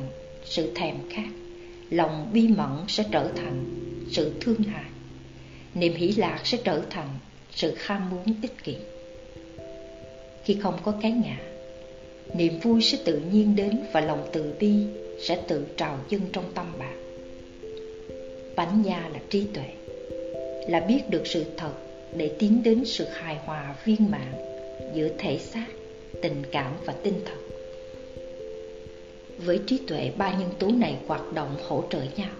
sự 0.45 0.71
thèm 0.75 0.95
khát, 1.09 1.29
lòng 1.89 2.29
bi 2.33 2.47
mẫn 2.47 2.69
sẽ 2.87 3.03
trở 3.11 3.27
thành 3.35 3.65
sự 4.11 4.31
thương 4.41 4.63
hại, 4.63 4.89
niềm 5.73 5.93
hỷ 5.93 6.07
lạc 6.07 6.41
sẽ 6.43 6.57
trở 6.63 6.81
thành 6.89 7.07
sự 7.51 7.73
ham 7.77 8.09
muốn 8.09 8.35
ích 8.41 8.63
kỷ. 8.63 8.75
Khi 10.43 10.57
không 10.61 10.77
có 10.83 10.93
cái 11.01 11.11
ngã, 11.11 11.37
niềm 12.35 12.59
vui 12.59 12.81
sẽ 12.81 12.97
tự 13.05 13.21
nhiên 13.31 13.55
đến 13.55 13.79
và 13.91 14.01
lòng 14.01 14.29
từ 14.33 14.53
bi 14.59 14.73
sẽ 15.21 15.41
tự 15.47 15.65
trào 15.77 15.99
dâng 16.09 16.21
trong 16.33 16.51
tâm 16.55 16.65
bạn. 16.79 16.97
Bánh 18.55 18.81
nha 18.81 19.09
là 19.13 19.19
trí 19.29 19.45
tuệ, 19.53 19.69
là 20.69 20.79
biết 20.79 21.09
được 21.09 21.27
sự 21.27 21.45
thật 21.57 21.73
để 22.17 22.31
tiến 22.39 22.63
đến 22.63 22.85
sự 22.85 23.05
hài 23.05 23.35
hòa 23.35 23.75
viên 23.85 24.11
mãn 24.11 24.33
giữa 24.95 25.09
thể 25.17 25.37
xác 25.37 25.65
tình 26.21 26.43
cảm 26.51 26.73
và 26.85 26.93
tinh 26.93 27.19
thần. 27.25 27.37
Với 29.37 29.59
trí 29.67 29.77
tuệ, 29.87 30.11
ba 30.17 30.31
nhân 30.39 30.49
tố 30.59 30.67
này 30.67 30.97
hoạt 31.07 31.33
động 31.33 31.55
hỗ 31.67 31.83
trợ 31.89 32.01
nhau, 32.17 32.31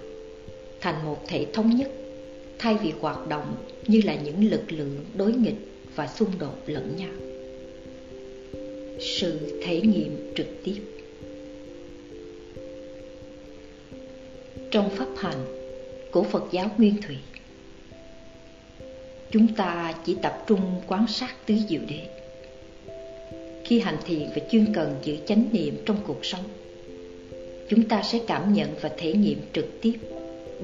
thành 0.82 1.06
một 1.06 1.18
thể 1.28 1.46
thống 1.54 1.70
nhất, 1.76 1.92
thay 2.60 2.76
vì 2.84 2.92
hoạt 3.00 3.28
động 3.28 3.56
như 3.88 4.02
là 4.06 4.16
những 4.16 4.50
lực 4.50 4.72
lượng 4.72 5.06
đối 5.16 5.34
nghịch 5.34 5.68
và 5.96 6.08
xung 6.08 6.30
đột 6.40 6.56
lẫn 6.66 6.96
nhau. 6.98 7.12
Sự 9.00 9.62
thể 9.64 9.82
nghiệm 9.82 10.34
trực 10.36 10.48
tiếp. 10.64 10.82
Trong 14.72 14.90
pháp 14.90 15.08
hành 15.18 15.46
của 16.12 16.24
phật 16.24 16.44
giáo 16.52 16.72
nguyên 16.78 17.02
thủy, 17.08 17.18
chúng 19.32 19.56
ta 19.56 19.94
chỉ 20.06 20.16
tập 20.22 20.44
trung 20.48 20.82
quan 20.88 21.08
sát 21.08 21.36
tứ 21.46 21.56
diệu 21.70 21.82
đế 21.90 22.23
khi 23.64 23.80
hành 23.80 23.98
thiền 24.06 24.30
và 24.36 24.42
chuyên 24.52 24.74
cần 24.74 24.96
giữ 25.04 25.18
chánh 25.26 25.46
niệm 25.52 25.76
trong 25.86 25.98
cuộc 26.08 26.26
sống. 26.26 26.44
Chúng 27.70 27.84
ta 27.84 28.02
sẽ 28.04 28.20
cảm 28.28 28.54
nhận 28.54 28.70
và 28.82 28.90
thể 28.98 29.14
nghiệm 29.14 29.40
trực 29.54 29.82
tiếp 29.82 29.94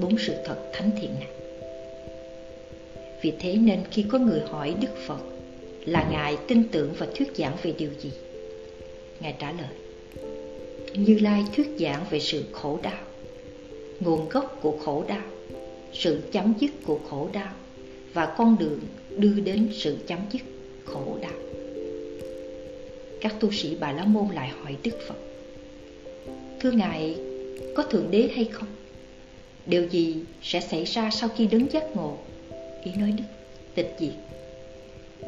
bốn 0.01 0.17
sự 0.17 0.33
thật 0.45 0.57
thánh 0.73 0.91
thiện 1.01 1.09
này. 1.19 1.29
Vì 3.21 3.33
thế 3.39 3.55
nên 3.55 3.79
khi 3.91 4.05
có 4.09 4.17
người 4.17 4.39
hỏi 4.39 4.75
đức 4.81 4.97
phật 5.07 5.19
là 5.85 6.07
ngài 6.11 6.37
tin 6.47 6.63
tưởng 6.71 6.93
và 6.97 7.07
thuyết 7.15 7.31
giảng 7.35 7.57
về 7.63 7.73
điều 7.77 7.89
gì? 7.99 8.11
Ngài 9.19 9.35
trả 9.39 9.51
lời, 9.51 9.69
như 10.93 11.19
lai 11.19 11.43
thuyết 11.55 11.67
giảng 11.79 12.05
về 12.09 12.19
sự 12.19 12.43
khổ 12.51 12.79
đau, 12.83 13.03
nguồn 13.99 14.29
gốc 14.29 14.59
của 14.61 14.77
khổ 14.85 15.03
đau, 15.07 15.23
sự 15.93 16.21
chấm 16.31 16.53
dứt 16.59 16.71
của 16.85 16.99
khổ 17.09 17.29
đau 17.33 17.53
và 18.13 18.35
con 18.37 18.55
đường 18.59 18.79
đưa 19.17 19.39
đến 19.39 19.69
sự 19.73 19.97
chấm 20.07 20.19
dứt 20.31 20.41
khổ 20.85 21.17
đau 21.21 21.58
các 23.21 23.35
tu 23.39 23.51
sĩ 23.51 23.75
bà 23.79 23.91
la 23.91 24.05
môn 24.05 24.27
lại 24.33 24.49
hỏi 24.49 24.75
đức 24.83 24.99
phật, 25.07 25.15
thưa 26.59 26.71
ngài, 26.71 27.15
có 27.75 27.83
thượng 27.83 28.11
đế 28.11 28.29
hay 28.35 28.45
không? 28.45 28.67
Điều 29.65 29.87
gì 29.87 30.15
sẽ 30.41 30.61
xảy 30.61 30.83
ra 30.83 31.09
sau 31.11 31.29
khi 31.37 31.47
đứng 31.47 31.71
giác 31.71 31.95
ngộ? 31.95 32.17
Ý 32.83 32.91
nói 32.91 33.11
đức, 33.17 33.23
tịch 33.75 33.95
diệt. 33.99 34.13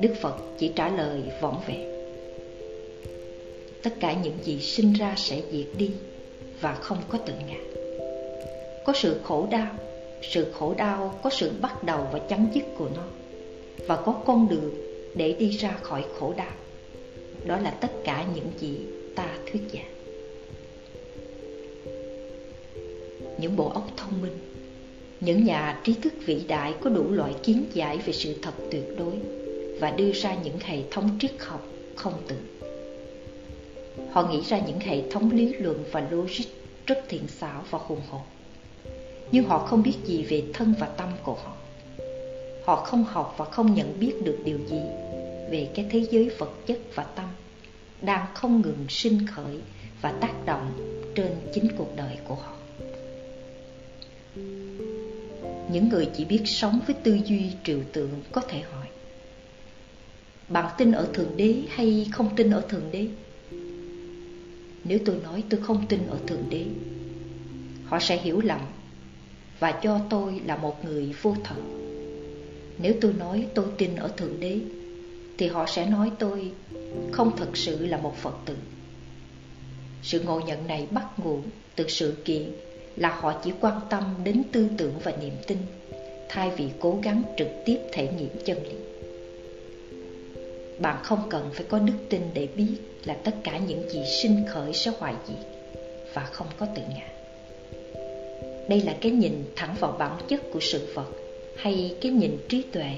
Đức 0.01 0.13
phật 0.21 0.37
chỉ 0.59 0.71
trả 0.75 0.89
lời 0.89 1.21
vỏn 1.41 1.55
vẹn, 1.67 1.91
tất 3.83 3.93
cả 3.99 4.13
những 4.23 4.37
gì 4.43 4.59
sinh 4.59 4.93
ra 4.93 5.13
sẽ 5.17 5.41
diệt 5.51 5.67
đi 5.77 5.89
và 6.61 6.73
không 6.73 6.97
có 7.09 7.17
tự 7.17 7.33
ngã. 7.47 7.57
Có 8.85 8.93
sự 8.95 9.19
khổ 9.23 9.47
đau, 9.51 9.75
sự 10.21 10.51
khổ 10.53 10.73
đau 10.77 11.19
có 11.23 11.29
sự 11.29 11.51
bắt 11.61 11.83
đầu 11.83 12.07
và 12.11 12.19
chấm 12.19 12.47
dứt 12.53 12.63
của 12.77 12.89
nó, 12.95 13.03
và 13.87 13.95
có 13.95 14.21
con 14.25 14.47
đường 14.49 14.73
để 15.15 15.33
đi 15.33 15.49
ra 15.49 15.77
khỏi 15.81 16.05
khổ 16.19 16.33
đau 16.37 16.51
đó 17.45 17.57
là 17.57 17.71
tất 17.71 17.91
cả 18.03 18.25
những 18.35 18.51
gì 18.59 18.77
ta 19.15 19.37
thuyết 19.51 19.61
giảng. 19.73 19.91
Những 23.39 23.55
bộ 23.55 23.69
óc 23.69 23.87
thông 23.97 24.21
minh, 24.21 24.37
những 25.19 25.45
nhà 25.45 25.81
trí 25.83 25.93
thức 25.93 26.13
vĩ 26.25 26.41
đại 26.47 26.73
có 26.81 26.89
đủ 26.89 27.11
loại 27.11 27.33
kiến 27.43 27.65
giải 27.73 27.97
về 28.05 28.13
sự 28.13 28.35
thật 28.41 28.53
tuyệt 28.71 28.85
đối 28.97 29.13
và 29.79 29.91
đưa 29.91 30.11
ra 30.11 30.35
những 30.43 30.57
hệ 30.59 30.77
thống 30.91 31.17
triết 31.19 31.31
học 31.39 31.67
không 31.95 32.13
tưởng 32.27 32.61
họ 34.11 34.27
nghĩ 34.31 34.41
ra 34.41 34.59
những 34.59 34.79
hệ 34.79 35.09
thống 35.11 35.31
lý 35.31 35.53
luận 35.53 35.83
và 35.91 36.07
logic 36.11 36.45
rất 36.85 37.03
thiện 37.09 37.27
xảo 37.27 37.63
và 37.69 37.79
hùng 37.81 38.01
hồn. 38.09 38.21
Nhưng 39.31 39.43
họ 39.43 39.59
không 39.59 39.83
biết 39.83 39.93
gì 40.05 40.23
về 40.23 40.43
thân 40.53 40.73
và 40.79 40.87
tâm 40.87 41.09
của 41.23 41.33
họ. 41.33 41.53
Họ 42.65 42.75
không 42.75 43.03
học 43.03 43.35
và 43.37 43.45
không 43.45 43.73
nhận 43.73 43.99
biết 43.99 44.13
được 44.23 44.37
điều 44.45 44.57
gì 44.67 44.81
về 45.52 45.70
cái 45.76 45.86
thế 45.89 46.06
giới 46.12 46.30
vật 46.38 46.54
chất 46.66 46.80
và 46.95 47.04
tâm, 47.04 47.26
đang 48.02 48.26
không 48.34 48.62
ngừng 48.62 48.86
sinh 48.89 49.28
khởi 49.28 49.58
và 50.02 50.12
tác 50.12 50.45
động 50.45 50.72
trên 51.16 51.32
chính 51.54 51.68
cuộc 51.78 51.95
đời 51.95 52.18
của 52.28 52.36
họ. 52.36 52.56
Những 55.72 55.89
người 55.89 56.10
chỉ 56.14 56.26
biết 56.26 56.41
sống 56.45 56.80
với 56.88 56.95
tư 57.04 57.20
duy 57.26 57.52
trừu 57.64 57.80
tượng 57.93 58.22
có 58.32 58.41
thể 58.41 58.62
hỏi, 58.62 58.88
bạn 60.49 60.76
tin 60.78 60.91
ở 60.91 61.08
thượng 61.14 61.38
đế 61.38 61.56
hay 61.70 62.08
không 62.12 62.36
tin 62.36 62.49
ở 62.49 62.62
thượng 62.70 62.91
đế? 62.91 63.08
Nếu 64.84 64.99
tôi 65.06 65.16
nói 65.24 65.43
tôi 65.49 65.62
không 65.62 65.86
tin 65.88 66.08
ở 66.08 66.18
thượng 66.28 66.49
đế, 66.49 66.66
họ 67.86 67.99
sẽ 67.99 68.18
hiểu 68.18 68.41
lầm 68.41 68.62
và 69.60 69.80
cho 69.84 69.99
tôi 70.10 70.41
là 70.45 70.58
một 70.58 70.86
người 70.86 71.14
vô 71.22 71.36
thần 71.43 71.82
nếu 72.82 72.93
tôi 73.02 73.14
nói 73.14 73.47
tôi 73.54 73.66
tin 73.78 73.95
ở 73.95 74.08
thượng 74.18 74.39
đế 74.39 74.60
thì 75.41 75.47
họ 75.47 75.65
sẽ 75.67 75.85
nói 75.85 76.11
tôi, 76.19 76.51
không 77.11 77.31
thật 77.37 77.57
sự 77.57 77.85
là 77.85 77.97
một 77.97 78.15
phật 78.17 78.33
tử. 78.45 78.55
Sự 80.03 80.19
ngộ 80.19 80.39
nhận 80.39 80.67
này 80.67 80.87
bắt 80.91 81.05
nguồn 81.17 81.43
từ 81.75 81.87
sự 81.87 82.17
kiện 82.25 82.51
là 82.95 83.09
họ 83.09 83.41
chỉ 83.43 83.51
quan 83.61 83.79
tâm 83.89 84.03
đến 84.23 84.43
tư 84.51 84.67
tưởng 84.77 84.93
và 85.03 85.13
niềm 85.21 85.33
tin, 85.47 85.57
thay 86.29 86.51
vì 86.57 86.69
cố 86.79 86.99
gắng 87.03 87.23
trực 87.37 87.47
tiếp 87.65 87.77
thể 87.91 88.07
nghiệm 88.17 88.43
chân 88.45 88.57
lý. 88.63 88.75
Bạn 90.79 90.97
không 91.03 91.29
cần 91.29 91.49
phải 91.53 91.65
có 91.69 91.79
đức 91.79 91.97
tin 92.09 92.21
để 92.33 92.47
biết 92.55 92.75
là 93.05 93.13
tất 93.13 93.35
cả 93.43 93.57
những 93.57 93.89
gì 93.89 93.99
sinh 94.21 94.45
khởi 94.49 94.73
sẽ 94.73 94.91
hoại 94.99 95.13
diệt 95.27 95.45
và 96.13 96.23
không 96.23 96.47
có 96.57 96.67
tự 96.75 96.81
ngã. 96.89 97.07
Đây 98.69 98.81
là 98.81 98.95
cái 99.01 99.11
nhìn 99.11 99.43
thẳng 99.55 99.75
vào 99.79 99.95
bản 99.99 100.17
chất 100.27 100.41
của 100.53 100.59
sự 100.61 100.93
vật 100.93 101.11
hay 101.57 101.95
cái 102.01 102.11
nhìn 102.11 102.37
trí 102.49 102.63
tuệ 102.71 102.91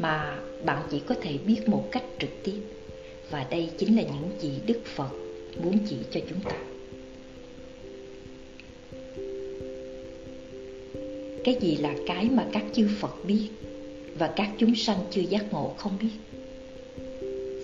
mà 0.00 0.38
bạn 0.64 0.82
chỉ 0.90 1.00
có 1.06 1.14
thể 1.22 1.38
biết 1.46 1.60
một 1.66 1.88
cách 1.92 2.04
trực 2.18 2.30
tiếp. 2.44 2.60
Và 3.30 3.46
đây 3.50 3.70
chính 3.78 3.96
là 3.96 4.02
những 4.02 4.30
gì 4.40 4.50
đức 4.66 4.80
phật 4.84 5.10
muốn 5.62 5.78
chỉ 5.88 5.96
cho 6.10 6.20
chúng 6.28 6.40
ta. 6.40 6.56
Cái 11.44 11.56
gì 11.60 11.76
là 11.76 11.94
cái 12.06 12.24
mà 12.30 12.46
các 12.52 12.64
chư 12.72 12.88
phật 13.00 13.24
biết 13.26 13.48
và 14.18 14.32
các 14.36 14.50
chúng 14.58 14.74
sanh 14.74 14.98
chưa 15.10 15.20
giác 15.20 15.52
ngộ 15.52 15.74
không 15.78 15.98
biết? 16.00 16.10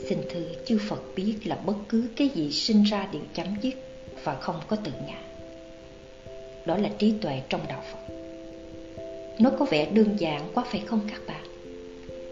Xin 0.09 0.19
thưa, 0.31 0.49
chư 0.67 0.79
phật 0.89 1.03
biết 1.17 1.35
là 1.45 1.57
bất 1.57 1.77
cứ 1.89 2.05
cái 2.17 2.29
gì 2.35 2.51
sinh 2.53 2.83
ra 2.83 3.09
đều 3.13 3.23
chấm 3.35 3.47
dứt 3.63 3.75
và 4.25 4.35
không 4.35 4.61
có 4.69 4.77
tự 4.77 4.93
ngã. 5.07 5.21
Đó 6.67 6.77
là 6.77 6.91
trí 6.99 7.13
tuệ 7.21 7.43
trong 7.49 7.61
đạo 7.69 7.83
phật. 7.93 8.15
Nó 9.39 9.51
có 9.59 9.65
vẻ 9.65 9.91
đơn 9.91 10.17
giản 10.19 10.51
quá 10.55 10.65
phải 10.71 10.83
không 10.87 11.01
các 11.11 11.21
bạn? 11.27 11.46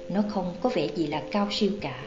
Nó 0.08 0.22
không 0.28 0.54
có 0.62 0.70
vẻ 0.74 0.88
gì 0.96 1.06
là 1.06 1.22
cao 1.30 1.48
siêu 1.50 1.70
cả. 1.80 2.04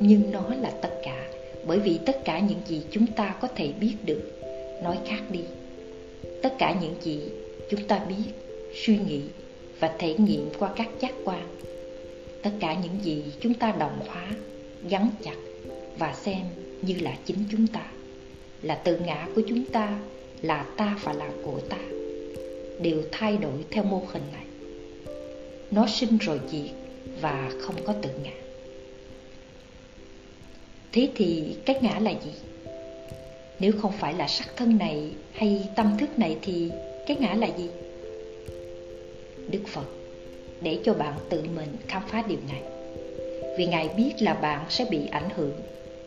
Nhưng 0.00 0.30
nó 0.30 0.54
là 0.60 0.70
tất 0.70 1.00
cả, 1.04 1.28
bởi 1.66 1.78
vì 1.78 1.98
tất 2.06 2.24
cả 2.24 2.38
những 2.38 2.60
gì 2.66 2.82
chúng 2.90 3.06
ta 3.06 3.34
có 3.40 3.48
thể 3.48 3.72
biết 3.80 3.94
được. 4.04 4.32
Nói 4.82 4.98
khác 5.06 5.20
đi, 5.30 5.40
tất 6.42 6.54
cả 6.58 6.76
những 6.80 6.94
gì 7.02 7.20
chúng 7.70 7.86
ta 7.86 7.98
biết, 7.98 8.32
suy 8.74 8.98
nghĩ 8.98 9.20
và 9.80 9.94
thể 9.98 10.14
nghiệm 10.14 10.50
qua 10.58 10.72
các 10.76 10.88
giác 11.00 11.12
quan, 11.24 11.56
tất 12.42 12.50
cả 12.60 12.76
những 12.82 12.98
gì 13.02 13.24
chúng 13.40 13.54
ta 13.54 13.74
đồng 13.78 13.98
hóa, 14.06 14.30
gắn 14.88 15.10
chặt 15.24 15.36
và 15.98 16.14
xem 16.14 16.42
như 16.82 16.94
là 17.00 17.16
chính 17.24 17.38
chúng 17.50 17.66
ta, 17.66 17.86
là 18.62 18.74
tự 18.74 18.98
ngã 18.98 19.28
của 19.34 19.42
chúng 19.48 19.64
ta, 19.64 19.98
là 20.42 20.66
ta 20.76 20.98
và 21.02 21.12
là 21.12 21.30
của 21.44 21.60
ta, 21.68 21.78
đều 22.82 23.02
thay 23.12 23.36
đổi 23.36 23.64
theo 23.70 23.84
mô 23.84 24.02
hình 24.12 24.22
này. 24.32 24.44
Nó 25.70 25.86
sinh 25.86 26.18
rồi 26.18 26.40
diệt 26.50 26.70
và 27.20 27.50
không 27.60 27.74
có 27.84 27.94
tự 28.02 28.10
ngã. 28.24 28.30
Thế 30.92 31.08
thì 31.14 31.56
cái 31.66 31.76
ngã 31.82 31.98
là 31.98 32.10
gì? 32.10 32.32
Nếu 33.60 33.72
không 33.82 33.92
phải 33.92 34.14
là 34.14 34.28
sắc 34.28 34.48
thân 34.56 34.78
này 34.78 35.10
hay 35.32 35.68
tâm 35.76 35.96
thức 35.98 36.18
này 36.18 36.36
thì 36.42 36.70
cái 37.06 37.16
ngã 37.20 37.34
là 37.34 37.46
gì? 37.46 37.68
Đức 39.50 39.62
phật 39.68 39.86
để 40.60 40.78
cho 40.84 40.94
bạn 40.94 41.14
tự 41.28 41.42
mình 41.56 41.76
khám 41.88 42.02
phá 42.08 42.22
điều 42.28 42.38
này. 42.48 42.62
Vì 43.58 43.66
ngài 43.66 43.88
biết 43.88 44.12
là 44.20 44.34
bạn 44.34 44.64
sẽ 44.68 44.84
bị 44.90 45.06
ảnh 45.10 45.28
hưởng 45.36 45.52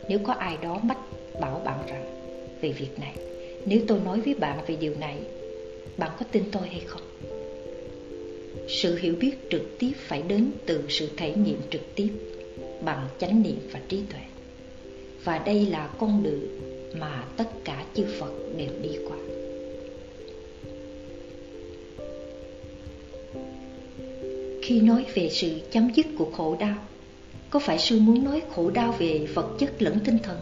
nếu 0.08 0.18
có 0.18 0.32
ai 0.32 0.56
đó 0.62 0.80
mách 0.82 0.98
bảo 1.40 1.62
bạn 1.64 1.78
rằng 1.88 2.04
về 2.60 2.72
việc 2.72 2.98
này. 3.00 3.14
Nếu 3.66 3.80
tôi 3.88 3.98
nói 4.04 4.20
với 4.20 4.34
bạn 4.34 4.58
về 4.66 4.76
điều 4.76 4.94
này, 5.00 5.16
bạn 5.96 6.10
có 6.18 6.26
tin 6.32 6.44
tôi 6.52 6.68
hay 6.68 6.80
không? 6.86 7.02
Sự 8.68 8.98
hiểu 8.98 9.14
biết 9.20 9.32
trực 9.50 9.78
tiếp 9.78 9.92
phải 9.98 10.22
đến 10.22 10.50
từ 10.66 10.84
sự 10.88 11.08
thể 11.16 11.34
nghiệm 11.34 11.60
trực 11.70 11.94
tiếp 11.94 12.08
bằng 12.84 13.08
chánh 13.18 13.42
niệm 13.42 13.58
và 13.72 13.80
trí 13.88 14.00
tuệ 14.10 14.20
và 15.24 15.38
đây 15.38 15.66
là 15.66 15.90
con 15.98 16.22
đường 16.22 16.60
mà 17.00 17.24
tất 17.36 17.48
cả 17.64 17.84
chư 17.94 18.04
Phật 18.20 18.32
đều 18.56 18.70
đi 18.82 18.98
qua. 19.08 19.16
Khi 24.62 24.80
nói 24.80 25.04
về 25.14 25.28
sự 25.32 25.60
chấm 25.70 25.90
dứt 25.94 26.06
của 26.18 26.30
khổ 26.30 26.56
đau, 26.60 26.76
có 27.50 27.58
phải 27.58 27.78
sư 27.78 27.98
muốn 27.98 28.24
nói 28.24 28.42
khổ 28.54 28.70
đau 28.70 28.96
về 28.98 29.26
vật 29.34 29.56
chất 29.58 29.82
lẫn 29.82 29.98
tinh 30.04 30.18
thần? 30.22 30.38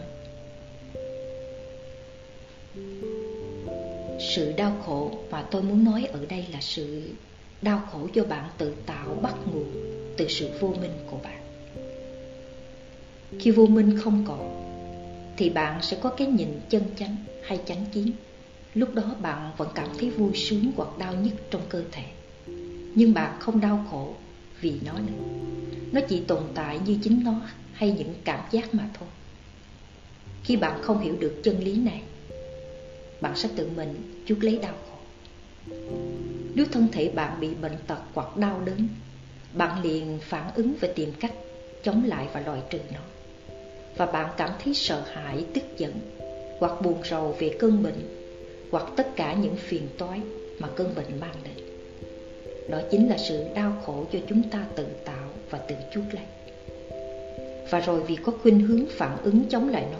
Sự 4.35 4.53
đau 4.57 4.81
khổ 4.85 5.11
mà 5.31 5.47
tôi 5.51 5.61
muốn 5.61 5.83
nói 5.83 6.05
ở 6.13 6.25
đây 6.29 6.45
là 6.53 6.59
sự 6.61 7.01
đau 7.63 7.81
khổ 7.91 8.07
do 8.13 8.23
bạn 8.23 8.49
tự 8.57 8.73
tạo 8.85 9.19
bắt 9.21 9.35
nguồn 9.45 9.65
từ 10.17 10.27
sự 10.27 10.49
vô 10.59 10.67
minh 10.67 10.91
của 11.11 11.17
bạn. 11.23 11.43
Khi 13.39 13.51
vô 13.51 13.65
minh 13.65 13.97
không 14.03 14.25
còn, 14.27 14.63
thì 15.37 15.49
bạn 15.49 15.81
sẽ 15.81 15.97
có 16.01 16.09
cái 16.09 16.27
nhìn 16.27 16.59
chân 16.69 16.83
chánh 16.95 17.15
hay 17.43 17.59
chánh 17.65 17.85
kiến. 17.93 18.11
Lúc 18.73 18.95
đó 18.95 19.15
bạn 19.21 19.51
vẫn 19.57 19.69
cảm 19.75 19.87
thấy 19.99 20.09
vui 20.09 20.31
sướng 20.35 20.71
hoặc 20.75 20.89
đau 20.97 21.13
nhức 21.13 21.33
trong 21.51 21.61
cơ 21.69 21.83
thể. 21.91 22.03
Nhưng 22.95 23.13
bạn 23.13 23.39
không 23.39 23.61
đau 23.61 23.85
khổ 23.91 24.13
vì 24.61 24.73
nó 24.85 24.93
nữa. 24.93 25.23
Nó 25.91 26.01
chỉ 26.09 26.19
tồn 26.19 26.43
tại 26.53 26.79
như 26.85 26.97
chính 27.03 27.23
nó 27.23 27.41
hay 27.73 27.91
những 27.91 28.13
cảm 28.23 28.39
giác 28.51 28.73
mà 28.73 28.89
thôi. 28.99 29.09
Khi 30.43 30.57
bạn 30.57 30.81
không 30.81 30.99
hiểu 30.99 31.15
được 31.19 31.41
chân 31.43 31.63
lý 31.63 31.77
này, 31.77 32.01
bạn 33.21 33.35
sẽ 33.35 33.49
tự 33.55 33.69
mình 33.75 34.23
chuốc 34.25 34.43
lấy 34.43 34.59
đau 34.61 34.73
khổ. 34.73 34.97
Nếu 36.55 36.65
thân 36.71 36.87
thể 36.91 37.09
bạn 37.15 37.39
bị 37.39 37.49
bệnh 37.61 37.77
tật 37.87 37.99
hoặc 38.13 38.37
đau 38.37 38.61
đớn, 38.65 38.87
bạn 39.53 39.83
liền 39.83 40.19
phản 40.21 40.51
ứng 40.55 40.73
và 40.81 40.87
tìm 40.95 41.09
cách 41.19 41.33
chống 41.83 42.03
lại 42.05 42.27
và 42.33 42.41
loại 42.45 42.61
trừ 42.69 42.79
nó. 42.93 42.99
Và 43.97 44.05
bạn 44.05 44.33
cảm 44.37 44.49
thấy 44.63 44.73
sợ 44.73 45.03
hãi, 45.13 45.45
tức 45.53 45.63
giận, 45.77 45.93
hoặc 46.59 46.81
buồn 46.81 46.97
rầu 47.03 47.35
về 47.39 47.55
cơn 47.59 47.83
bệnh, 47.83 48.27
hoặc 48.71 48.85
tất 48.95 49.15
cả 49.15 49.33
những 49.33 49.55
phiền 49.55 49.87
toái 49.97 50.19
mà 50.59 50.67
cơn 50.75 50.95
bệnh 50.95 51.19
mang 51.19 51.35
đến. 51.43 51.65
Đó 52.69 52.81
chính 52.91 53.09
là 53.09 53.17
sự 53.17 53.45
đau 53.55 53.81
khổ 53.85 54.05
do 54.11 54.19
chúng 54.29 54.49
ta 54.49 54.65
tự 54.75 54.85
tạo 55.05 55.29
và 55.49 55.57
tự 55.57 55.75
chuốc 55.93 56.03
lấy. 56.13 56.23
Và 57.69 57.79
rồi 57.79 58.01
vì 58.07 58.15
có 58.15 58.31
khuynh 58.31 58.59
hướng 58.59 58.85
phản 58.89 59.17
ứng 59.23 59.43
chống 59.49 59.69
lại 59.69 59.85
nó, 59.91 59.99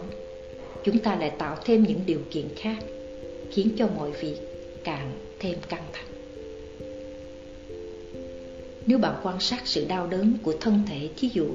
chúng 0.84 0.98
ta 0.98 1.16
lại 1.16 1.30
tạo 1.38 1.56
thêm 1.64 1.82
những 1.82 2.00
điều 2.06 2.20
kiện 2.30 2.48
khác 2.56 2.76
khiến 3.50 3.70
cho 3.78 3.88
mọi 3.96 4.10
việc 4.10 4.36
càng 4.84 5.12
thêm 5.40 5.54
căng 5.68 5.84
thẳng. 5.92 6.13
Nếu 8.86 8.98
bạn 8.98 9.14
quan 9.22 9.40
sát 9.40 9.62
sự 9.64 9.86
đau 9.88 10.06
đớn 10.06 10.36
của 10.42 10.54
thân 10.60 10.82
thể, 10.86 11.08
thí 11.16 11.30
dụ 11.32 11.46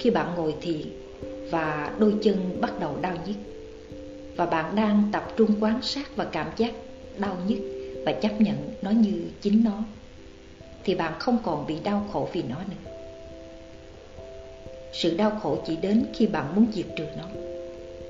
khi 0.00 0.10
bạn 0.10 0.34
ngồi 0.36 0.54
thiền 0.60 0.82
và 1.50 1.92
đôi 1.98 2.14
chân 2.22 2.60
bắt 2.60 2.80
đầu 2.80 2.96
đau 3.02 3.16
nhức 3.26 3.36
và 4.36 4.46
bạn 4.46 4.76
đang 4.76 5.08
tập 5.12 5.32
trung 5.36 5.50
quan 5.60 5.82
sát 5.82 6.16
và 6.16 6.24
cảm 6.24 6.50
giác 6.56 6.72
đau 7.18 7.36
nhức 7.48 7.58
và 8.06 8.12
chấp 8.12 8.40
nhận 8.40 8.56
nó 8.82 8.90
như 8.90 9.22
chính 9.40 9.64
nó 9.64 9.84
thì 10.84 10.94
bạn 10.94 11.12
không 11.18 11.38
còn 11.44 11.66
bị 11.66 11.76
đau 11.84 12.06
khổ 12.12 12.28
vì 12.32 12.42
nó 12.42 12.56
nữa. 12.68 12.90
Sự 14.92 15.16
đau 15.16 15.30
khổ 15.42 15.58
chỉ 15.66 15.76
đến 15.76 16.06
khi 16.14 16.26
bạn 16.26 16.56
muốn 16.56 16.66
diệt 16.72 16.86
trừ 16.96 17.04
nó, 17.18 17.28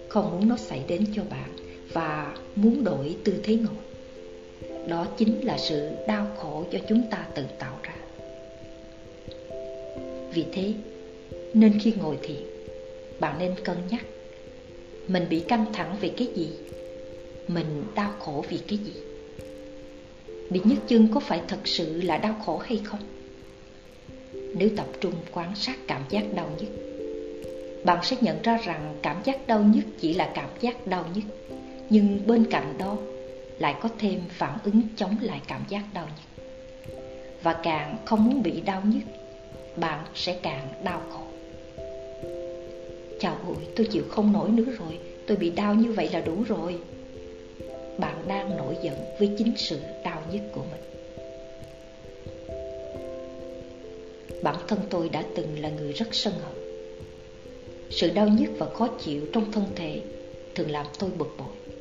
không 0.08 0.30
muốn 0.30 0.48
nó 0.48 0.56
xảy 0.56 0.82
đến 0.88 1.06
cho 1.14 1.22
bạn 1.30 1.56
và 1.92 2.36
muốn 2.56 2.84
đổi 2.84 3.16
tư 3.24 3.34
thế 3.42 3.54
ngồi. 3.56 3.84
Đó 4.88 5.06
chính 5.16 5.46
là 5.46 5.58
sự 5.58 5.90
đau 6.08 6.26
khổ 6.36 6.64
do 6.70 6.78
chúng 6.88 7.02
ta 7.10 7.26
tự 7.34 7.44
tạo 7.58 7.78
ra. 7.82 7.94
Vì 10.34 10.44
thế, 10.52 10.74
nên 11.54 11.78
khi 11.80 11.92
ngồi 11.92 12.18
thiền, 12.22 12.42
bạn 13.20 13.38
nên 13.38 13.54
cân 13.64 13.76
nhắc 13.90 14.04
mình 15.08 15.26
bị 15.30 15.40
căng 15.48 15.72
thẳng 15.72 15.96
về 16.00 16.10
cái 16.16 16.28
gì, 16.34 16.48
mình 17.48 17.84
đau 17.94 18.12
khổ 18.18 18.44
vì 18.48 18.58
cái 18.68 18.78
gì. 18.78 18.92
Bị 20.50 20.60
nhức 20.64 20.78
chân 20.88 21.08
có 21.14 21.20
phải 21.20 21.42
thật 21.48 21.58
sự 21.64 22.02
là 22.02 22.18
đau 22.18 22.34
khổ 22.46 22.58
hay 22.58 22.80
không? 22.84 23.00
Nếu 24.56 24.68
tập 24.76 24.86
trung 25.00 25.14
quan 25.32 25.54
sát 25.54 25.76
cảm 25.88 26.02
giác 26.10 26.24
đau 26.34 26.50
nhức, 26.60 26.68
bạn 27.84 27.98
sẽ 28.02 28.16
nhận 28.20 28.42
ra 28.42 28.58
rằng 28.64 28.98
cảm 29.02 29.16
giác 29.24 29.46
đau 29.46 29.62
nhức 29.62 29.84
chỉ 30.00 30.14
là 30.14 30.32
cảm 30.34 30.50
giác 30.60 30.86
đau 30.86 31.04
nhức, 31.14 31.24
nhưng 31.90 32.26
bên 32.26 32.44
cạnh 32.50 32.78
đó 32.78 32.98
lại 33.58 33.74
có 33.82 33.88
thêm 33.98 34.20
phản 34.28 34.58
ứng 34.64 34.82
chống 34.96 35.16
lại 35.20 35.40
cảm 35.48 35.64
giác 35.68 35.82
đau 35.94 36.06
nhức. 36.06 36.44
Và 37.42 37.60
càng 37.62 37.96
không 38.04 38.24
muốn 38.24 38.42
bị 38.42 38.60
đau 38.60 38.82
nhức, 38.84 39.02
bạn 39.76 40.04
sẽ 40.14 40.38
càng 40.42 40.68
đau 40.84 41.02
khổ. 41.10 41.24
Chào 43.20 43.36
ôi, 43.46 43.56
tôi 43.76 43.86
chịu 43.86 44.02
không 44.08 44.32
nổi 44.32 44.50
nữa 44.50 44.72
rồi, 44.78 44.98
tôi 45.26 45.36
bị 45.36 45.50
đau 45.50 45.74
như 45.74 45.92
vậy 45.92 46.08
là 46.12 46.20
đủ 46.20 46.42
rồi. 46.48 46.76
Bạn 47.98 48.24
đang 48.28 48.56
nổi 48.56 48.76
giận 48.82 48.96
với 49.18 49.30
chính 49.38 49.52
sự 49.56 49.80
đau 50.04 50.22
nhất 50.32 50.42
của 50.52 50.64
mình. 50.70 50.80
Bản 54.42 54.56
thân 54.68 54.78
tôi 54.90 55.08
đã 55.08 55.24
từng 55.36 55.58
là 55.60 55.70
người 55.70 55.92
rất 55.92 56.06
sân 56.12 56.34
hận. 56.34 56.64
Sự 57.90 58.10
đau 58.10 58.28
nhức 58.28 58.50
và 58.58 58.66
khó 58.66 58.88
chịu 59.04 59.22
trong 59.32 59.52
thân 59.52 59.64
thể 59.76 60.00
thường 60.54 60.70
làm 60.70 60.86
tôi 60.98 61.10
bực 61.18 61.34
bội. 61.38 61.76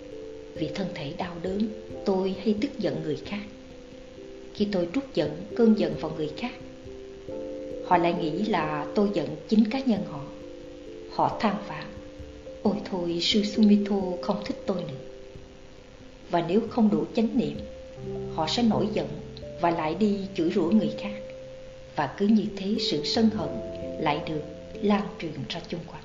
Vì 0.56 0.70
thân 0.76 0.88
thể 0.96 1.14
đau 1.18 1.36
đớn, 1.44 1.68
tôi 2.06 2.36
hay 2.44 2.56
tức 2.62 2.80
giận 2.80 3.04
người 3.04 3.18
khác. 3.26 3.44
Khi 4.54 4.68
tôi 4.72 4.88
trút 4.94 5.04
giận, 5.14 5.32
cơn 5.56 5.74
giận 5.78 5.94
vào 6.00 6.12
người 6.18 6.30
khác, 6.38 6.52
họ 7.94 8.00
lại 8.00 8.14
nghĩ 8.14 8.32
là 8.32 8.88
tôi 8.96 9.10
giận 9.14 9.28
chính 9.50 9.70
cá 9.70 9.80
nhân 9.80 10.02
họ. 10.12 10.20
Họ 11.12 11.38
than 11.40 11.56
vãn, 11.68 11.86
ôi 12.64 12.76
thôi 12.86 13.20
sư 13.22 13.44
Sumito 13.44 13.96
không 14.22 14.42
thích 14.46 14.58
tôi 14.66 14.82
nữa. 14.82 15.06
Và 16.30 16.46
nếu 16.48 16.62
không 16.70 16.90
đủ 16.90 17.06
chánh 17.16 17.28
niệm, 17.34 17.60
họ 18.36 18.48
sẽ 18.48 18.64
nổi 18.64 18.88
giận 18.94 19.08
và 19.62 19.72
lại 19.72 19.96
đi 19.96 20.20
chửi 20.36 20.52
rủa 20.52 20.70
người 20.70 20.94
khác. 21.00 21.14
Và 21.96 22.14
cứ 22.18 22.28
như 22.28 22.46
thế 22.58 22.76
sự 22.92 23.04
sân 23.04 23.30
hận 23.30 23.50
lại 24.00 24.22
được 24.28 24.42
lan 24.82 25.08
truyền 25.20 25.34
ra 25.50 25.62
chung 25.68 25.82
quanh. 25.88 26.04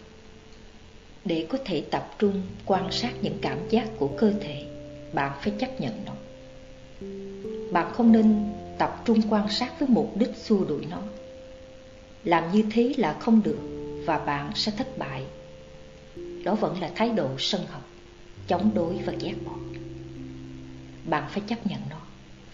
Để 1.24 1.47
có 1.49 1.59
thể 1.64 1.82
tập 1.91 2.14
trung 2.18 2.43
quan 2.66 2.93
sát 2.93 3.12
những 3.22 3.39
cảm 3.43 3.59
giác 3.70 3.89
của 3.99 4.09
cơ 4.09 4.32
thể, 4.41 4.64
bạn 5.12 5.32
phải 5.43 5.53
chấp 5.59 5.80
nhận 5.80 5.93
nó. 6.07 6.12
Bạn 7.72 7.93
không 7.93 8.12
nên 8.12 8.53
tập 8.78 9.03
trung 9.05 9.20
quan 9.30 9.49
sát 9.51 9.80
với 9.80 9.89
mục 9.89 10.16
đích 10.16 10.36
xua 10.36 10.64
đuổi 10.64 10.84
nó. 10.91 11.03
Làm 12.29 12.53
như 12.53 12.64
thế 12.70 12.95
là 12.97 13.16
không 13.20 13.43
được 13.43 13.59
và 14.07 14.18
bạn 14.18 14.51
sẽ 14.55 14.72
thất 14.76 14.99
bại. 14.99 15.24
Đó 16.45 16.55
vẫn 16.55 16.81
là 16.81 16.91
thái 16.95 17.09
độ 17.09 17.29
sân 17.39 17.61
hận, 17.68 17.83
chống 18.47 18.70
đối 18.74 18.95
và 18.95 19.12
ghét 19.20 19.35
bỏ. 19.45 19.53
Bạn 21.05 21.29
phải 21.31 21.43
chấp 21.47 21.66
nhận 21.66 21.81
nó 21.91 22.01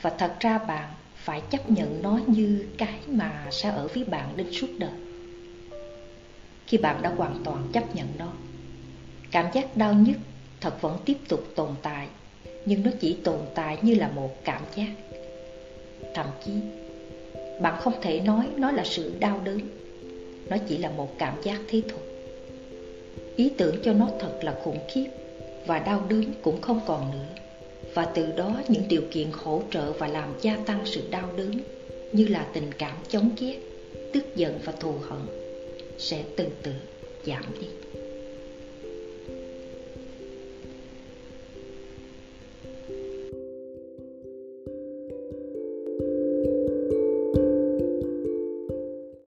và 0.02 0.10
thật 0.18 0.36
ra 0.40 0.58
bạn 0.58 0.88
phải 1.16 1.42
chấp 1.50 1.70
nhận 1.70 2.02
nó 2.02 2.20
như 2.26 2.66
cái 2.78 2.98
mà 3.06 3.46
sẽ 3.50 3.68
ở 3.68 3.88
với 3.94 4.04
bạn 4.04 4.36
đến 4.36 4.52
suốt 4.52 4.66
đời. 4.78 4.90
Khi 6.66 6.78
bạn 6.78 7.02
đã 7.02 7.10
hoàn 7.16 7.40
toàn 7.44 7.68
chấp 7.72 7.94
nhận 7.94 8.08
nó, 8.18 8.32
cảm 9.30 9.46
giác 9.54 9.76
đau 9.76 9.94
nhức 9.94 10.16
thật 10.60 10.82
vẫn 10.82 10.98
tiếp 11.04 11.16
tục 11.28 11.44
tồn 11.56 11.68
tại, 11.82 12.08
nhưng 12.66 12.82
nó 12.82 12.90
chỉ 13.00 13.16
tồn 13.24 13.38
tại 13.54 13.78
như 13.82 13.94
là 13.94 14.08
một 14.08 14.44
cảm 14.44 14.62
giác. 14.76 14.90
Thậm 16.14 16.26
chí, 16.44 16.52
bạn 17.60 17.80
không 17.80 17.94
thể 18.02 18.20
nói 18.20 18.46
nó 18.56 18.70
là 18.70 18.84
sự 18.84 19.12
đau 19.20 19.40
đớn, 19.44 19.60
nó 20.50 20.56
chỉ 20.68 20.78
là 20.78 20.90
một 20.90 21.18
cảm 21.18 21.42
giác 21.42 21.60
thế 21.68 21.82
thôi. 21.88 22.00
Ý 23.36 23.50
tưởng 23.58 23.76
cho 23.82 23.92
nó 23.92 24.08
thật 24.20 24.38
là 24.42 24.54
khủng 24.62 24.78
khiếp 24.88 25.06
và 25.66 25.78
đau 25.78 26.06
đớn 26.08 26.24
cũng 26.42 26.60
không 26.60 26.80
còn 26.86 27.10
nữa 27.10 27.26
và 27.94 28.04
từ 28.04 28.32
đó 28.36 28.62
những 28.68 28.82
điều 28.88 29.02
kiện 29.10 29.28
hỗ 29.32 29.62
trợ 29.70 29.92
và 29.92 30.08
làm 30.08 30.34
gia 30.40 30.56
tăng 30.66 30.80
sự 30.84 31.02
đau 31.10 31.30
đớn 31.36 31.52
như 32.12 32.26
là 32.26 32.46
tình 32.52 32.72
cảm 32.78 32.96
chống 33.08 33.30
ghét, 33.40 33.56
tức 34.12 34.36
giận 34.36 34.58
và 34.64 34.72
thù 34.80 34.92
hận 35.08 35.20
sẽ 35.98 36.24
từ 36.36 36.44
từ 36.62 36.72
giảm 37.26 37.44
đi. 37.60 37.66